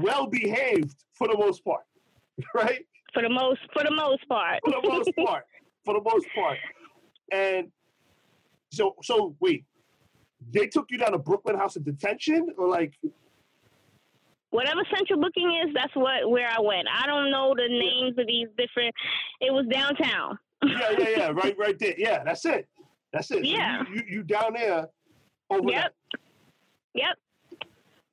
well 0.00 0.26
behaved 0.26 0.94
for 1.14 1.28
the 1.28 1.36
most 1.36 1.64
part, 1.64 1.84
right? 2.54 2.84
for 3.12 3.22
the 3.22 3.28
most 3.30 3.60
for 3.72 3.82
the 3.84 3.94
most 3.94 4.28
part. 4.28 4.60
For 4.64 4.72
the 4.72 4.88
most 4.88 5.10
part, 5.26 5.44
for 5.84 5.94
the 5.94 6.02
most 6.02 6.26
part. 6.34 6.58
And 7.32 7.68
so, 8.72 8.94
so 9.02 9.34
wait, 9.40 9.64
they 10.50 10.66
took 10.66 10.86
you 10.90 10.98
down 10.98 11.12
to 11.12 11.18
Brooklyn 11.18 11.56
House 11.56 11.76
of 11.76 11.84
Detention, 11.84 12.48
or 12.58 12.68
like, 12.68 12.92
Whatever 14.50 14.82
central 14.94 15.20
booking 15.20 15.50
is, 15.66 15.74
that's 15.74 15.94
what 15.94 16.30
where 16.30 16.48
I 16.48 16.60
went. 16.60 16.86
I 16.92 17.06
don't 17.06 17.30
know 17.30 17.54
the 17.54 17.68
names 17.68 18.16
of 18.18 18.26
these 18.26 18.48
different. 18.56 18.94
It 19.40 19.52
was 19.52 19.66
downtown. 19.70 20.38
yeah, 20.64 20.90
yeah, 20.98 21.08
yeah, 21.16 21.28
right, 21.34 21.56
right 21.58 21.78
there, 21.78 21.94
yeah, 21.98 22.22
that's 22.24 22.44
it, 22.44 22.68
that's 23.12 23.30
it. 23.30 23.44
So 23.44 23.50
Yeah. 23.50 23.82
you, 23.90 23.94
you, 23.96 24.02
you 24.08 24.22
down 24.22 24.54
there 24.54 24.88
over 25.50 25.68
Yep. 25.70 25.94
Yep. 26.94 27.16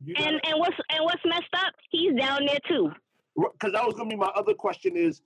And 0.08 0.39
and 0.45 0.60
what's 0.60 0.76
and 0.89 1.04
what's 1.04 1.22
messed 1.26 1.54
up? 1.58 1.74
He's 1.91 2.14
down 2.20 2.45
there 2.45 2.60
too. 2.68 2.89
because 3.36 3.72
that 3.74 3.86
was 3.86 3.95
gonna 3.95 4.10
be 4.10 4.16
my 4.16 4.32
other 4.36 4.54
question 4.54 4.95
is, 4.97 5.22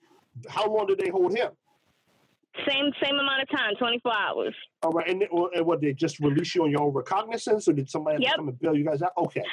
how 0.49 0.67
long 0.71 0.87
did 0.87 0.99
they 0.99 1.09
hold 1.09 1.35
him? 1.35 1.51
Same 2.67 2.91
same 3.03 3.15
amount 3.15 3.41
of 3.41 3.49
time, 3.49 3.73
twenty 3.79 3.99
four 3.99 4.13
hours. 4.17 4.55
All 4.83 4.91
right, 4.91 5.07
and, 5.09 5.21
and 5.23 5.65
what 5.65 5.81
they 5.81 5.93
just 5.93 6.19
release 6.19 6.55
you 6.55 6.63
on 6.63 6.71
your 6.71 6.81
own 6.81 6.93
recognizance, 6.93 7.67
or 7.67 7.73
did 7.73 7.89
somebody 7.89 8.15
have 8.15 8.21
Yep. 8.21 8.31
to 8.31 8.37
come 8.37 8.47
and 8.49 8.59
bail 8.59 8.75
you 8.75 8.83
guys 8.85 9.01
out? 9.01 9.11
Okay, 9.17 9.43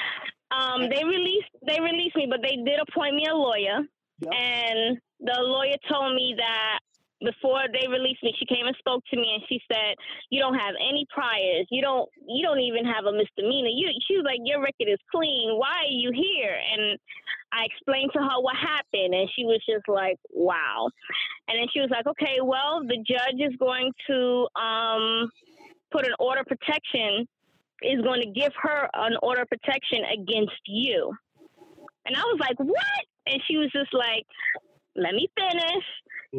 Um, 0.51 0.89
they 0.89 1.05
released 1.05 1.49
they 1.67 1.81
released 1.81 2.17
me, 2.17 2.27
but 2.29 2.41
they 2.43 2.57
did 2.57 2.79
appoint 2.89 3.15
me 3.15 3.27
a 3.31 3.35
lawyer, 3.35 3.81
Yeah. 4.21 4.31
and 4.31 4.99
the 5.21 5.37
lawyer 5.41 5.77
told 5.91 6.15
me 6.15 6.35
that 6.39 6.79
before 7.25 7.63
they 7.73 7.89
released 7.89 8.23
me, 8.23 8.35
she 8.39 8.47
came 8.47 8.67
and 8.67 8.77
spoke 8.79 9.03
to 9.11 9.17
me, 9.17 9.35
and 9.35 9.43
she 9.49 9.61
said, 9.71 9.97
"You 10.31 10.41
don't 10.41 10.55
have 10.55 10.75
any 10.77 11.07
priors. 11.11 11.67
You 11.71 11.83
don't 11.83 12.09
you 12.29 12.45
don't 12.45 12.61
even 12.61 12.85
have 12.85 13.07
a 13.07 13.13
misdemeanor. 13.13 13.69
You." 13.69 13.91
She 14.07 14.17
was 14.17 14.25
like, 14.25 14.41
"Your 14.45 14.61
record 14.61 14.89
is 14.89 15.01
clean. 15.11 15.59
Why 15.59 15.85
are 15.85 15.97
you 15.97 16.13
here?" 16.13 16.57
And 16.73 16.99
I 17.53 17.65
explained 17.65 18.11
to 18.15 18.21
her 18.21 18.41
what 18.41 18.57
happened, 18.57 19.15
and 19.15 19.29
she 19.35 19.45
was 19.45 19.61
just 19.69 19.89
like, 19.89 20.19
"Wow." 20.31 20.89
And 21.49 21.59
then 21.59 21.69
she 21.73 21.81
was 21.81 21.91
like, 21.91 22.07
"Okay, 22.07 22.39
well, 22.43 22.83
the 22.87 22.99
judge 22.99 23.41
is 23.41 23.57
going 23.57 23.93
to 24.09 24.49
um, 24.55 25.31
put 25.91 26.07
an 26.07 26.15
order 26.19 26.45
protection." 26.45 27.27
Is 27.83 28.01
going 28.01 28.23
to 28.23 28.31
give 28.31 28.53
her 28.63 28.89
an 28.95 29.17
order 29.21 29.45
protection 29.45 30.05
against 30.11 30.63
you. 30.65 31.13
And 32.07 32.17
I 32.17 32.21
was 32.21 32.39
like, 32.41 32.59
what? 32.59 33.05
And 33.27 33.43
she 33.47 33.57
was 33.57 33.71
just 33.73 33.93
like, 33.93 34.25
let 34.97 35.15
me 35.15 35.29
finish. 35.37 35.85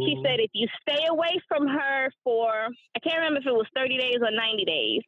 She 0.03 0.15
Mhm. 0.15 0.23
said, 0.23 0.39
if 0.39 0.51
you 0.53 0.67
stay 0.81 1.05
away 1.07 1.39
from 1.47 1.67
her 1.67 2.11
for, 2.23 2.69
I 2.95 2.99
can't 2.99 3.17
remember 3.17 3.39
if 3.39 3.47
it 3.47 3.53
was 3.53 3.67
30 3.75 3.97
days 3.97 4.17
or 4.21 4.31
90 4.31 4.65
days, 4.65 5.01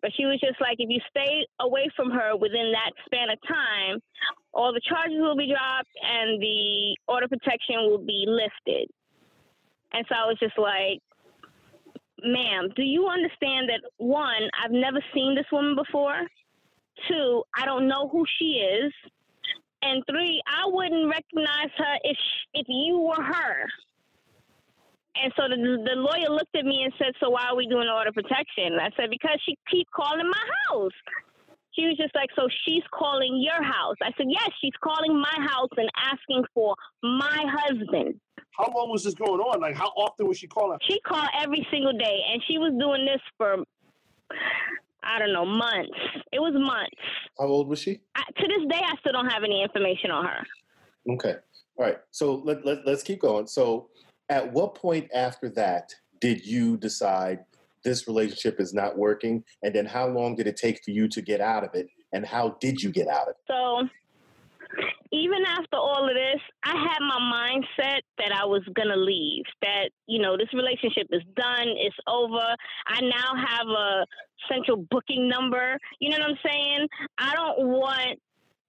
but 0.00 0.12
she 0.14 0.24
was 0.26 0.40
just 0.40 0.60
like, 0.60 0.76
if 0.80 0.88
you 0.88 1.00
stay 1.10 1.44
away 1.60 1.88
from 1.94 2.10
her 2.10 2.34
within 2.36 2.72
that 2.72 2.92
span 3.04 3.30
of 3.30 3.38
time, 3.46 4.00
all 4.54 4.72
the 4.72 4.80
charges 4.80 5.18
will 5.20 5.36
be 5.36 5.48
dropped 5.48 5.90
and 6.02 6.40
the 6.42 6.96
order 7.08 7.28
protection 7.28 7.76
will 7.88 7.98
be 7.98 8.24
lifted. 8.26 8.88
And 9.92 10.06
so 10.08 10.14
I 10.14 10.26
was 10.26 10.38
just 10.38 10.58
like, 10.58 11.00
ma'am, 12.22 12.70
do 12.74 12.82
you 12.82 13.08
understand 13.08 13.68
that 13.68 13.82
one, 13.98 14.48
I've 14.62 14.70
never 14.72 15.04
seen 15.14 15.34
this 15.34 15.46
woman 15.52 15.74
before? 15.74 16.26
Two, 17.08 17.44
I 17.56 17.64
don't 17.66 17.88
know 17.88 18.08
who 18.08 18.24
she 18.38 18.60
is. 18.60 18.92
and 19.82 20.02
three, 20.08 20.40
I 20.46 20.62
wouldn't 20.66 21.10
recognize 21.10 21.70
her 21.76 21.98
if 22.04 22.16
if 22.54 22.66
you 22.68 22.98
were 22.98 23.22
her. 23.22 23.68
And 25.16 25.32
so 25.36 25.44
the, 25.48 25.56
the 25.56 25.96
lawyer 25.96 26.30
looked 26.30 26.56
at 26.56 26.64
me 26.64 26.82
and 26.84 26.92
said, 26.98 27.12
"So 27.20 27.30
why 27.30 27.44
are 27.50 27.56
we 27.56 27.66
doing 27.66 27.88
order 27.88 28.12
protection?" 28.12 28.78
I 28.80 28.90
said, 28.96 29.10
"Because 29.10 29.38
she 29.44 29.56
keep 29.70 29.88
calling 29.94 30.28
my 30.28 30.46
house." 30.68 30.96
She 31.72 31.86
was 31.86 31.96
just 31.96 32.14
like, 32.14 32.30
"So 32.36 32.48
she's 32.64 32.82
calling 32.92 33.40
your 33.42 33.62
house?" 33.62 33.96
I 34.02 34.10
said, 34.16 34.26
"Yes, 34.28 34.50
she's 34.60 34.76
calling 34.82 35.18
my 35.18 35.36
house 35.48 35.70
and 35.76 35.90
asking 35.96 36.44
for 36.54 36.74
my 37.02 37.44
husband." 37.48 38.20
How 38.56 38.72
long 38.74 38.90
was 38.90 39.04
this 39.04 39.14
going 39.14 39.40
on? 39.40 39.60
Like, 39.60 39.76
how 39.76 39.88
often 39.96 40.28
was 40.28 40.38
she 40.38 40.46
calling? 40.46 40.78
She 40.88 41.00
called 41.00 41.28
every 41.40 41.66
single 41.70 41.92
day, 41.92 42.20
and 42.32 42.42
she 42.46 42.58
was 42.58 42.72
doing 42.78 43.04
this 43.04 43.20
for 43.36 43.64
I 45.02 45.18
don't 45.18 45.32
know 45.32 45.44
months. 45.44 45.98
It 46.32 46.40
was 46.40 46.54
months. 46.54 46.96
How 47.38 47.46
old 47.46 47.68
was 47.68 47.80
she? 47.80 48.00
I, 48.14 48.22
to 48.22 48.48
this 48.48 48.68
day, 48.70 48.80
I 48.84 48.94
still 49.00 49.12
don't 49.12 49.30
have 49.30 49.42
any 49.44 49.62
information 49.62 50.10
on 50.10 50.24
her. 50.24 50.46
Okay. 51.14 51.34
All 51.76 51.86
right. 51.86 51.98
So 52.10 52.36
let, 52.44 52.64
let, 52.64 52.86
let's 52.86 53.02
keep 53.02 53.20
going. 53.20 53.46
So, 53.46 53.88
at 54.32 54.50
what 54.50 54.74
point 54.74 55.10
after 55.14 55.50
that 55.50 55.94
did 56.20 56.44
you 56.46 56.78
decide 56.78 57.40
this 57.84 58.08
relationship 58.08 58.60
is 58.60 58.72
not 58.72 58.96
working? 58.96 59.44
And 59.62 59.74
then 59.74 59.84
how 59.84 60.08
long 60.08 60.36
did 60.36 60.46
it 60.46 60.56
take 60.56 60.82
for 60.82 60.90
you 60.90 61.06
to 61.08 61.20
get 61.20 61.42
out 61.42 61.64
of 61.64 61.74
it? 61.74 61.88
And 62.14 62.24
how 62.24 62.56
did 62.58 62.82
you 62.82 62.90
get 62.90 63.08
out 63.08 63.28
of 63.28 63.34
it? 63.34 63.36
So 63.46 63.88
even 65.12 65.44
after 65.46 65.76
all 65.76 66.08
of 66.08 66.14
this, 66.14 66.40
I 66.64 66.70
had 66.70 67.00
my 67.00 67.20
mindset 67.20 68.00
that 68.16 68.32
I 68.32 68.46
was 68.46 68.62
gonna 68.74 68.96
leave. 68.96 69.44
That 69.60 69.90
you 70.06 70.22
know 70.22 70.38
this 70.38 70.48
relationship 70.54 71.08
is 71.10 71.22
done, 71.36 71.68
it's 71.68 71.96
over. 72.06 72.56
I 72.86 73.00
now 73.02 73.34
have 73.36 73.66
a 73.68 74.06
central 74.50 74.86
booking 74.90 75.28
number. 75.28 75.76
You 76.00 76.10
know 76.10 76.20
what 76.20 76.30
I'm 76.30 76.38
saying? 76.42 76.88
I 77.18 77.34
don't 77.34 77.68
want 77.68 78.18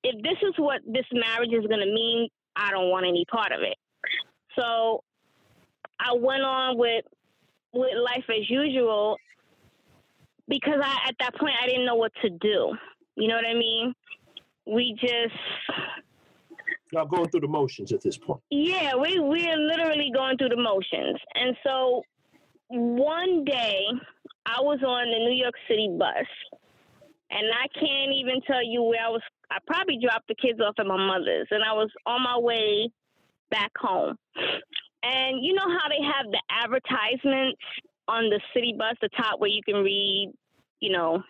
if 0.03 0.21
this 0.23 0.37
is 0.41 0.55
what 0.57 0.81
this 0.85 1.05
marriage 1.13 1.53
is 1.53 1.65
gonna 1.69 1.85
mean. 1.85 2.27
I 2.57 2.71
don't 2.71 2.89
want 2.89 3.05
any 3.05 3.23
part 3.31 3.53
of 3.53 3.61
it. 3.61 3.77
So 4.59 5.03
I 6.03 6.13
went 6.13 6.43
on 6.43 6.77
with 6.77 7.05
with 7.73 7.91
life 7.97 8.25
as 8.29 8.49
usual 8.49 9.17
because 10.47 10.79
I 10.83 11.07
at 11.07 11.15
that 11.19 11.35
point 11.35 11.53
I 11.61 11.67
didn't 11.67 11.85
know 11.85 11.95
what 11.95 12.11
to 12.21 12.29
do. 12.29 12.75
You 13.15 13.27
know 13.27 13.35
what 13.35 13.45
I 13.45 13.53
mean? 13.53 13.93
We 14.65 14.95
just 14.99 15.35
Y'all 16.91 17.05
going 17.05 17.27
through 17.29 17.39
the 17.39 17.47
motions 17.47 17.91
at 17.91 18.01
this 18.01 18.17
point. 18.17 18.41
yeah, 18.49 18.95
we 18.95 19.19
we're 19.19 19.57
literally 19.57 20.11
going 20.13 20.37
through 20.37 20.49
the 20.49 20.61
motions. 20.61 21.19
And 21.35 21.55
so 21.65 22.03
one 22.69 23.43
day 23.45 23.79
I 24.45 24.61
was 24.61 24.79
on 24.85 25.09
the 25.09 25.19
New 25.19 25.35
York 25.35 25.55
City 25.67 25.89
bus 25.97 26.27
and 27.31 27.47
I 27.51 27.67
can't 27.79 28.11
even 28.13 28.41
tell 28.45 28.63
you 28.63 28.83
where 28.83 29.03
I 29.05 29.09
was 29.09 29.21
I 29.49 29.57
probably 29.65 29.99
dropped 30.01 30.27
the 30.27 30.35
kids 30.35 30.59
off 30.59 30.75
at 30.79 30.85
my 30.85 30.97
mother's 30.97 31.47
and 31.51 31.63
I 31.63 31.73
was 31.73 31.89
on 32.05 32.23
my 32.23 32.37
way 32.37 32.89
back 33.49 33.71
home. 33.77 34.17
And 35.03 35.43
you 35.43 35.53
know 35.53 35.67
how 35.67 35.89
they 35.89 36.03
have 36.03 36.31
the 36.31 36.41
advertisements 36.49 37.59
on 38.07 38.29
the 38.29 38.39
city 38.53 38.73
bus, 38.77 38.95
the 39.01 39.09
top 39.09 39.39
where 39.39 39.49
you 39.49 39.61
can 39.63 39.83
read, 39.83 40.31
you 40.79 40.91
know, 40.91 41.21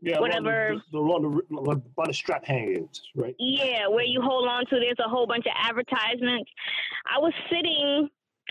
Yeah, 0.00 0.20
Whatever. 0.20 0.78
along 0.94 1.22
The, 1.22 1.42
the, 1.50 1.60
along 1.60 1.82
the, 1.82 1.90
by 1.96 2.06
the 2.06 2.14
strap 2.14 2.44
hangings, 2.44 3.02
right? 3.16 3.34
Yeah, 3.38 3.88
where 3.88 4.04
you 4.04 4.20
hold 4.22 4.48
on 4.48 4.64
to. 4.66 4.78
There's 4.78 4.98
a 5.04 5.08
whole 5.08 5.26
bunch 5.26 5.46
of 5.46 5.52
advertisements. 5.56 6.50
I 7.12 7.18
was 7.18 7.32
sitting. 7.50 8.08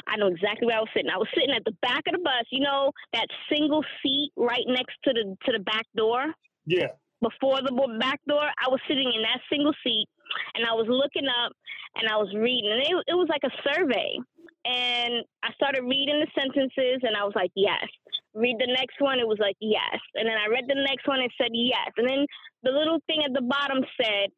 I 0.08 0.16
know 0.18 0.28
exactly 0.28 0.68
where 0.68 0.78
I 0.78 0.82
was 0.82 0.90
sitting. 0.94 1.10
I 1.10 1.18
was 1.18 1.28
sitting 1.34 1.56
at 1.56 1.64
the 1.66 1.76
back 1.82 2.04
of 2.08 2.14
the 2.14 2.20
bus. 2.20 2.46
You 2.52 2.62
know 2.62 2.92
that 3.14 3.26
single 3.52 3.84
seat 4.04 4.32
right 4.36 4.66
next 4.68 4.96
to 5.06 5.14
the 5.14 5.36
to 5.46 5.52
the 5.58 5.64
back 5.64 5.86
door. 5.96 6.26
Yeah. 6.66 6.88
Before 7.22 7.62
the 7.64 7.72
back 8.00 8.20
door, 8.28 8.44
I 8.44 8.70
was 8.70 8.80
sitting 8.88 9.12
in 9.16 9.24
that 9.24 9.40
single 9.52 9.74
seat, 9.84 10.06
and 10.54 10.68
I 10.68 10.74
was 10.74 10.86
looking 10.88 11.28
up, 11.28 11.52
and 11.96 12.08
I 12.08 12.16
was 12.18 12.32
reading. 12.36 12.70
And 12.72 12.82
it, 12.84 12.94
it 13.08 13.16
was 13.16 13.28
like 13.28 13.42
a 13.44 13.52
survey. 13.74 14.20
And 14.68 15.24
I 15.44 15.54
started 15.54 15.84
reading 15.84 16.20
the 16.20 16.28
sentences, 16.36 17.00
and 17.04 17.16
I 17.16 17.24
was 17.24 17.34
like, 17.36 17.52
yes. 17.56 17.88
Read 18.34 18.58
the 18.60 18.68
next 18.68 19.00
one, 19.00 19.18
it 19.18 19.28
was 19.28 19.40
like, 19.40 19.56
yes. 19.62 19.98
And 20.16 20.28
then 20.28 20.36
I 20.38 20.52
read 20.52 20.66
the 20.68 20.76
next 20.76 21.08
one, 21.08 21.22
it 21.22 21.32
said, 21.38 21.52
yes. 21.54 21.90
And 21.96 22.08
then 22.08 22.26
the 22.64 22.72
little 22.72 23.00
thing 23.08 23.24
at 23.26 23.34
the 23.34 23.42
bottom 23.42 23.84
said, 24.00 24.30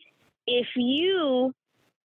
if 0.45 0.67
you 0.75 1.51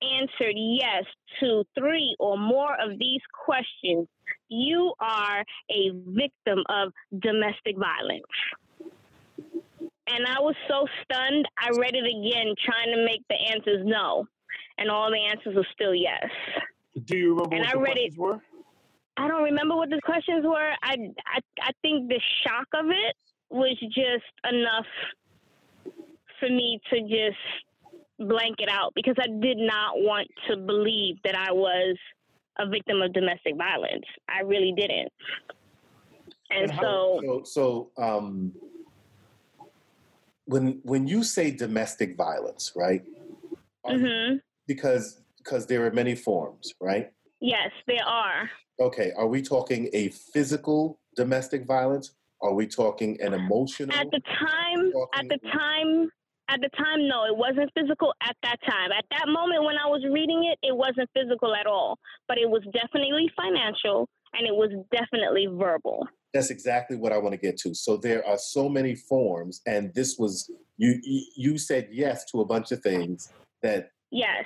answered 0.03 0.55
yes 0.57 1.05
to 1.41 1.65
three 1.79 2.17
or 2.19 2.39
more 2.39 2.75
of 2.81 2.99
these 2.99 3.21
questions, 3.45 4.09
you 4.49 4.95
are 5.01 5.45
a 5.71 5.91
victim 6.07 6.65
of 6.69 6.93
domestic 7.21 7.77
violence. 7.77 8.25
And 10.07 10.27
I 10.27 10.41
was 10.41 10.55
so 10.69 10.87
stunned, 11.03 11.47
I 11.59 11.71
read 11.79 11.95
it 11.95 12.05
again, 12.05 12.55
trying 12.65 12.95
to 12.95 13.05
make 13.05 13.23
the 13.29 13.37
answers 13.53 13.83
no. 13.85 14.27
And 14.79 14.91
all 14.91 15.11
the 15.11 15.31
answers 15.31 15.55
were 15.55 15.67
still 15.73 15.95
yes. 15.95 16.29
Do 17.05 17.17
you 17.19 17.31
remember 17.35 17.57
And 17.57 17.65
what 17.65 17.69
I 17.69 17.73
the 17.73 17.79
read 17.81 17.93
questions 17.95 18.19
were? 18.19 18.41
I 19.17 19.29
don't 19.29 19.43
remember 19.43 19.77
what 19.77 19.91
the 19.91 20.01
questions 20.05 20.45
were. 20.45 20.71
I, 20.83 20.97
I, 21.27 21.39
I 21.61 21.71
think 21.83 22.09
the 22.09 22.21
shock 22.45 22.67
of 22.75 22.87
it 22.87 23.15
was 23.51 23.77
just 23.81 24.25
enough 24.53 24.87
for 26.41 26.49
me 26.49 26.81
to 26.93 27.01
just 27.03 27.39
blank 28.19 28.57
it 28.59 28.69
out 28.69 28.93
because 28.95 29.15
I 29.21 29.27
did 29.41 29.59
not 29.59 29.95
want 29.97 30.29
to 30.49 30.57
believe 30.57 31.17
that 31.25 31.37
I 31.37 31.53
was 31.53 31.97
a 32.59 32.69
victim 32.69 33.03
of 33.03 33.13
domestic 33.13 33.57
violence. 33.57 34.05
I 34.29 34.41
really 34.43 34.73
didn't. 34.77 35.13
And, 36.51 36.65
And 36.65 36.73
how- 36.73 36.83
so, 36.83 37.21
So, 37.23 37.43
so 37.45 37.91
um, 38.03 38.53
when 40.47 40.81
when 40.85 41.07
you 41.07 41.23
say 41.25 41.51
domestic 41.51 42.17
violence, 42.17 42.73
right? 42.77 43.03
are 43.85 43.95
you- 43.95 44.07
hmm 44.07 44.37
Because 44.67 45.21
because 45.45 45.67
there 45.67 45.85
are 45.87 45.91
many 45.91 46.15
forms, 46.15 46.73
right? 46.81 47.11
yes, 47.41 47.71
there 47.87 48.07
are. 48.07 48.51
Okay, 48.81 49.13
are 49.17 49.27
we 49.27 49.43
talking 49.43 49.89
a 49.93 50.09
physical 50.09 50.99
domestic 51.15 51.67
violence? 51.67 52.15
Are 52.41 52.55
we 52.55 52.67
talking 52.67 53.21
an 53.21 53.35
emotional? 53.35 53.95
At 53.97 54.11
the 54.11 54.21
time, 54.21 54.93
at 55.15 55.29
the 55.29 55.39
time, 55.53 56.11
at 56.49 56.61
the 56.61 56.69
time, 56.77 57.07
no, 57.07 57.25
it 57.25 57.37
wasn't 57.37 57.71
physical 57.79 58.13
at 58.23 58.37
that 58.43 58.57
time. 58.69 58.91
At 58.93 59.05
that 59.11 59.29
moment 59.29 59.65
when 59.65 59.77
I 59.79 59.87
was 59.87 60.05
reading 60.11 60.51
it, 60.51 60.59
it 60.67 60.77
wasn't 60.77 61.09
physical 61.15 61.55
at 61.55 61.67
all. 61.67 61.99
But 62.29 62.39
it 62.39 62.49
was 62.49 62.63
definitely 62.73 63.31
financial 63.37 64.09
and 64.35 64.47
it 64.47 64.55
was 64.55 64.71
definitely 64.93 65.47
verbal. 65.47 66.07
That's 66.35 66.51
exactly 66.51 66.97
what 66.97 67.13
I 67.13 67.19
want 67.19 67.33
to 67.33 67.41
get 67.41 67.57
to. 67.59 67.75
So 67.75 67.97
there 67.97 68.27
are 68.27 68.39
so 68.39 68.69
many 68.69 68.95
forms, 68.97 69.61
and 69.67 69.95
this 69.95 70.19
was 70.19 70.51
you. 70.77 70.99
You 71.03 71.23
you 71.37 71.59
said 71.59 71.89
yes 71.93 72.25
to 72.33 72.41
a 72.41 72.45
bunch 72.45 72.73
of 72.73 72.81
things 72.81 73.33
that 73.63 73.91
Yes. 74.15 74.45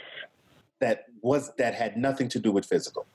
That 0.81 1.05
was 1.22 1.53
that 1.57 1.74
had 1.74 1.97
nothing 1.97 2.29
to 2.31 2.39
do 2.39 2.53
with 2.53 2.66
physical. 2.66 3.07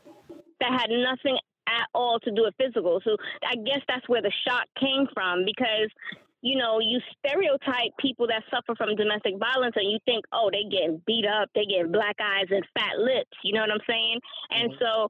That 0.60 0.72
had 0.72 0.90
nothing 0.90 1.38
at 1.68 1.88
all 1.94 2.20
to 2.20 2.32
do 2.32 2.44
with 2.44 2.56
physical. 2.58 3.02
So 3.04 3.16
I 3.46 3.56
guess 3.56 3.82
that's 3.88 4.08
where 4.08 4.22
the 4.22 4.32
shock 4.46 4.66
came 4.80 5.08
from 5.14 5.46
because 5.46 5.90
you 6.44 6.58
know, 6.58 6.82
you 6.82 7.00
stereotype 7.18 7.96
people 8.00 8.28
that 8.28 8.44
suffer 8.52 8.76
from 8.76 8.98
domestic 8.98 9.36
violence 9.40 9.76
and 9.78 9.90
you 9.90 9.98
think, 10.04 10.26
oh, 10.34 10.50
they 10.52 10.64
getting 10.70 11.02
beat 11.08 11.26
up, 11.26 11.48
they 11.56 11.64
getting 11.64 11.90
black 11.90 12.18
eyes 12.22 12.48
and 12.50 12.68
fat 12.78 13.00
lips. 13.00 13.32
You 13.46 13.54
know 13.54 13.62
what 13.62 13.72
I'm 13.72 13.80
saying? 13.88 14.20
And 14.52 14.74
Mhm. 14.74 14.80
so 14.80 15.08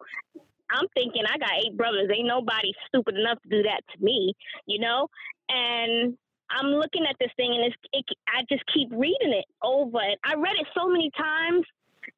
I'm 0.69 0.87
thinking, 0.89 1.23
I 1.25 1.39
got 1.39 1.53
eight 1.57 1.75
brothers. 1.75 2.11
Ain't 2.13 2.27
nobody 2.27 2.71
stupid 2.87 3.17
enough 3.17 3.41
to 3.41 3.49
do 3.49 3.63
that 3.63 3.81
to 3.93 4.03
me, 4.03 4.35
you 4.67 4.79
know? 4.79 5.07
And 5.49 6.15
I'm 6.51 6.67
looking 6.67 7.03
at 7.07 7.15
this 7.19 7.31
thing 7.35 7.55
and 7.55 7.65
it's, 7.65 7.75
it, 7.93 8.05
I 8.27 8.43
just 8.47 8.63
keep 8.67 8.89
reading 8.91 9.33
it 9.33 9.45
over. 9.63 9.99
And 9.99 10.17
I 10.23 10.35
read 10.35 10.55
it 10.59 10.67
so 10.77 10.87
many 10.87 11.09
times 11.17 11.65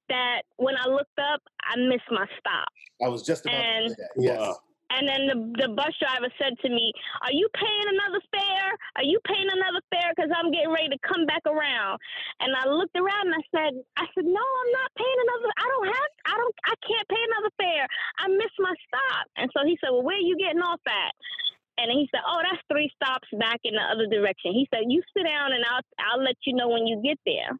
that 0.10 0.44
when 0.58 0.76
I 0.78 0.88
looked 0.88 1.18
up, 1.20 1.42
I 1.64 1.78
missed 1.78 2.10
my 2.12 2.26
stop. 2.40 2.68
I 3.04 3.08
was 3.08 3.24
just 3.24 3.46
about 3.46 3.56
And- 3.56 3.90
to 3.90 3.96
say 3.96 4.02
that. 4.02 4.22
Yes. 4.22 4.40
Wow. 4.40 4.60
And 4.94 5.10
then 5.10 5.26
the, 5.26 5.66
the 5.66 5.70
bus 5.74 5.92
driver 5.98 6.30
said 6.38 6.54
to 6.62 6.70
me, 6.70 6.94
Are 7.26 7.34
you 7.34 7.50
paying 7.58 7.88
another 7.90 8.22
fare? 8.30 8.70
Are 8.96 9.04
you 9.04 9.18
paying 9.26 9.50
another 9.50 9.82
fare? 9.90 10.14
Because 10.16 10.30
I'm 10.30 10.54
getting 10.54 10.70
ready 10.70 10.94
to 10.94 11.00
come 11.02 11.26
back 11.26 11.42
around. 11.50 11.98
And 12.40 12.54
I 12.54 12.70
looked 12.70 12.94
around 12.96 13.34
and 13.34 13.36
I 13.36 13.44
said, 13.50 13.74
I 13.98 14.06
said, 14.14 14.24
No, 14.30 14.46
I'm 14.46 14.72
not 14.78 14.90
paying 14.94 15.20
another. 15.26 15.50
I 15.58 15.66
don't 15.74 15.90
have, 15.90 16.10
I 16.30 16.34
don't, 16.38 16.56
I 16.70 16.76
can't 16.86 17.08
pay 17.10 17.24
another 17.34 17.52
fare. 17.58 17.88
I 18.22 18.26
missed 18.30 18.60
my 18.62 18.74
stop. 18.86 19.26
And 19.42 19.50
so 19.58 19.66
he 19.66 19.74
said, 19.82 19.90
Well, 19.90 20.06
where 20.06 20.22
are 20.22 20.28
you 20.30 20.38
getting 20.38 20.62
off 20.62 20.80
at? 20.86 21.14
And 21.78 21.92
he 21.92 22.08
said, 22.10 22.22
"Oh, 22.26 22.40
that's 22.40 22.64
three 22.72 22.90
stops 22.96 23.28
back 23.38 23.60
in 23.66 23.74
the 23.76 23.82
other 23.84 24.08
direction." 24.08 24.54
He 24.56 24.66
said, 24.74 24.84
"You 24.88 25.04
sit 25.12 25.26
down, 25.26 25.52
and 25.52 25.60
I'll 25.68 25.84
I'll 26.00 26.24
let 26.24 26.38
you 26.46 26.56
know 26.56 26.70
when 26.70 26.88
you 26.88 27.02
get 27.04 27.20
there." 27.26 27.52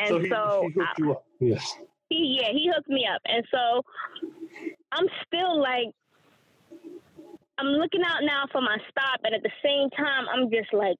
And 0.00 0.08
so 0.08 0.18
he, 0.18 0.28
so, 0.28 0.62
he 0.62 0.80
hooked 0.80 0.98
you 0.98 1.12
up. 1.12 1.24
Yes. 1.40 1.76
he 2.10 2.38
yeah 2.40 2.52
he 2.52 2.70
hooked 2.74 2.88
me 2.88 3.06
up 3.12 3.20
and 3.24 3.44
so 3.50 3.82
i'm 4.92 5.06
still 5.26 5.60
like 5.60 5.86
i'm 7.58 7.68
looking 7.68 8.02
out 8.04 8.22
now 8.22 8.44
for 8.52 8.60
my 8.60 8.76
stop 8.90 9.20
and 9.24 9.34
at 9.34 9.42
the 9.42 9.50
same 9.64 9.88
time 9.90 10.26
i'm 10.34 10.50
just 10.50 10.72
like 10.72 10.96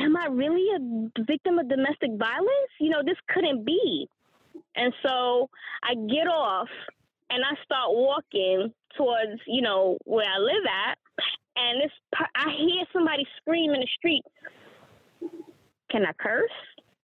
am 0.00 0.16
i 0.16 0.26
really 0.26 0.66
a 0.76 1.22
victim 1.24 1.58
of 1.58 1.68
domestic 1.68 2.10
violence 2.18 2.72
you 2.80 2.90
know 2.90 3.02
this 3.04 3.18
couldn't 3.28 3.64
be 3.64 4.08
and 4.76 4.92
so 5.04 5.48
i 5.84 5.94
get 5.94 6.26
off 6.26 6.68
and 7.30 7.44
i 7.44 7.54
start 7.64 7.90
walking 7.90 8.72
towards 8.96 9.40
you 9.46 9.62
know 9.62 9.96
where 10.04 10.26
i 10.26 10.38
live 10.38 10.64
at 10.88 10.98
and 11.56 11.82
this 11.82 11.92
i 12.34 12.50
hear 12.56 12.84
somebody 12.92 13.26
scream 13.36 13.72
in 13.72 13.80
the 13.80 13.88
street 13.98 14.24
can 15.90 16.04
i 16.06 16.12
curse 16.18 16.50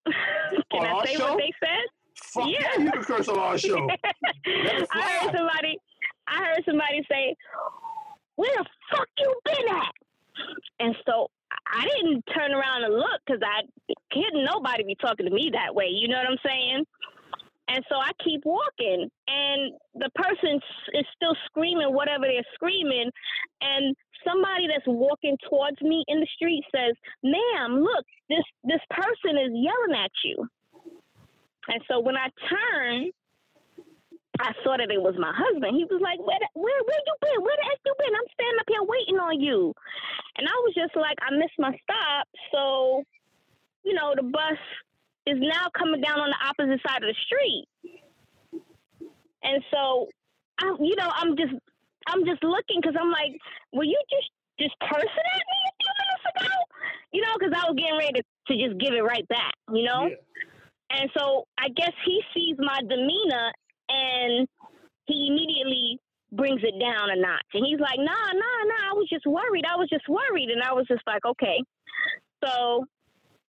Can 0.81 0.95
I 0.95 1.05
say 1.05 1.15
show? 1.15 1.33
what 1.33 1.37
they 1.37 1.53
said? 1.59 1.85
Fuck 2.15 2.47
yeah, 2.49 2.59
Yeah. 2.77 2.83
you 2.83 2.91
can 2.91 3.03
curse 3.03 3.27
on 3.29 3.39
our 3.39 3.57
show. 3.57 3.87
I 4.91 5.19
heard 5.19 5.35
somebody. 5.35 5.77
I 6.27 6.43
heard 6.45 6.63
somebody 6.65 7.01
say, 7.09 7.35
"Where 8.35 8.55
the 8.57 8.65
fuck 8.91 9.07
you 9.17 9.35
been 9.45 9.69
at?" 9.75 9.93
And 10.79 10.95
so 11.05 11.29
I 11.67 11.83
didn't 11.85 12.23
turn 12.35 12.51
around 12.53 12.83
and 12.83 12.93
look 12.93 13.21
because 13.25 13.41
I 13.43 13.61
couldn't 14.13 14.43
nobody 14.45 14.83
be 14.83 14.95
talking 14.95 15.25
to 15.25 15.31
me 15.33 15.49
that 15.53 15.73
way. 15.73 15.87
You 15.87 16.07
know 16.07 16.17
what 16.17 16.27
I'm 16.29 16.37
saying? 16.45 16.85
And 17.69 17.83
so 17.87 17.95
I 17.97 18.11
keep 18.23 18.41
walking, 18.45 19.09
and 19.27 19.73
the 19.95 20.09
person 20.15 20.59
is 20.93 21.05
still 21.15 21.35
screaming 21.45 21.93
whatever 21.93 22.25
they're 22.25 22.43
screaming, 22.55 23.11
and 23.61 23.95
somebody 24.27 24.67
that's 24.67 24.87
walking 24.87 25.37
towards 25.49 25.79
me 25.81 26.03
in 26.07 26.19
the 26.19 26.27
street 26.35 26.63
says, 26.75 26.93
"Ma'am, 27.23 27.79
look, 27.81 28.05
this 28.29 28.43
this 28.63 28.81
person 28.89 29.37
is 29.37 29.51
yelling 29.53 29.95
at 29.95 30.11
you." 30.23 30.47
And 31.69 31.81
so 31.87 31.99
when 31.99 32.17
I 32.17 32.27
turned, 32.49 33.13
I 34.39 34.53
saw 34.63 34.77
that 34.77 34.89
it 34.89 35.01
was 35.01 35.15
my 35.19 35.33
husband. 35.35 35.75
He 35.75 35.85
was 35.85 36.01
like, 36.01 36.17
"Where, 36.19 36.39
where, 36.53 36.81
where 36.83 37.01
you 37.05 37.15
been? 37.21 37.41
Where 37.43 37.57
the 37.59 37.65
heck 37.69 37.79
you 37.85 37.93
been? 37.99 38.15
I'm 38.15 38.29
standing 38.33 38.59
up 38.59 38.69
here 38.69 38.83
waiting 38.83 39.19
on 39.19 39.39
you." 39.39 39.73
And 40.37 40.47
I 40.47 40.55
was 40.65 40.73
just 40.73 40.95
like, 40.95 41.17
"I 41.21 41.35
missed 41.35 41.59
my 41.59 41.77
stop, 41.83 42.27
so 42.51 43.03
you 43.83 43.93
know 43.93 44.13
the 44.15 44.23
bus 44.23 44.57
is 45.27 45.37
now 45.39 45.67
coming 45.77 46.01
down 46.01 46.19
on 46.19 46.31
the 46.31 46.41
opposite 46.41 46.81
side 46.87 47.03
of 47.03 47.09
the 47.11 47.19
street." 47.27 47.67
And 49.43 49.63
so, 49.71 50.07
I, 50.59 50.75
you 50.79 50.95
know, 50.95 51.11
I'm 51.15 51.35
just, 51.37 51.53
I'm 52.07 52.25
just 52.25 52.43
looking 52.43 52.81
because 52.81 52.95
I'm 52.99 53.11
like, 53.11 53.35
"Were 53.73 53.83
you 53.85 53.99
just 54.09 54.29
just 54.57 54.75
cursing 54.81 55.03
at 55.35 55.45
me 55.51 55.59
a 55.67 55.73
few 55.77 55.93
minutes 55.99 56.25
ago?" 56.31 56.55
You 57.11 57.21
know, 57.21 57.33
because 57.37 57.53
I 57.53 57.67
was 57.69 57.75
getting 57.77 57.97
ready 57.97 58.13
to, 58.21 58.23
to 58.23 58.53
just 58.55 58.79
give 58.79 58.93
it 58.95 59.03
right 59.03 59.27
back. 59.27 59.53
You 59.73 59.83
know. 59.83 60.07
Yeah. 60.07 60.15
And 60.91 61.09
so 61.17 61.45
I 61.57 61.69
guess 61.69 61.93
he 62.05 62.21
sees 62.33 62.55
my 62.59 62.79
demeanor 62.87 63.51
and 63.89 64.47
he 65.05 65.27
immediately 65.29 65.99
brings 66.31 66.61
it 66.63 66.79
down 66.79 67.09
a 67.09 67.15
notch. 67.15 67.45
And 67.53 67.65
he's 67.65 67.79
like, 67.79 67.97
nah, 67.97 68.31
nah, 68.33 68.63
nah, 68.65 68.91
I 68.91 68.93
was 68.93 69.07
just 69.11 69.25
worried. 69.25 69.65
I 69.65 69.75
was 69.77 69.89
just 69.89 70.07
worried. 70.07 70.49
And 70.49 70.61
I 70.63 70.73
was 70.73 70.85
just 70.87 71.01
like, 71.07 71.25
okay. 71.25 71.63
So 72.43 72.85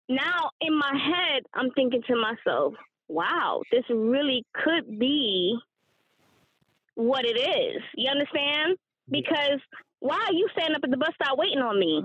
now 0.09 0.51
in 0.61 0.76
my 0.76 0.93
head, 0.93 1.43
I'm 1.55 1.70
thinking 1.72 2.03
to 2.09 2.16
myself, 2.16 2.74
wow, 3.09 3.62
this 3.70 3.84
really 3.91 4.45
could 4.55 4.99
be 4.99 5.57
what 6.95 7.24
it 7.24 7.38
is. 7.38 7.82
You 7.97 8.11
understand? 8.11 8.76
Because 9.11 9.61
why 10.01 10.16
are 10.28 10.32
you 10.32 10.49
standing 10.53 10.76
up 10.76 10.82
at 10.84 10.91
the 10.91 10.97
bus 10.97 11.11
stop 11.22 11.38
waiting 11.38 11.61
on 11.61 11.78
me? 11.78 12.05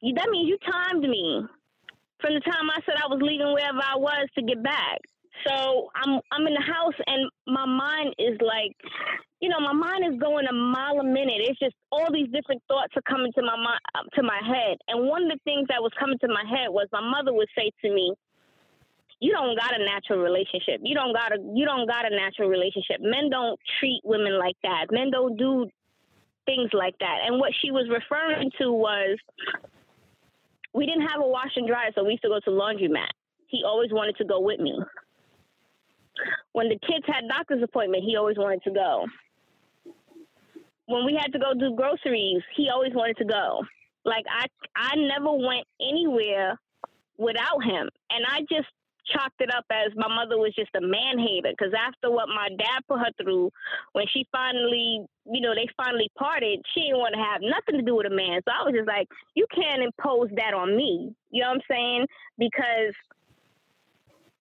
You- 0.00 0.14
That 0.14 0.30
means 0.30 0.48
you 0.48 0.58
timed 0.70 1.02
me 1.08 1.44
from 2.22 2.34
the 2.34 2.40
time 2.40 2.70
I 2.70 2.80
said 2.86 2.94
I 3.02 3.10
was 3.10 3.20
leaving 3.20 3.52
wherever 3.52 3.82
I 3.82 3.98
was 3.98 4.26
to 4.38 4.42
get 4.42 4.62
back. 4.62 5.02
So 5.46 5.90
I'm 5.96 6.20
I'm 6.30 6.46
in 6.46 6.54
the 6.54 6.62
house 6.62 6.94
and 7.06 7.28
my 7.46 7.66
mind 7.66 8.14
is 8.18 8.38
like, 8.40 8.72
you 9.40 9.48
know, 9.48 9.58
my 9.58 9.72
mind 9.72 10.06
is 10.06 10.20
going 10.20 10.46
a 10.46 10.52
mile 10.54 11.00
a 11.00 11.04
minute. 11.04 11.42
It's 11.42 11.58
just 11.58 11.74
all 11.90 12.06
these 12.12 12.30
different 12.30 12.62
thoughts 12.68 12.94
are 12.94 13.02
coming 13.02 13.32
to 13.34 13.42
my 13.42 13.56
mind, 13.56 13.82
to 14.14 14.22
my 14.22 14.38
head. 14.38 14.78
And 14.86 15.08
one 15.08 15.24
of 15.24 15.30
the 15.34 15.40
things 15.42 15.66
that 15.68 15.82
was 15.82 15.90
coming 15.98 16.18
to 16.20 16.28
my 16.28 16.46
head 16.46 16.70
was 16.70 16.86
my 16.92 17.02
mother 17.02 17.34
would 17.34 17.48
say 17.58 17.72
to 17.82 17.92
me, 17.92 18.14
"You 19.18 19.32
don't 19.32 19.58
got 19.58 19.74
a 19.74 19.82
natural 19.84 20.20
relationship. 20.20 20.80
You 20.84 20.94
don't 20.94 21.12
got 21.12 21.34
a 21.34 21.42
you 21.42 21.64
don't 21.66 21.88
got 21.88 22.06
a 22.06 22.14
natural 22.14 22.48
relationship. 22.48 23.00
Men 23.00 23.28
don't 23.28 23.58
treat 23.80 24.00
women 24.04 24.38
like 24.38 24.56
that. 24.62 24.92
Men 24.92 25.10
don't 25.10 25.36
do 25.36 25.66
things 26.46 26.70
like 26.72 26.94
that." 27.00 27.26
And 27.26 27.40
what 27.40 27.52
she 27.60 27.72
was 27.72 27.88
referring 27.90 28.52
to 28.60 28.70
was 28.70 29.18
we 30.74 30.86
didn't 30.86 31.08
have 31.08 31.20
a 31.20 31.26
wash 31.26 31.52
and 31.56 31.66
dryer, 31.66 31.90
so 31.94 32.04
we 32.04 32.12
used 32.12 32.22
to 32.22 32.28
go 32.28 32.40
to 32.40 32.50
laundromat. 32.50 33.10
He 33.46 33.62
always 33.66 33.92
wanted 33.92 34.16
to 34.16 34.24
go 34.24 34.40
with 34.40 34.60
me. 34.60 34.78
When 36.52 36.68
the 36.68 36.78
kids 36.86 37.04
had 37.06 37.28
doctor's 37.28 37.62
appointment, 37.62 38.04
he 38.04 38.16
always 38.16 38.36
wanted 38.38 38.62
to 38.64 38.70
go. 38.70 39.06
When 40.86 41.06
we 41.06 41.18
had 41.18 41.32
to 41.32 41.38
go 41.38 41.54
do 41.54 41.74
groceries, 41.74 42.42
he 42.56 42.68
always 42.68 42.92
wanted 42.94 43.16
to 43.18 43.24
go. 43.24 43.60
Like 44.04 44.24
I, 44.30 44.46
I 44.76 44.96
never 44.96 45.32
went 45.32 45.66
anywhere 45.80 46.58
without 47.18 47.62
him, 47.62 47.88
and 48.10 48.24
I 48.26 48.40
just 48.40 48.68
chalked 49.06 49.40
it 49.40 49.54
up 49.54 49.64
as 49.70 49.92
my 49.96 50.08
mother 50.08 50.38
was 50.38 50.54
just 50.54 50.70
a 50.76 50.80
man 50.80 51.18
hater. 51.18 51.50
Because 51.56 51.74
after 51.74 52.10
what 52.10 52.28
my 52.28 52.48
dad 52.58 52.80
put 52.88 53.00
her 53.00 53.12
through, 53.20 53.50
when 53.92 54.06
she 54.12 54.26
finally, 54.32 55.04
you 55.26 55.40
know, 55.40 55.54
they 55.54 55.66
finally 55.76 56.10
parted, 56.18 56.60
she 56.74 56.82
didn't 56.82 56.98
want 56.98 57.14
to 57.14 57.20
have 57.20 57.40
nothing 57.42 57.80
to 57.80 57.86
do 57.86 57.96
with 57.96 58.06
a 58.06 58.14
man. 58.14 58.40
So 58.44 58.52
I 58.52 58.64
was 58.64 58.74
just 58.74 58.88
like, 58.88 59.08
you 59.34 59.46
can't 59.54 59.82
impose 59.82 60.28
that 60.36 60.54
on 60.54 60.76
me. 60.76 61.14
You 61.30 61.42
know 61.42 61.48
what 61.48 61.56
I'm 61.56 61.62
saying? 61.68 62.06
Because 62.38 62.94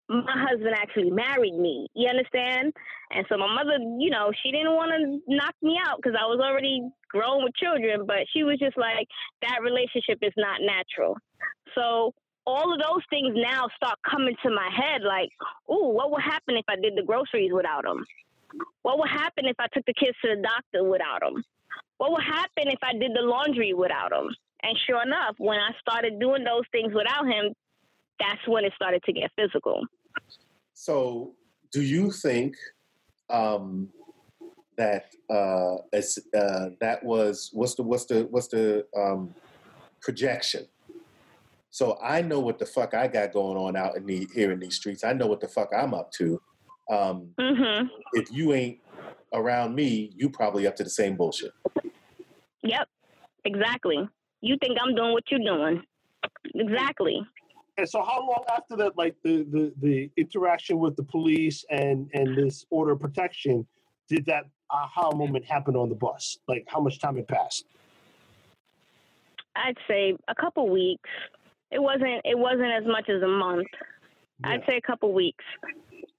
my 0.09 0.45
husband 0.49 0.75
actually 0.75 1.09
married 1.09 1.55
me. 1.55 1.87
You 1.93 2.09
understand? 2.09 2.73
And 3.11 3.25
so 3.29 3.37
my 3.37 3.53
mother, 3.53 3.77
you 3.99 4.09
know, 4.09 4.31
she 4.43 4.51
didn't 4.51 4.75
want 4.75 4.91
to 4.91 5.33
knock 5.33 5.55
me 5.61 5.79
out 5.85 5.97
because 5.97 6.17
I 6.19 6.25
was 6.25 6.39
already 6.41 6.81
grown 7.09 7.43
with 7.43 7.55
children, 7.55 8.05
but 8.05 8.27
she 8.33 8.43
was 8.43 8.59
just 8.59 8.77
like, 8.77 9.07
that 9.41 9.61
relationship 9.61 10.19
is 10.21 10.33
not 10.37 10.59
natural. 10.61 11.17
So 11.75 12.13
all 12.45 12.73
of 12.73 12.79
those 12.79 13.03
things 13.09 13.33
now 13.35 13.67
start 13.75 13.97
coming 14.09 14.35
to 14.43 14.49
my 14.49 14.69
head 14.73 15.01
like, 15.03 15.29
ooh, 15.69 15.93
what 15.93 16.11
would 16.11 16.21
happen 16.21 16.57
if 16.57 16.65
I 16.67 16.75
did 16.75 16.93
the 16.95 17.03
groceries 17.03 17.51
without 17.53 17.85
him? 17.85 18.03
What 18.81 18.99
would 18.99 19.09
happen 19.09 19.45
if 19.45 19.55
I 19.59 19.67
took 19.73 19.85
the 19.85 19.93
kids 19.93 20.17
to 20.23 20.35
the 20.35 20.41
doctor 20.41 20.83
without 20.83 21.23
him? 21.23 21.43
What 21.97 22.11
would 22.11 22.23
happen 22.23 22.67
if 22.67 22.79
I 22.81 22.93
did 22.93 23.11
the 23.13 23.21
laundry 23.21 23.73
without 23.73 24.11
him? 24.11 24.29
And 24.63 24.77
sure 24.87 25.01
enough, 25.01 25.35
when 25.37 25.59
I 25.59 25.71
started 25.79 26.19
doing 26.19 26.43
those 26.43 26.63
things 26.71 26.93
without 26.93 27.25
him, 27.25 27.53
that's 28.19 28.47
when 28.47 28.65
it 28.65 28.73
started 28.75 29.01
to 29.03 29.13
get 29.13 29.31
physical. 29.35 29.81
So, 30.73 31.33
do 31.71 31.81
you 31.81 32.11
think 32.11 32.55
um, 33.29 33.89
that 34.77 35.05
uh, 35.29 35.75
uh, 35.75 36.69
that 36.79 37.03
was 37.03 37.49
what's 37.53 37.75
the 37.75 37.83
what's 37.83 38.05
the 38.05 38.27
what's 38.29 38.47
the 38.47 38.85
um, 38.95 39.33
projection? 40.01 40.67
So 41.71 41.97
I 42.03 42.21
know 42.21 42.41
what 42.41 42.59
the 42.59 42.65
fuck 42.65 42.93
I 42.93 43.07
got 43.07 43.31
going 43.31 43.57
on 43.57 43.77
out 43.77 43.95
in 43.95 44.05
the 44.05 44.27
here 44.35 44.51
in 44.51 44.59
these 44.59 44.75
streets. 44.75 45.05
I 45.05 45.13
know 45.13 45.25
what 45.25 45.39
the 45.39 45.47
fuck 45.47 45.69
I'm 45.75 45.93
up 45.93 46.11
to. 46.13 46.39
Um, 46.89 47.33
Mhm. 47.39 47.89
if 48.13 48.29
you 48.29 48.51
ain't 48.53 48.81
around 49.31 49.73
me, 49.73 50.11
you 50.13 50.29
probably 50.29 50.67
up 50.67 50.75
to 50.75 50.83
the 50.83 50.89
same 50.89 51.15
bullshit. 51.15 51.53
Yep. 52.63 52.89
Exactly. 53.45 54.07
You 54.41 54.57
think 54.57 54.77
I'm 54.81 54.93
doing 54.93 55.13
what 55.13 55.23
you're 55.31 55.39
doing. 55.39 55.83
Exactly. 56.53 57.25
And 57.77 57.89
so, 57.89 58.03
how 58.03 58.19
long 58.19 58.43
after 58.49 58.75
that, 58.75 58.97
like 58.97 59.15
the, 59.23 59.43
the 59.43 59.73
the 59.81 60.11
interaction 60.17 60.77
with 60.77 60.97
the 60.97 61.03
police 61.03 61.63
and 61.69 62.09
and 62.13 62.35
this 62.37 62.65
order 62.69 62.91
of 62.91 62.99
protection, 62.99 63.65
did 64.09 64.25
that 64.25 64.45
aha 64.69 65.11
moment 65.15 65.45
happen 65.45 65.77
on 65.77 65.87
the 65.87 65.95
bus? 65.95 66.37
Like, 66.49 66.65
how 66.67 66.81
much 66.81 66.99
time 66.99 67.15
had 67.15 67.29
passed? 67.29 67.65
I'd 69.55 69.77
say 69.87 70.17
a 70.27 70.35
couple 70.35 70.69
weeks. 70.69 71.09
It 71.71 71.81
wasn't 71.81 72.21
it 72.25 72.37
wasn't 72.37 72.71
as 72.71 72.85
much 72.85 73.09
as 73.09 73.21
a 73.21 73.27
month. 73.27 73.67
I'd 74.43 74.63
say 74.67 74.77
a 74.77 74.81
couple 74.81 75.13
weeks. 75.13 75.43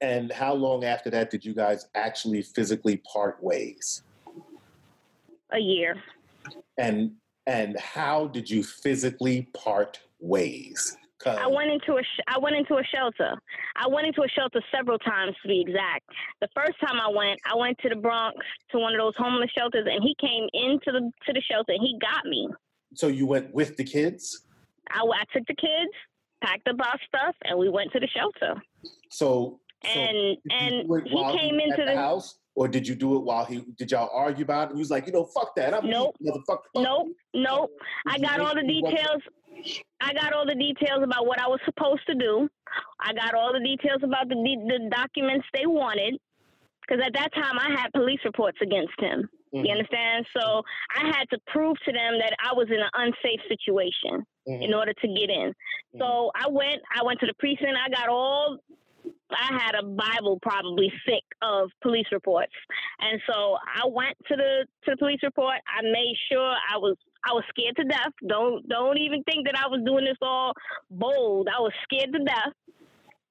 And 0.01 0.33
how 0.33 0.55
long 0.55 0.85
after 0.85 1.11
that 1.11 1.31
did 1.31 1.45
you 1.45 1.55
guys 1.55 1.89
actually 1.95 2.43
physically 2.43 2.99
part 2.99 3.43
ways? 3.43 4.03
A 5.53 5.59
year. 5.59 5.97
And 6.79 7.13
and 7.47 7.79
how 7.79 8.29
did 8.29 8.49
you 8.49 8.63
physically 8.63 9.49
part 9.55 10.01
ways? 10.21 10.97
I 11.25 11.47
went 11.47 11.71
into 11.71 11.95
a 11.99 12.03
sh- 12.03 12.21
I 12.27 12.37
went 12.39 12.57
into 12.57 12.75
a 12.77 12.85
shelter. 12.85 13.35
I 13.77 13.87
went 13.87 14.09
into 14.09 14.23
a 14.23 14.29
shelter 14.29 14.61
several 14.75 14.99
times 14.99 15.37
to 15.43 15.49
be 15.49 15.61
exact. 15.61 16.05
The 16.41 16.49
first 16.53 16.73
time 16.85 16.99
I 17.01 17.09
went, 17.09 17.39
I 17.47 17.55
went 17.57 17.79
to 17.79 17.89
the 17.89 17.95
Bronx 17.95 18.37
to 18.73 18.79
one 18.81 18.93
of 18.95 18.99
those 18.99 19.15
homeless 19.17 19.51
shelters, 19.57 19.87
and 19.89 20.03
he 20.03 20.17
came 20.21 20.49
into 20.53 20.91
the 20.91 21.13
to 21.27 21.33
the 21.33 21.41
shelter. 21.49 21.73
and 21.73 21.81
He 21.81 21.97
got 22.01 22.25
me. 22.25 22.49
so 22.95 23.07
you 23.07 23.27
went 23.27 23.55
with 23.55 23.77
the 23.77 23.85
kids. 23.85 24.47
I, 24.91 25.01
I 25.01 25.25
took 25.37 25.47
the 25.47 25.55
kids, 25.55 25.93
packed 26.43 26.69
up 26.69 26.77
our 26.81 26.99
stuff, 27.07 27.35
and 27.45 27.59
we 27.59 27.69
went 27.69 27.93
to 27.93 28.01
the 28.01 28.09
shelter. 28.09 28.61
So, 29.11 29.61
so 29.85 29.91
And 29.91 30.17
you 30.17 30.37
and 30.51 31.07
he 31.07 31.39
came 31.39 31.61
into 31.61 31.77
the 31.85 31.93
the 31.93 31.97
house, 31.97 32.39
or 32.55 32.69
did 32.69 32.87
you 32.87 32.95
do 32.95 33.17
it 33.17 33.21
while 33.21 33.45
he? 33.45 33.65
Did 33.79 33.91
y'all 33.91 34.11
argue 34.13 34.45
about 34.45 34.65
it? 34.65 34.71
And 34.71 34.79
he 34.79 34.83
was 34.83 34.91
like, 34.91 35.07
you 35.07 35.13
know, 35.13 35.25
fuck 35.25 35.55
that. 35.57 35.75
I'm 35.75 35.89
Nope. 35.89 36.17
motherfucker. 36.25 36.45
Fuck 36.47 36.65
Nope, 36.77 37.09
nope. 37.35 37.71
I 38.07 38.19
got 38.19 38.41
all 38.41 38.55
the 38.55 38.63
make- 38.63 38.77
you 38.77 38.83
wasn't- 38.83 39.01
details. 39.01 39.23
I 40.01 40.13
got 40.15 40.33
all 40.33 40.47
the 40.47 40.55
details 40.55 41.03
about 41.05 41.27
what 41.27 41.39
I 41.41 41.47
was 41.47 41.61
supposed 41.67 42.03
to 42.09 42.15
do. 42.15 42.49
I 43.01 43.13
got 43.13 43.35
all 43.35 43.53
the 43.53 43.61
details 43.61 44.01
about 44.03 44.29
the 44.29 44.35
the 44.35 44.89
documents 44.91 45.47
they 45.55 45.67
wanted. 45.67 46.19
Because 46.81 47.05
at 47.07 47.13
that 47.15 47.33
time, 47.33 47.59
I 47.61 47.71
had 47.81 47.93
police 47.93 48.19
reports 48.25 48.59
against 48.61 48.99
him. 48.99 49.29
Mhm, 49.55 49.65
You 49.67 49.71
understand? 49.73 50.27
So 50.37 50.63
I 50.97 51.07
had 51.17 51.31
to 51.31 51.39
prove 51.47 51.77
to 51.85 51.93
them 51.93 52.19
that 52.19 52.35
I 52.43 52.53
was 52.55 52.67
in 52.71 52.81
an 52.81 52.91
unsafe 52.95 53.41
situation 53.47 54.27
mhm, 54.49 54.65
in 54.65 54.75
order 54.75 54.93
to 54.93 55.09
get 55.09 55.31
in. 55.31 55.55
So 55.99 56.31
I 56.35 56.49
went. 56.49 56.81
I 56.99 57.03
went 57.05 57.21
to 57.21 57.27
the 57.27 57.35
precinct. 57.35 57.77
I 57.77 57.89
got 57.91 58.09
all 58.09 58.59
I 59.31 59.59
had 59.59 59.75
a 59.75 59.83
Bible 59.83 60.39
probably 60.43 60.93
sick 61.07 61.23
of 61.41 61.71
police 61.83 62.07
reports, 62.13 62.53
and 63.01 63.21
so 63.29 63.57
I 63.63 63.87
went 63.87 64.17
to 64.29 64.37
the 64.37 64.67
to 64.85 64.91
the 64.93 64.97
police 64.97 65.21
report. 65.23 65.57
I 65.67 65.83
made 65.83 66.15
sure 66.31 66.55
I 66.73 66.77
was 66.79 66.97
I 67.25 67.33
was 67.33 67.45
scared 67.49 67.77
to 67.77 67.85
death. 67.85 68.13
Don't 68.29 68.69
don't 68.69 68.99
even 68.99 69.23
think 69.25 69.47
that 69.47 69.59
I 69.59 69.69
was 69.69 69.81
doing 69.85 70.05
this 70.05 70.19
all 70.23 70.53
bold. 70.91 71.49
I 71.49 71.61
was 71.61 71.73
scared 71.85 72.13
to 72.13 72.25
death. 72.25 72.53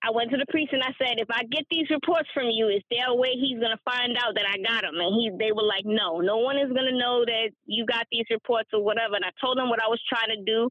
I 0.04 0.10
went 0.10 0.32
to 0.32 0.38
the 0.38 0.50
priest 0.50 0.74
and 0.74 0.82
I 0.82 0.90
said, 0.98 1.22
if 1.22 1.30
I 1.30 1.44
get 1.44 1.66
these 1.70 1.86
reports 1.92 2.28
from 2.34 2.50
you, 2.50 2.70
is 2.70 2.82
there 2.90 3.06
a 3.08 3.16
way 3.16 3.38
he's 3.38 3.60
gonna 3.60 3.80
find 3.86 4.18
out 4.18 4.34
that 4.34 4.50
I 4.50 4.58
got 4.58 4.82
them? 4.82 4.98
And 4.98 5.14
he, 5.14 5.30
they 5.38 5.52
were 5.52 5.64
like, 5.64 5.86
no, 5.86 6.20
no 6.20 6.38
one 6.38 6.58
is 6.58 6.74
gonna 6.74 6.98
know 6.98 7.24
that 7.24 7.50
you 7.66 7.86
got 7.86 8.08
these 8.12 8.26
reports 8.32 8.70
or 8.74 8.84
whatever. 8.84 9.16
And 9.16 9.26
I 9.26 9.30
told 9.40 9.60
them 9.60 9.70
what 9.70 9.82
I 9.82 9.88
was 9.88 10.02
trying 10.10 10.34
to 10.34 10.42
do, 10.44 10.70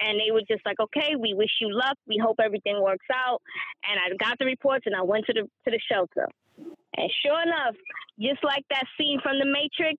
and 0.00 0.18
they 0.18 0.32
were 0.32 0.42
just 0.50 0.66
like, 0.66 0.80
okay, 0.80 1.14
we 1.14 1.32
wish 1.32 1.50
you 1.60 1.70
luck. 1.70 1.96
We 2.08 2.18
hope 2.18 2.40
everything 2.42 2.82
works 2.82 3.06
out. 3.14 3.40
And 3.88 4.00
I 4.02 4.10
got 4.18 4.38
the 4.38 4.46
reports 4.46 4.86
and 4.86 4.96
I 4.96 5.02
went 5.02 5.26
to 5.26 5.32
the 5.32 5.42
to 5.42 5.70
the 5.70 5.80
shelter. 5.90 6.26
And 6.58 7.10
sure 7.24 7.40
enough, 7.42 7.74
just 8.18 8.42
like 8.44 8.64
that 8.70 8.84
scene 8.98 9.20
from 9.22 9.38
The 9.38 9.46
Matrix, 9.46 9.96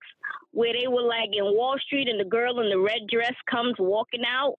where 0.52 0.72
they 0.72 0.86
were 0.86 1.02
like 1.02 1.30
in 1.32 1.44
Wall 1.44 1.76
Street 1.84 2.08
and 2.08 2.20
the 2.20 2.28
girl 2.28 2.60
in 2.60 2.68
the 2.68 2.78
red 2.78 3.08
dress 3.10 3.34
comes 3.50 3.74
walking 3.78 4.22
out, 4.28 4.54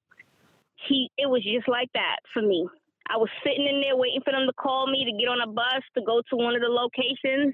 he 0.88 1.10
it 1.18 1.30
was 1.30 1.44
just 1.44 1.68
like 1.68 1.90
that 1.94 2.18
for 2.34 2.42
me. 2.42 2.68
I 3.10 3.18
was 3.18 3.30
sitting 3.46 3.68
in 3.68 3.82
there 3.82 3.96
waiting 3.96 4.22
for 4.26 4.32
them 4.32 4.48
to 4.48 4.54
call 4.54 4.88
me 4.88 5.06
to 5.06 5.12
get 5.14 5.30
on 5.30 5.42
a 5.42 5.48
bus 5.52 5.84
to 5.96 6.02
go 6.02 6.22
to 6.30 6.36
one 6.36 6.56
of 6.56 6.62
the 6.62 6.68
locations, 6.70 7.54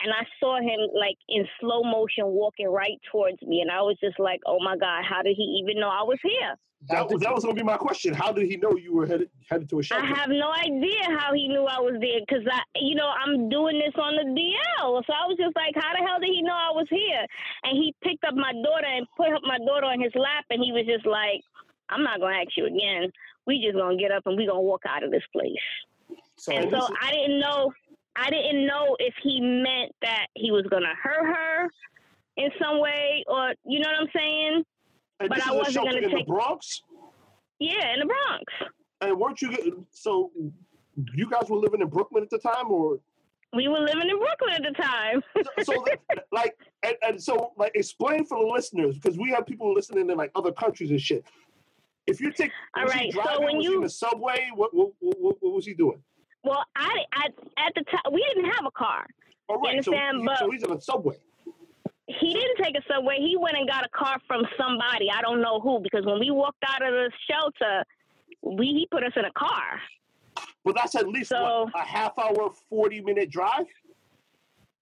and 0.00 0.10
I 0.12 0.24
saw 0.38 0.58
him 0.60 0.78
like 0.94 1.16
in 1.28 1.46
slow 1.60 1.82
motion 1.82 2.26
walking 2.26 2.68
right 2.68 3.00
towards 3.10 3.42
me, 3.42 3.60
and 3.60 3.70
I 3.70 3.82
was 3.82 3.96
just 4.02 4.18
like, 4.20 4.40
"Oh 4.46 4.58
my 4.60 4.76
God, 4.76 5.04
how 5.04 5.22
did 5.22 5.34
he 5.36 5.62
even 5.62 5.80
know 5.80 5.88
I 5.88 6.02
was 6.02 6.18
here?" 6.22 6.54
That, 6.88 7.08
was- 7.08 7.20
that 7.22 7.32
was 7.32 7.44
going 7.44 7.54
to 7.56 7.62
be 7.62 7.64
my 7.66 7.76
question. 7.76 8.12
How 8.12 8.32
did 8.32 8.46
he 8.50 8.56
know 8.56 8.74
you 8.76 8.94
were 8.94 9.06
headed 9.06 9.30
headed 9.48 9.68
to 9.70 9.78
a 9.78 9.82
shelter? 9.82 10.02
I 10.04 10.18
have 10.18 10.30
no 10.30 10.50
idea 10.52 11.02
how 11.18 11.32
he 11.32 11.46
knew 11.46 11.62
I 11.66 11.78
was 11.78 11.94
there 12.00 12.18
because 12.26 12.42
I, 12.50 12.60
you 12.74 12.94
know, 12.96 13.06
I'm 13.06 13.48
doing 13.48 13.78
this 13.78 13.94
on 13.94 14.14
the 14.18 14.26
DL. 14.34 15.02
So 15.06 15.12
I 15.14 15.26
was 15.30 15.36
just 15.38 15.54
like, 15.54 15.74
how 15.76 15.92
the 15.94 16.02
hell 16.04 16.18
did 16.18 16.30
he 16.30 16.42
know 16.42 16.54
I 16.54 16.70
was 16.74 16.86
here? 16.90 17.22
And 17.62 17.76
he 17.78 17.94
picked 18.02 18.24
up 18.24 18.34
my 18.34 18.52
daughter 18.52 18.86
and 18.86 19.06
put 19.16 19.32
up 19.32 19.42
my 19.46 19.58
daughter 19.58 19.86
on 19.86 20.00
his 20.00 20.12
lap, 20.16 20.44
and 20.50 20.62
he 20.62 20.72
was 20.72 20.86
just 20.86 21.06
like, 21.06 21.42
I'm 21.88 22.02
not 22.02 22.18
gonna 22.20 22.34
ask 22.36 22.56
you 22.56 22.66
again. 22.66 23.12
We 23.46 23.60
just 23.60 23.76
gonna 23.76 23.96
get 23.96 24.10
up 24.12 24.22
and 24.26 24.36
we 24.36 24.46
gonna 24.46 24.60
walk 24.60 24.82
out 24.88 25.02
of 25.02 25.10
this 25.10 25.22
place. 25.32 25.52
So, 26.36 26.52
And 26.52 26.70
so 26.70 26.88
I 27.00 27.10
didn't 27.10 27.38
know, 27.38 27.72
I 28.16 28.30
didn't 28.30 28.66
know 28.66 28.96
if 29.00 29.14
he 29.22 29.40
meant 29.40 29.92
that 30.02 30.26
he 30.34 30.50
was 30.50 30.64
gonna 30.70 30.94
hurt 31.02 31.26
her 31.26 31.70
in 32.36 32.50
some 32.60 32.80
way, 32.80 33.24
or 33.26 33.52
you 33.64 33.80
know 33.80 33.88
what 33.88 34.00
I'm 34.00 34.08
saying? 34.14 34.64
and 35.20 35.28
but 35.28 35.46
I 35.46 35.52
wasn't 35.52 35.84
gonna 35.86 35.96
in 35.98 36.04
the 36.10 36.16
take- 36.16 36.26
Bronx. 36.26 36.82
Yeah, 37.58 37.94
in 37.94 38.00
the 38.00 38.06
Bronx. 38.06 38.44
And 39.00 39.18
weren't 39.18 39.40
you 39.42 39.86
so? 39.90 40.30
You 41.14 41.28
guys 41.30 41.48
were 41.48 41.56
living 41.56 41.80
in 41.80 41.88
Brooklyn 41.88 42.22
at 42.22 42.30
the 42.30 42.38
time, 42.38 42.70
or 42.70 42.98
We 43.54 43.68
were 43.68 43.78
living 43.80 44.08
in 44.10 44.18
Brooklyn 44.18 44.52
at 44.52 44.62
the 44.62 44.82
time. 44.82 45.22
so 45.64 45.84
like 46.32 46.56
and, 46.82 46.96
and 47.02 47.22
so 47.22 47.52
like 47.56 47.72
explain 47.74 48.24
for 48.24 48.38
the 48.44 48.50
listeners 48.52 48.98
because 48.98 49.16
we 49.18 49.30
have 49.30 49.46
people 49.46 49.72
listening 49.72 50.10
in 50.10 50.16
like 50.16 50.30
other 50.34 50.52
countries 50.52 50.90
and 50.90 51.00
shit. 51.00 51.24
If 52.06 52.20
you 52.20 52.32
take, 52.32 52.50
All 52.76 52.84
right, 52.84 53.12
so 53.12 53.40
when 53.42 53.60
you- 53.60 53.76
in 53.76 53.80
the 53.82 53.88
subway, 53.88 54.50
what 54.54 54.74
what, 54.74 54.92
what 55.00 55.36
what 55.40 55.52
was 55.54 55.64
he 55.66 55.74
doing? 55.74 56.02
Well, 56.44 56.64
I, 56.74 57.04
I 57.12 57.26
at 57.58 57.72
the 57.74 57.84
time 57.84 58.12
we 58.12 58.24
didn't 58.34 58.50
have 58.50 58.66
a 58.66 58.70
car. 58.72 59.06
All 59.48 59.58
right, 59.58 59.82
so, 59.84 59.92
understand, 59.92 60.18
he- 60.20 60.24
but- 60.26 60.38
so 60.38 60.50
he's 60.50 60.62
in 60.62 60.72
a 60.72 60.80
subway. 60.80 61.16
He 62.08 62.34
didn't 62.34 62.56
take 62.62 62.76
a 62.76 62.82
subway. 62.92 63.16
He 63.18 63.36
went 63.36 63.56
and 63.56 63.66
got 63.68 63.86
a 63.86 63.88
car 63.90 64.18
from 64.26 64.42
somebody. 64.58 65.08
I 65.10 65.22
don't 65.22 65.40
know 65.40 65.60
who 65.60 65.78
because 65.80 66.04
when 66.04 66.18
we 66.18 66.30
walked 66.30 66.62
out 66.68 66.82
of 66.82 66.92
the 66.92 67.10
shelter, 67.30 67.84
we 68.42 68.66
he 68.66 68.88
put 68.90 69.04
us 69.04 69.12
in 69.16 69.24
a 69.24 69.32
car. 69.32 69.80
But 70.64 70.74
that's 70.74 70.94
at 70.96 71.08
least 71.08 71.30
So- 71.30 71.64
what, 71.72 71.72
a 71.76 71.86
half 71.86 72.18
hour, 72.18 72.50
forty 72.68 73.00
minute 73.00 73.30
drive. 73.30 73.66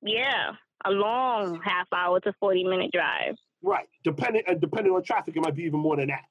Yeah, 0.02 0.52
a 0.86 0.90
long 0.90 1.60
half 1.62 1.86
hour 1.92 2.18
to 2.20 2.32
forty 2.40 2.64
minute 2.64 2.90
drive. 2.92 3.36
Right, 3.62 3.86
depending 4.02 4.42
and 4.46 4.58
depending 4.58 4.94
on 4.94 5.02
traffic, 5.02 5.36
it 5.36 5.40
might 5.42 5.54
be 5.54 5.64
even 5.64 5.80
more 5.80 5.96
than 5.96 6.08
that. 6.08 6.24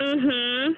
Mm-hmm. 0.00 0.72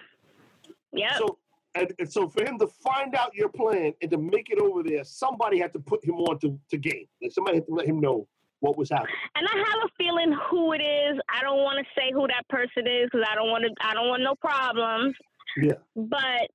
Yeah. 0.92 1.16
So 1.18 1.38
and, 1.74 1.92
and 1.98 2.12
so 2.12 2.28
for 2.28 2.44
him 2.44 2.58
to 2.58 2.66
find 2.66 3.14
out 3.14 3.34
your 3.34 3.48
plan 3.48 3.92
and 4.02 4.10
to 4.10 4.18
make 4.18 4.50
it 4.50 4.58
over 4.60 4.82
there, 4.82 5.04
somebody 5.04 5.58
had 5.58 5.72
to 5.74 5.78
put 5.78 6.04
him 6.04 6.16
on 6.16 6.38
to, 6.40 6.58
to 6.70 6.76
game. 6.76 7.06
Like 7.22 7.32
somebody 7.32 7.58
had 7.58 7.66
to 7.66 7.74
let 7.74 7.86
him 7.86 8.00
know 8.00 8.26
what 8.58 8.76
was 8.76 8.90
happening. 8.90 9.14
and 9.36 9.46
I 9.48 9.56
have 9.56 9.84
a 9.84 9.88
feeling 9.96 10.36
who 10.50 10.72
it 10.72 10.82
is. 10.82 11.18
I 11.28 11.42
don't 11.42 11.58
want 11.58 11.78
to 11.78 12.00
say 12.00 12.12
who 12.12 12.26
that 12.26 12.46
person 12.48 12.86
is 12.86 13.08
because 13.10 13.26
I 13.30 13.34
don't 13.34 13.50
want 13.50 13.64
to. 13.64 13.70
I 13.86 13.94
don't 13.94 14.08
want 14.08 14.22
no 14.22 14.34
problems. 14.34 15.14
Yeah. 15.56 15.74
But 15.96 16.50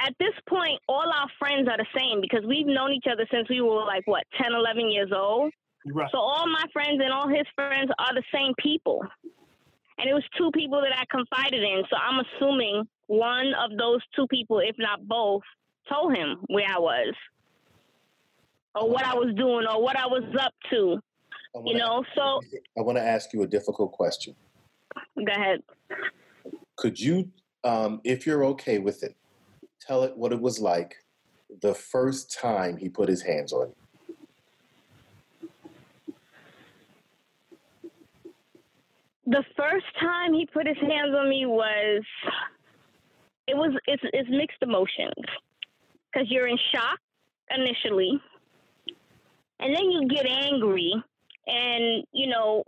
at 0.00 0.14
this 0.18 0.34
point, 0.48 0.80
all 0.88 1.10
our 1.10 1.28
friends 1.38 1.68
are 1.68 1.78
the 1.78 1.86
same 1.96 2.20
because 2.20 2.44
we've 2.46 2.66
known 2.66 2.92
each 2.92 3.06
other 3.10 3.26
since 3.32 3.48
we 3.48 3.60
were 3.60 3.84
like 3.84 4.06
what 4.06 4.24
10, 4.40 4.52
11 4.52 4.90
years 4.90 5.10
old. 5.14 5.52
Right. 5.86 6.08
So 6.10 6.18
all 6.18 6.46
my 6.46 6.64
friends 6.72 7.00
and 7.02 7.12
all 7.12 7.28
his 7.28 7.46
friends 7.54 7.90
are 7.98 8.14
the 8.14 8.22
same 8.34 8.54
people. 8.58 9.02
And 9.98 10.08
it 10.08 10.14
was 10.14 10.24
two 10.36 10.50
people 10.52 10.80
that 10.80 10.92
I 10.92 11.04
confided 11.10 11.62
in. 11.62 11.82
So 11.88 11.96
I'm 11.96 12.24
assuming 12.24 12.84
one 13.06 13.52
of 13.54 13.76
those 13.78 14.00
two 14.16 14.26
people, 14.28 14.58
if 14.58 14.76
not 14.78 15.06
both, 15.06 15.42
told 15.88 16.16
him 16.16 16.38
where 16.48 16.66
I 16.68 16.78
was. 16.78 17.14
Or 18.74 18.90
what 18.90 19.04
I 19.04 19.14
was 19.14 19.32
doing 19.36 19.66
or 19.70 19.80
what 19.80 19.96
I 19.96 20.06
was 20.06 20.24
up 20.40 20.52
to. 20.70 20.98
Wanna 21.54 21.70
You 21.70 21.78
know, 21.78 22.04
so 22.16 22.40
I 22.76 22.82
want 22.82 22.98
to 22.98 23.04
ask 23.04 23.32
you 23.32 23.42
a 23.42 23.46
difficult 23.46 23.92
question. 23.92 24.34
go 25.16 25.32
ahead. 25.32 25.62
Could 26.76 26.98
you, 26.98 27.30
um, 27.62 28.00
if 28.02 28.26
you're 28.26 28.44
okay 28.46 28.78
with 28.78 29.04
it, 29.04 29.14
tell 29.80 30.02
it 30.02 30.16
what 30.16 30.32
it 30.32 30.40
was 30.40 30.58
like 30.58 30.96
the 31.62 31.74
first 31.74 32.36
time 32.36 32.76
he 32.76 32.88
put 32.88 33.08
his 33.08 33.22
hands 33.22 33.52
on 33.52 33.68
you? 33.68 33.83
The 39.26 39.42
first 39.56 39.86
time 40.00 40.34
he 40.34 40.46
put 40.46 40.66
his 40.66 40.76
hands 40.76 41.14
on 41.16 41.28
me 41.28 41.46
was 41.46 42.02
it 43.46 43.56
was 43.56 43.72
it's 43.86 44.02
it's 44.12 44.28
mixed 44.30 44.62
emotions 44.62 45.24
because 46.12 46.30
you're 46.30 46.46
in 46.46 46.58
shock 46.74 46.98
initially, 47.50 48.20
and 49.60 49.74
then 49.74 49.90
you 49.90 50.08
get 50.08 50.26
angry, 50.26 50.92
and 51.46 52.04
you 52.12 52.28
know 52.28 52.64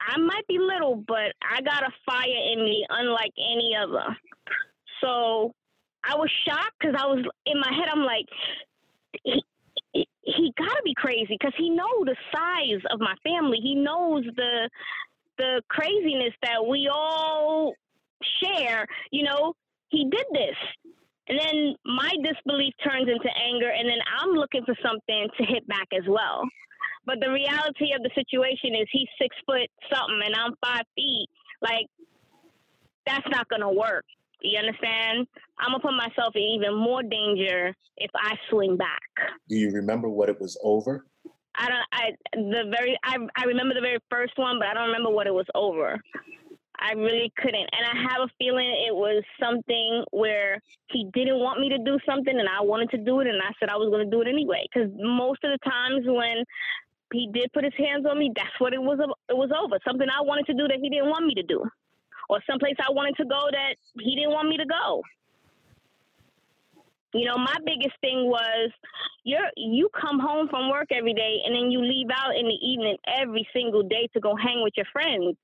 I 0.00 0.18
might 0.18 0.46
be 0.46 0.58
little, 0.58 0.96
but 1.06 1.32
I 1.42 1.60
got 1.62 1.82
a 1.82 1.92
fire 2.06 2.52
in 2.52 2.64
me 2.64 2.84
unlike 2.88 3.32
any 3.38 3.76
other. 3.76 4.16
So 5.02 5.52
I 6.04 6.16
was 6.16 6.30
shocked 6.46 6.74
because 6.80 6.96
I 6.98 7.06
was 7.06 7.24
in 7.46 7.60
my 7.60 7.72
head. 7.72 7.88
I'm 7.92 8.04
like, 8.04 8.26
he, 9.24 9.42
he, 9.92 10.08
he 10.22 10.52
gotta 10.56 10.82
be 10.84 10.94
crazy 10.94 11.36
because 11.38 11.52
he 11.58 11.70
knows 11.70 12.04
the 12.04 12.16
size 12.32 12.82
of 12.90 13.00
my 13.00 13.14
family. 13.24 13.58
He 13.62 13.74
knows 13.74 14.24
the 14.36 14.70
the 15.38 15.62
craziness 15.68 16.34
that 16.42 16.66
we 16.66 16.90
all 16.92 17.72
share. 18.42 18.86
You 19.10 19.24
know, 19.24 19.54
he 19.88 20.04
did 20.10 20.26
this. 20.32 20.56
And 21.28 21.38
then 21.38 21.74
my 21.84 22.10
disbelief 22.22 22.74
turns 22.82 23.08
into 23.08 23.28
anger, 23.36 23.70
and 23.70 23.88
then 23.88 23.98
I'm 24.18 24.30
looking 24.30 24.64
for 24.64 24.74
something 24.82 25.28
to 25.38 25.44
hit 25.44 25.66
back 25.68 25.88
as 25.92 26.04
well. 26.08 26.42
But 27.04 27.20
the 27.20 27.30
reality 27.30 27.92
of 27.94 28.02
the 28.02 28.10
situation 28.14 28.74
is 28.74 28.86
he's 28.90 29.08
six 29.20 29.36
foot 29.46 29.68
something, 29.92 30.20
and 30.24 30.34
I'm 30.34 30.54
five 30.64 30.84
feet. 30.94 31.28
Like, 31.60 31.86
that's 33.06 33.26
not 33.30 33.48
going 33.48 33.62
to 33.62 33.68
work. 33.70 34.04
You 34.40 34.58
understand? 34.58 35.26
I'm 35.58 35.72
going 35.72 35.80
to 35.80 35.88
put 35.88 35.96
myself 35.96 36.36
in 36.36 36.42
even 36.42 36.74
more 36.76 37.02
danger 37.02 37.74
if 37.96 38.10
I 38.14 38.36
swing 38.50 38.76
back. 38.76 39.02
Do 39.48 39.56
you 39.56 39.70
remember 39.70 40.08
what 40.08 40.28
it 40.28 40.40
was 40.40 40.56
over? 40.62 41.04
I 41.54 41.68
don't. 41.68 41.86
I 41.92 42.04
the 42.34 42.74
very. 42.76 42.98
I 43.04 43.16
I 43.36 43.44
remember 43.44 43.74
the 43.74 43.80
very 43.80 43.98
first 44.10 44.34
one, 44.36 44.58
but 44.58 44.68
I 44.68 44.74
don't 44.74 44.88
remember 44.88 45.10
what 45.10 45.26
it 45.26 45.34
was 45.34 45.46
over. 45.54 46.00
I 46.80 46.92
really 46.92 47.32
couldn't, 47.36 47.68
and 47.74 47.84
I 47.84 48.02
have 48.08 48.22
a 48.22 48.30
feeling 48.38 48.70
it 48.86 48.94
was 48.94 49.24
something 49.42 50.04
where 50.12 50.62
he 50.90 51.10
didn't 51.12 51.40
want 51.40 51.58
me 51.58 51.68
to 51.70 51.78
do 51.78 51.98
something, 52.06 52.38
and 52.38 52.48
I 52.48 52.62
wanted 52.62 52.90
to 52.90 52.98
do 52.98 53.18
it, 53.18 53.26
and 53.26 53.42
I 53.42 53.50
said 53.58 53.68
I 53.68 53.76
was 53.76 53.90
going 53.90 54.04
to 54.04 54.10
do 54.10 54.22
it 54.22 54.28
anyway. 54.28 54.64
Because 54.70 54.88
most 54.94 55.42
of 55.42 55.50
the 55.50 55.58
times 55.68 56.06
when 56.06 56.44
he 57.12 57.28
did 57.34 57.52
put 57.52 57.64
his 57.64 57.74
hands 57.76 58.06
on 58.06 58.18
me, 58.18 58.30
that's 58.34 58.54
what 58.58 58.72
it 58.72 58.80
was. 58.80 59.00
It 59.28 59.36
was 59.36 59.50
over. 59.50 59.78
Something 59.84 60.06
I 60.08 60.22
wanted 60.22 60.46
to 60.46 60.54
do 60.54 60.68
that 60.68 60.78
he 60.80 60.88
didn't 60.88 61.10
want 61.10 61.26
me 61.26 61.34
to 61.34 61.42
do, 61.42 61.64
or 62.28 62.38
someplace 62.48 62.76
I 62.78 62.92
wanted 62.92 63.16
to 63.16 63.24
go 63.24 63.48
that 63.50 63.74
he 63.98 64.14
didn't 64.14 64.32
want 64.32 64.48
me 64.48 64.56
to 64.58 64.66
go. 64.66 65.02
You 67.14 67.24
know, 67.24 67.38
my 67.38 67.56
biggest 67.64 67.96
thing 68.00 68.28
was 68.28 68.70
you're 69.24 69.48
you 69.56 69.88
come 69.98 70.18
home 70.20 70.48
from 70.48 70.70
work 70.70 70.88
every 70.90 71.14
day 71.14 71.40
and 71.44 71.54
then 71.54 71.70
you 71.70 71.80
leave 71.80 72.08
out 72.12 72.36
in 72.36 72.46
the 72.46 72.58
evening 72.62 72.96
every 73.06 73.48
single 73.54 73.82
day 73.82 74.08
to 74.12 74.20
go 74.20 74.36
hang 74.36 74.62
with 74.62 74.74
your 74.76 74.86
friends. 74.92 75.36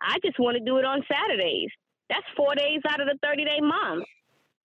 I 0.00 0.18
just 0.24 0.38
want 0.40 0.56
to 0.56 0.64
do 0.64 0.78
it 0.78 0.84
on 0.84 1.02
Saturdays. 1.10 1.70
That's 2.10 2.26
four 2.36 2.54
days 2.54 2.80
out 2.88 3.00
of 3.00 3.06
the 3.06 3.18
30 3.22 3.44
day 3.44 3.60
month. 3.60 4.04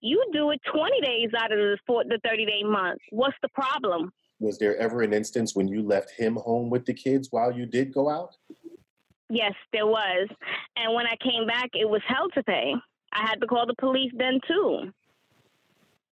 You 0.02 0.24
do 0.34 0.50
it 0.52 0.62
20 0.72 1.02
days 1.02 1.30
out 1.38 1.52
of 1.52 1.58
the, 1.58 1.78
four, 1.86 2.04
the 2.04 2.20
30 2.26 2.46
day 2.46 2.64
month. 2.64 3.00
What's 3.12 3.38
the 3.42 3.50
problem? 3.50 4.12
Was 4.40 4.58
there 4.58 4.76
ever 4.78 5.02
an 5.02 5.14
instance 5.14 5.56
when 5.56 5.68
you 5.68 5.84
left 5.84 6.12
him 6.12 6.36
home 6.38 6.70
with 6.70 6.86
the 6.86 6.94
kids 6.94 7.28
while 7.32 7.52
you 7.52 7.66
did 7.66 7.94
go 7.94 8.10
out? 8.10 8.36
Yes, 9.30 9.54
there 9.72 9.86
was. 9.86 10.28
And 10.78 10.96
when 10.96 11.06
I 11.06 11.16
came 11.22 11.46
back, 11.46 11.70
it 11.74 11.88
was 11.88 12.02
hell 12.08 12.28
to 12.34 12.44
pay. 12.44 12.74
I 13.14 13.22
had 13.28 13.42
to 13.42 13.48
call 13.48 13.68
the 13.68 13.76
police 13.80 14.12
then 14.16 14.40
too. 14.48 14.92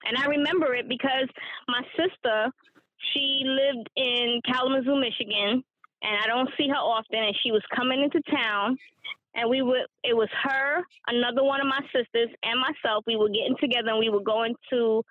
And 0.08 0.18
I 0.18 0.26
remember 0.28 0.74
it 0.74 0.88
because 0.88 1.28
my 1.68 1.82
sister, 1.97 2.47
she 3.14 3.43
lived 3.45 3.89
in 3.95 4.41
Kalamazoo, 4.45 4.99
Michigan, 4.99 5.64
and 6.01 6.18
I 6.24 6.28
don't 6.28 6.49
see 6.58 6.68
her 6.70 6.76
often. 6.76 7.20
And 7.20 7.36
she 7.43 7.51
was 7.51 7.62
coming 7.76 8.01
into 8.01 8.22
town, 8.32 8.78
and 9.36 9.49
we 9.49 9.62
would. 9.62 9.86
It 10.03 10.16
was 10.16 10.30
her, 10.43 10.84
another 11.08 11.43
one 11.43 11.60
of 11.60 11.68
my 11.68 11.82
sisters, 11.93 12.30
and 12.43 12.60
myself. 12.60 13.03
We 13.05 13.18
were 13.18 13.30
getting 13.30 13.55
together, 13.60 13.89
and 13.89 13.99
we 13.99 14.10
were 14.10 14.24
going 14.24 14.55
to 14.72 15.03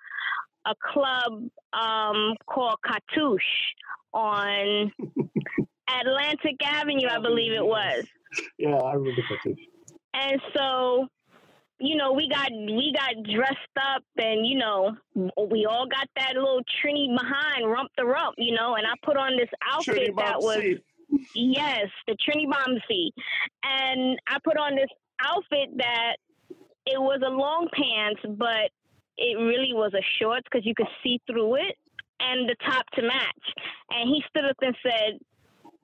a 0.65 0.75
club 0.93 1.47
um, 1.73 2.35
called 2.45 2.77
Cartouche 2.85 3.41
on 4.13 4.91
Atlantic 6.01 6.57
Avenue, 6.63 7.07
I 7.09 7.19
believe 7.19 7.53
it 7.53 7.65
was. 7.65 8.05
Yeah, 8.57 8.75
I 8.75 8.93
remember 8.93 9.21
too. 9.43 9.55
And 10.13 10.41
so, 10.55 11.07
you 11.79 11.95
know, 11.95 12.11
we 12.11 12.27
got 12.29 12.51
we 12.51 12.93
got 12.95 13.23
dressed 13.23 13.57
up, 13.79 14.03
and 14.17 14.45
you 14.45 14.57
know, 14.57 14.95
we 15.49 15.65
all 15.65 15.87
got 15.87 16.07
that 16.15 16.33
little 16.33 16.61
Trini 16.83 17.15
behind, 17.15 17.69
rump 17.69 17.91
the 17.97 18.05
rump, 18.05 18.35
you 18.37 18.55
know. 18.55 18.75
And 18.75 18.85
I 18.87 18.93
put 19.03 19.17
on 19.17 19.37
this 19.37 19.49
outfit 19.61 20.15
that 20.17 20.39
was 20.39 20.63
yes, 21.35 21.87
the 22.07 22.15
Trini 22.15 22.49
Bombsey, 22.49 23.13
and 23.63 24.19
I 24.27 24.37
put 24.43 24.57
on 24.57 24.75
this 24.75 24.89
outfit 25.21 25.69
that 25.77 26.15
it 26.85 26.99
was 26.99 27.21
a 27.25 27.29
long 27.29 27.67
pants, 27.73 28.21
but 28.37 28.71
it 29.17 29.37
really 29.37 29.73
was 29.73 29.93
a 29.93 30.03
shorts 30.19 30.45
because 30.51 30.65
you 30.65 30.73
could 30.75 30.87
see 31.03 31.19
through 31.27 31.55
it, 31.55 31.75
and 32.19 32.49
the 32.49 32.55
top 32.65 32.85
to 32.95 33.03
match. 33.03 33.45
And 33.91 34.09
he 34.09 34.23
stood 34.29 34.45
up 34.49 34.57
and 34.61 34.75
said, 34.81 35.19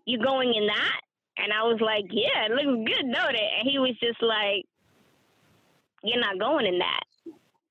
"You 0.05 0.17
going 0.17 0.55
in 0.55 0.65
that?" 0.65 1.01
And 1.37 1.53
I 1.53 1.63
was 1.63 1.79
like, 1.81 2.05
"Yeah, 2.09 2.45
it 2.45 2.51
looks 2.51 2.91
good, 2.91 3.13
don't 3.13 3.35
it?" 3.35 3.51
And 3.59 3.69
he 3.69 3.77
was 3.77 3.95
just 4.01 4.21
like, 4.23 4.65
"You're 6.03 6.19
not 6.19 6.37
going 6.37 6.65
in 6.65 6.79
that." 6.79 7.03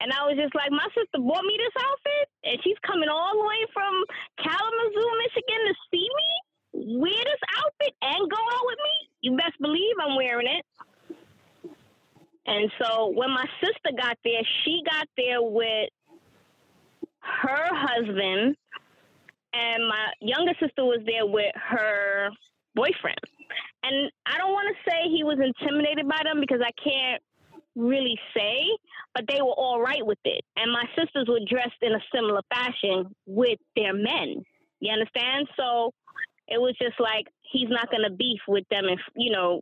And 0.00 0.12
I 0.12 0.26
was 0.26 0.36
just 0.36 0.54
like, 0.54 0.70
"My 0.72 0.88
sister 0.94 1.18
bought 1.18 1.44
me 1.44 1.56
this 1.58 1.76
outfit, 1.78 2.28
and 2.44 2.62
she's 2.64 2.78
coming 2.80 3.08
all 3.08 3.32
the 3.38 3.46
way 3.46 3.66
from 3.72 4.04
Kalamazoo, 4.38 5.10
Michigan, 5.18 5.66
to 5.68 5.74
see 5.90 6.08
me 6.08 6.98
wear 6.98 7.12
this 7.12 7.42
outfit 7.58 7.94
and 8.02 8.30
go 8.30 8.36
out 8.36 8.66
with 8.66 8.78
me. 8.78 9.08
You 9.20 9.36
best 9.36 9.60
believe 9.60 9.94
I'm 10.00 10.16
wearing 10.16 10.48
it." 10.48 10.66
And 12.46 12.72
so 12.82 13.06
when 13.14 13.30
my 13.30 13.46
sister 13.60 13.92
got 13.96 14.18
there, 14.24 14.42
she 14.64 14.82
got 14.84 15.06
there 15.16 15.40
with 15.42 15.90
her 17.20 17.68
husband, 17.70 18.56
and 19.52 19.88
my 19.88 20.12
younger 20.20 20.54
sister 20.58 20.84
was 20.84 20.98
there 21.06 21.26
with 21.26 21.54
her 21.54 22.30
boyfriend. 22.74 23.20
And 23.84 24.10
I 24.26 24.38
don't 24.38 24.52
want 24.52 24.74
to 24.74 24.90
say 24.90 25.08
he 25.08 25.22
was 25.22 25.38
intimidated 25.38 26.08
by 26.08 26.20
them 26.24 26.40
because 26.40 26.60
I 26.60 26.72
can't 26.82 27.22
really 27.74 28.18
say, 28.36 28.66
but 29.14 29.24
they 29.28 29.40
were 29.40 29.56
all 29.56 29.80
right 29.80 30.04
with 30.04 30.18
it. 30.24 30.44
And 30.56 30.72
my 30.72 30.84
sisters 30.96 31.26
were 31.28 31.40
dressed 31.48 31.80
in 31.82 31.92
a 31.92 32.00
similar 32.14 32.42
fashion 32.54 33.14
with 33.26 33.58
their 33.76 33.94
men. 33.94 34.42
You 34.80 34.92
understand? 34.92 35.48
So 35.56 35.92
it 36.48 36.60
was 36.60 36.74
just 36.80 36.98
like 37.00 37.26
he's 37.50 37.68
not 37.68 37.90
going 37.90 38.02
to 38.02 38.14
beef 38.14 38.40
with 38.48 38.64
them, 38.70 38.84
if 38.88 39.00
you 39.16 39.32
know, 39.32 39.60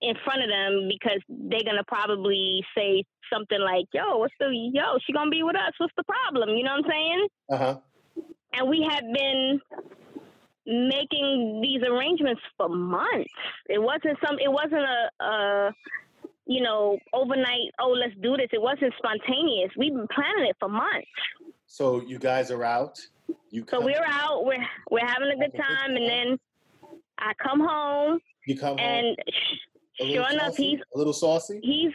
in 0.00 0.14
front 0.24 0.42
of 0.42 0.48
them 0.48 0.88
because 0.88 1.20
they're 1.28 1.64
gonna 1.64 1.84
probably 1.86 2.64
say 2.76 3.04
something 3.32 3.60
like, 3.60 3.86
"Yo, 3.92 4.18
what's 4.18 4.34
the 4.38 4.48
yo? 4.72 4.98
She 5.04 5.12
gonna 5.12 5.30
be 5.30 5.42
with 5.42 5.56
us? 5.56 5.72
What's 5.78 5.94
the 5.96 6.04
problem?" 6.04 6.50
You 6.56 6.64
know 6.64 6.76
what 6.76 6.84
I'm 6.84 6.90
saying? 6.90 7.28
Uh 7.50 7.56
huh. 7.56 7.78
And 8.54 8.68
we 8.68 8.86
had 8.88 9.04
been 9.12 9.60
making 10.66 11.60
these 11.62 11.82
arrangements 11.82 12.40
for 12.56 12.68
months. 12.68 13.30
It 13.68 13.80
wasn't 13.80 14.18
some. 14.24 14.38
It 14.38 14.50
wasn't 14.50 14.84
a. 14.84 15.24
a 15.24 15.74
you 16.48 16.62
know, 16.62 16.98
overnight, 17.12 17.70
oh, 17.78 17.90
let's 17.90 18.14
do 18.22 18.36
this. 18.36 18.48
It 18.52 18.60
wasn't 18.62 18.94
spontaneous. 18.96 19.70
We've 19.76 19.92
been 19.94 20.08
planning 20.12 20.46
it 20.46 20.56
for 20.58 20.68
months. 20.68 21.06
So 21.66 22.00
you 22.02 22.18
guys 22.18 22.50
are 22.50 22.64
out. 22.64 22.98
You 23.50 23.64
So 23.68 23.80
we're 23.84 24.02
out, 24.06 24.44
we're 24.46 24.64
we're 24.90 25.06
having 25.06 25.28
a 25.28 25.36
good 25.36 25.38
Having 25.38 25.44
a 25.44 25.50
good 25.50 25.58
time, 25.58 25.96
and 25.96 26.08
then 26.08 26.38
I 27.18 27.32
come 27.34 27.60
home, 27.60 28.18
you 28.46 28.58
come 28.58 28.78
home. 28.78 28.78
and 28.78 29.16
little 30.00 30.14
sure 30.14 30.32
enough, 30.32 30.46
saucy? 30.52 30.70
he's 30.70 30.80
a 30.94 30.98
little 30.98 31.12
saucy. 31.12 31.60
he's 31.62 31.92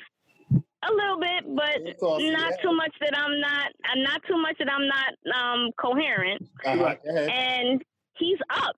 a 0.51 0.91
little 0.93 1.19
bit, 1.19 1.55
but 1.55 1.81
little 1.81 1.99
saucy, 1.99 2.29
not 2.29 2.51
yeah. 2.51 2.61
too 2.61 2.75
much 2.75 2.93
that 3.01 3.17
I'm 3.17 3.39
not. 3.39 3.71
uh, 3.89 3.95
Not 3.95 4.21
too 4.27 4.37
much 4.37 4.57
that 4.59 4.69
I'm 4.71 4.87
not 4.87 5.13
um, 5.35 5.71
coherent. 5.79 6.47
Uh-huh. 6.65 6.95
And 7.07 7.83
he's 8.17 8.37
up. 8.51 8.75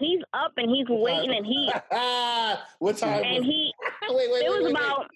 He's 0.00 0.20
up, 0.32 0.52
and 0.56 0.68
he's 0.74 0.86
waiting, 0.88 1.36
and 1.36 1.46
he 1.46 1.70
what 2.80 2.96
time? 2.96 3.22
and 3.22 3.36
was, 3.36 3.44
he. 3.44 3.72
wait, 4.08 4.30
wait, 4.32 4.42
It 4.44 4.50
wait, 4.50 4.62
was 4.62 4.64
wait, 4.64 4.70
about. 4.70 5.06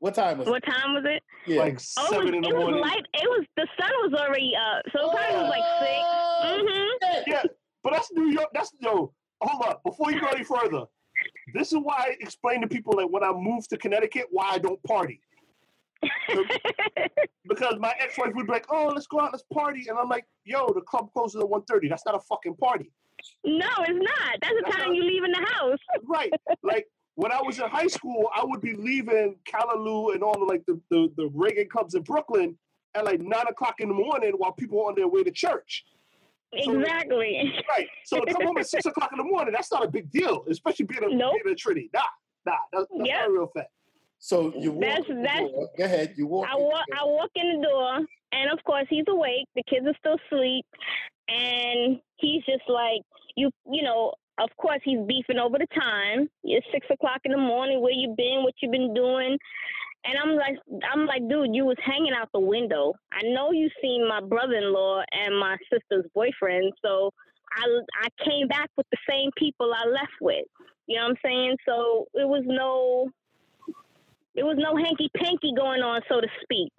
What 0.00 0.14
time 0.14 0.38
was 0.38 0.46
it? 0.46 0.50
what 0.50 0.62
time 0.64 0.94
was 0.94 1.04
it? 1.06 1.16
it? 1.16 1.22
Yeah. 1.52 1.60
Like 1.60 1.80
Oh, 1.98 2.04
it 2.06 2.10
seven 2.10 2.24
was, 2.26 2.34
in 2.36 2.40
the 2.42 2.48
it 2.50 2.56
was 2.56 2.80
light. 2.80 3.04
It 3.14 3.28
was 3.28 3.44
the 3.56 3.66
sun 3.78 3.90
was 4.04 4.20
already 4.20 4.52
up, 4.54 4.82
so 4.94 5.10
it 5.10 5.16
probably 5.16 5.36
was 5.42 5.50
like 5.50 5.64
six. 5.80 6.62
mm-hmm. 6.62 7.30
Yeah, 7.32 7.42
but 7.82 7.92
that's 7.94 8.12
New 8.12 8.30
York. 8.30 8.46
That's 8.54 8.72
yo. 8.80 9.12
Hold 9.40 9.62
up, 9.64 9.82
before 9.84 10.12
you 10.12 10.20
go 10.20 10.28
any 10.28 10.44
further. 10.44 10.84
This 11.54 11.72
is 11.72 11.78
why 11.82 11.94
I 11.98 12.16
explain 12.20 12.60
to 12.60 12.68
people 12.68 12.94
that 12.96 13.10
when 13.10 13.24
I 13.24 13.32
moved 13.32 13.70
to 13.70 13.76
Connecticut, 13.76 14.26
why 14.30 14.50
I 14.50 14.58
don't 14.58 14.80
party. 14.84 15.20
Because 17.48 17.76
my 17.80 17.94
ex-wife 17.98 18.34
would 18.34 18.46
be 18.46 18.52
like, 18.52 18.66
"Oh, 18.70 18.88
let's 18.94 19.06
go 19.06 19.20
out, 19.20 19.32
let's 19.32 19.42
party," 19.52 19.86
and 19.88 19.98
I'm 19.98 20.08
like, 20.08 20.26
"Yo, 20.44 20.70
the 20.74 20.82
club 20.82 21.08
closes 21.14 21.40
at 21.40 21.48
1.30. 21.48 21.88
That's 21.88 22.04
not 22.04 22.14
a 22.14 22.20
fucking 22.20 22.56
party." 22.56 22.90
no, 23.44 23.66
it's 23.80 23.90
not. 23.98 24.36
That's 24.42 24.54
the 24.54 24.62
That's 24.64 24.76
time 24.76 24.88
not- 24.88 24.96
you 24.96 25.02
leave 25.04 25.24
in 25.24 25.32
the 25.32 25.46
house. 25.54 25.78
Right. 26.04 26.30
like 26.62 26.86
when 27.14 27.32
I 27.32 27.40
was 27.42 27.58
in 27.58 27.68
high 27.68 27.86
school, 27.86 28.28
I 28.36 28.44
would 28.44 28.60
be 28.60 28.74
leaving 28.74 29.36
Callaloo 29.50 30.14
and 30.14 30.22
all 30.22 30.34
the 30.38 30.44
like 30.44 30.64
the, 30.66 30.78
the, 30.90 31.08
the 31.16 31.28
reggae 31.30 31.68
clubs 31.68 31.94
in 31.94 32.02
Brooklyn 32.02 32.56
at 32.94 33.04
like 33.06 33.20
nine 33.20 33.46
o'clock 33.48 33.76
in 33.80 33.88
the 33.88 33.94
morning 33.94 34.32
while 34.36 34.52
people 34.52 34.78
were 34.78 34.84
on 34.90 34.94
their 34.94 35.08
way 35.08 35.24
to 35.24 35.30
church. 35.30 35.84
So- 36.62 36.78
Exactly. 36.78 37.52
Right. 37.70 37.88
So 38.04 38.20
to 38.20 38.32
come 38.32 38.46
home 38.46 38.58
at 38.58 38.68
six 38.68 38.84
o'clock 38.90 39.10
in 39.12 39.18
the 39.18 39.24
morning, 39.24 39.52
that's 39.54 39.72
not 39.72 39.84
a 39.84 39.88
big 39.88 40.10
deal, 40.10 40.44
especially 40.50 40.84
being 40.84 41.02
a, 41.02 41.08
Nope. 41.16 41.34
being 41.42 41.52
a 41.54 41.56
Trinity. 41.56 41.90
Nah, 41.94 42.02
nah, 42.46 42.52
that's, 42.72 42.86
that's 42.96 43.08
Yep. 43.08 43.18
not 43.20 43.28
a 43.28 43.32
real 43.32 43.46
fact. 43.54 43.70
So 44.18 44.52
you 44.56 44.72
walk. 44.72 44.82
That's- 44.82 45.04
in 45.08 45.16
the 45.16 45.22
that's- 45.22 45.50
door. 45.50 45.68
Go 45.76 45.84
ahead. 45.84 46.14
You 46.16 46.26
walk. 46.26 46.48
I 46.50 46.56
walk. 46.56 46.84
I 46.96 47.04
walk 47.04 47.30
in 47.34 47.60
the 47.60 47.66
door, 47.66 47.98
and 48.32 48.50
of 48.50 48.62
course 48.64 48.86
he's 48.90 49.04
awake. 49.08 49.46
The 49.54 49.62
kids 49.64 49.86
are 49.86 49.94
still 50.00 50.16
asleep, 50.26 50.66
and 51.28 52.00
he's 52.16 52.44
just 52.44 52.68
like 52.68 53.02
you. 53.36 53.50
You 53.70 53.82
know, 53.82 54.12
of 54.38 54.50
course 54.56 54.80
he's 54.84 54.98
beefing 55.06 55.38
over 55.38 55.58
the 55.58 55.66
time. 55.78 56.28
It's 56.44 56.66
six 56.72 56.86
o'clock 56.90 57.20
in 57.24 57.32
the 57.32 57.38
morning. 57.38 57.80
Where 57.80 57.92
you 57.92 58.14
been? 58.16 58.42
What 58.42 58.54
you 58.62 58.70
been 58.70 58.94
doing? 58.94 59.38
And 60.04 60.16
I'm 60.22 60.36
like, 60.36 60.56
I'm 60.90 61.06
like, 61.06 61.28
dude, 61.28 61.54
you 61.54 61.64
was 61.64 61.76
hanging 61.84 62.12
out 62.14 62.28
the 62.32 62.40
window. 62.40 62.94
I 63.12 63.20
know 63.24 63.50
you 63.50 63.68
seen 63.82 64.06
my 64.08 64.20
brother-in-law 64.20 65.02
and 65.12 65.38
my 65.38 65.56
sister's 65.72 66.06
boyfriend, 66.14 66.72
so 66.84 67.10
I 67.56 67.64
I 68.02 68.24
came 68.24 68.46
back 68.48 68.70
with 68.76 68.86
the 68.92 68.98
same 69.08 69.30
people 69.36 69.72
I 69.74 69.86
left 69.88 70.12
with. 70.20 70.46
You 70.86 70.96
know 70.96 71.02
what 71.02 71.10
I'm 71.10 71.16
saying? 71.24 71.56
So 71.66 72.06
it 72.14 72.26
was 72.28 72.42
no 72.46 73.10
there 74.38 74.46
was 74.46 74.56
no 74.56 74.78
hanky 74.78 75.10
panky 75.18 75.50
going 75.50 75.82
on, 75.82 76.00
so 76.08 76.20
to 76.20 76.28
speak. 76.42 76.70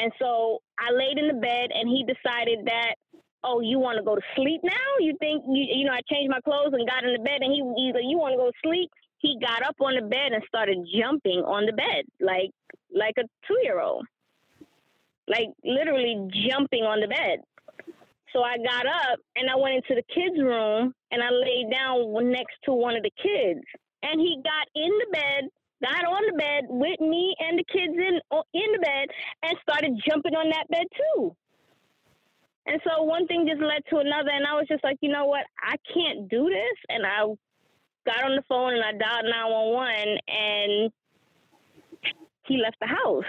And 0.00 0.10
so 0.18 0.64
I 0.80 0.88
laid 0.90 1.18
in 1.20 1.28
the 1.28 1.36
bed, 1.36 1.68
and 1.68 1.84
he 1.84 2.00
decided 2.00 2.64
that, 2.64 2.96
oh, 3.44 3.60
you 3.60 3.78
want 3.78 3.98
to 3.98 4.02
go 4.02 4.16
to 4.16 4.24
sleep 4.34 4.62
now? 4.64 4.88
You 5.00 5.12
think 5.20 5.44
you 5.44 5.68
you 5.68 5.84
know? 5.84 5.92
I 5.92 6.00
changed 6.10 6.32
my 6.32 6.40
clothes 6.40 6.72
and 6.72 6.88
got 6.88 7.04
in 7.04 7.12
the 7.12 7.20
bed, 7.20 7.44
and 7.44 7.52
he 7.52 7.60
either 7.60 8.00
you 8.00 8.16
want 8.16 8.32
to 8.32 8.40
go 8.40 8.48
to 8.48 8.58
sleep. 8.64 8.88
He 9.18 9.36
got 9.36 9.62
up 9.62 9.76
on 9.80 10.00
the 10.00 10.08
bed 10.08 10.32
and 10.32 10.42
started 10.48 10.78
jumping 10.96 11.44
on 11.44 11.66
the 11.66 11.72
bed 11.76 12.08
like 12.20 12.50
like 12.88 13.14
a 13.20 13.28
two 13.46 13.60
year 13.62 13.80
old, 13.80 14.06
like 15.28 15.52
literally 15.62 16.16
jumping 16.48 16.84
on 16.84 17.00
the 17.00 17.08
bed. 17.08 17.44
So 18.32 18.42
I 18.42 18.56
got 18.56 18.86
up 18.86 19.20
and 19.36 19.48
I 19.50 19.56
went 19.56 19.76
into 19.76 19.94
the 19.94 20.06
kids' 20.08 20.40
room 20.40 20.94
and 21.12 21.22
I 21.22 21.28
laid 21.30 21.70
down 21.70 22.32
next 22.32 22.56
to 22.64 22.72
one 22.72 22.96
of 22.96 23.02
the 23.02 23.12
kids. 23.20 23.60
And 24.02 24.20
he 24.20 24.40
got 24.42 24.66
in 24.74 24.90
the 24.90 25.06
bed, 25.12 25.44
got 25.82 26.04
on 26.04 26.22
the 26.30 26.36
bed 26.38 26.64
with 26.68 27.00
me 27.00 27.34
and 27.40 27.58
the 27.58 27.64
kids 27.64 27.92
in 27.92 28.20
in 28.54 28.72
the 28.72 28.78
bed, 28.78 29.08
and 29.42 29.56
started 29.62 29.92
jumping 30.08 30.34
on 30.34 30.48
that 30.50 30.68
bed 30.68 30.86
too. 30.96 31.34
And 32.66 32.80
so 32.82 33.02
one 33.02 33.26
thing 33.26 33.46
just 33.46 33.60
led 33.60 33.82
to 33.90 33.98
another, 33.98 34.30
and 34.30 34.46
I 34.46 34.54
was 34.54 34.66
just 34.68 34.82
like, 34.82 34.96
you 35.02 35.10
know 35.10 35.26
what, 35.26 35.44
I 35.62 35.76
can't 35.92 36.28
do 36.30 36.48
this. 36.48 36.78
And 36.88 37.04
I 37.04 37.26
got 38.06 38.24
on 38.24 38.36
the 38.36 38.42
phone 38.48 38.72
and 38.74 38.82
I 38.82 38.92
dialed 38.92 39.26
nine 39.26 39.50
one 39.52 39.72
one, 39.72 40.18
and 40.28 40.90
he 42.46 42.56
left 42.56 42.76
the 42.80 42.86
house. 42.86 43.24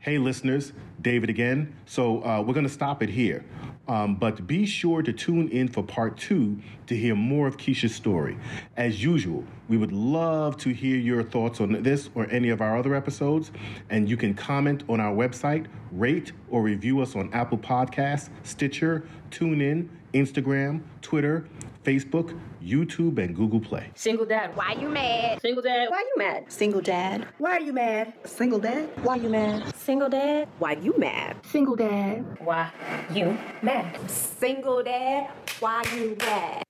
Hey, 0.00 0.18
listeners, 0.18 0.72
David 1.00 1.30
again. 1.30 1.74
So 1.86 2.22
uh, 2.24 2.42
we're 2.42 2.54
going 2.54 2.66
to 2.66 2.72
stop 2.72 3.02
it 3.02 3.08
here. 3.10 3.44
Um, 3.90 4.14
but 4.14 4.46
be 4.46 4.66
sure 4.66 5.02
to 5.02 5.12
tune 5.12 5.48
in 5.48 5.66
for 5.66 5.82
part 5.82 6.16
two 6.16 6.60
to 6.86 6.96
hear 6.96 7.16
more 7.16 7.48
of 7.48 7.56
Keisha's 7.56 7.92
story. 7.92 8.38
As 8.76 9.02
usual, 9.02 9.42
we 9.68 9.76
would 9.76 9.90
love 9.90 10.56
to 10.58 10.70
hear 10.70 10.96
your 10.96 11.24
thoughts 11.24 11.60
on 11.60 11.82
this 11.82 12.08
or 12.14 12.30
any 12.30 12.50
of 12.50 12.60
our 12.60 12.78
other 12.78 12.94
episodes. 12.94 13.50
And 13.90 14.08
you 14.08 14.16
can 14.16 14.32
comment 14.32 14.84
on 14.88 15.00
our 15.00 15.12
website, 15.12 15.66
rate 15.90 16.30
or 16.50 16.62
review 16.62 17.00
us 17.00 17.16
on 17.16 17.32
Apple 17.32 17.58
Podcasts, 17.58 18.28
Stitcher, 18.44 19.08
TuneIn, 19.32 19.88
Instagram, 20.14 20.82
Twitter, 21.02 21.48
Facebook, 21.82 22.38
YouTube, 22.62 23.18
and 23.18 23.34
Google 23.34 23.60
Play. 23.60 23.90
Single 23.94 24.26
dad. 24.26 24.54
Why 24.54 24.76
you 24.78 24.88
mad? 24.88 25.40
Single 25.40 25.62
dad. 25.62 25.90
Why 25.90 26.00
you 26.00 26.14
mad? 26.16 26.44
Single 26.48 26.80
dad. 26.80 27.26
Why 27.38 27.56
are 27.56 27.60
you 27.60 27.72
mad? 27.72 28.12
Single 28.24 28.58
dad. 28.58 28.88
Why 29.02 29.16
you 29.16 29.28
mad? 29.28 29.74
Single 29.76 30.08
dad. 30.08 30.48
Why 30.58 30.72
you 30.72 30.98
mad? 30.98 31.44
Single 31.46 31.76
dad. 31.76 32.24
Why 32.40 32.70
you 33.12 33.38
mad? 33.62 34.10
Single 34.10 34.82
dad. 34.82 35.30
Why 35.58 35.82
you 35.94 36.16
mad? 36.18 36.64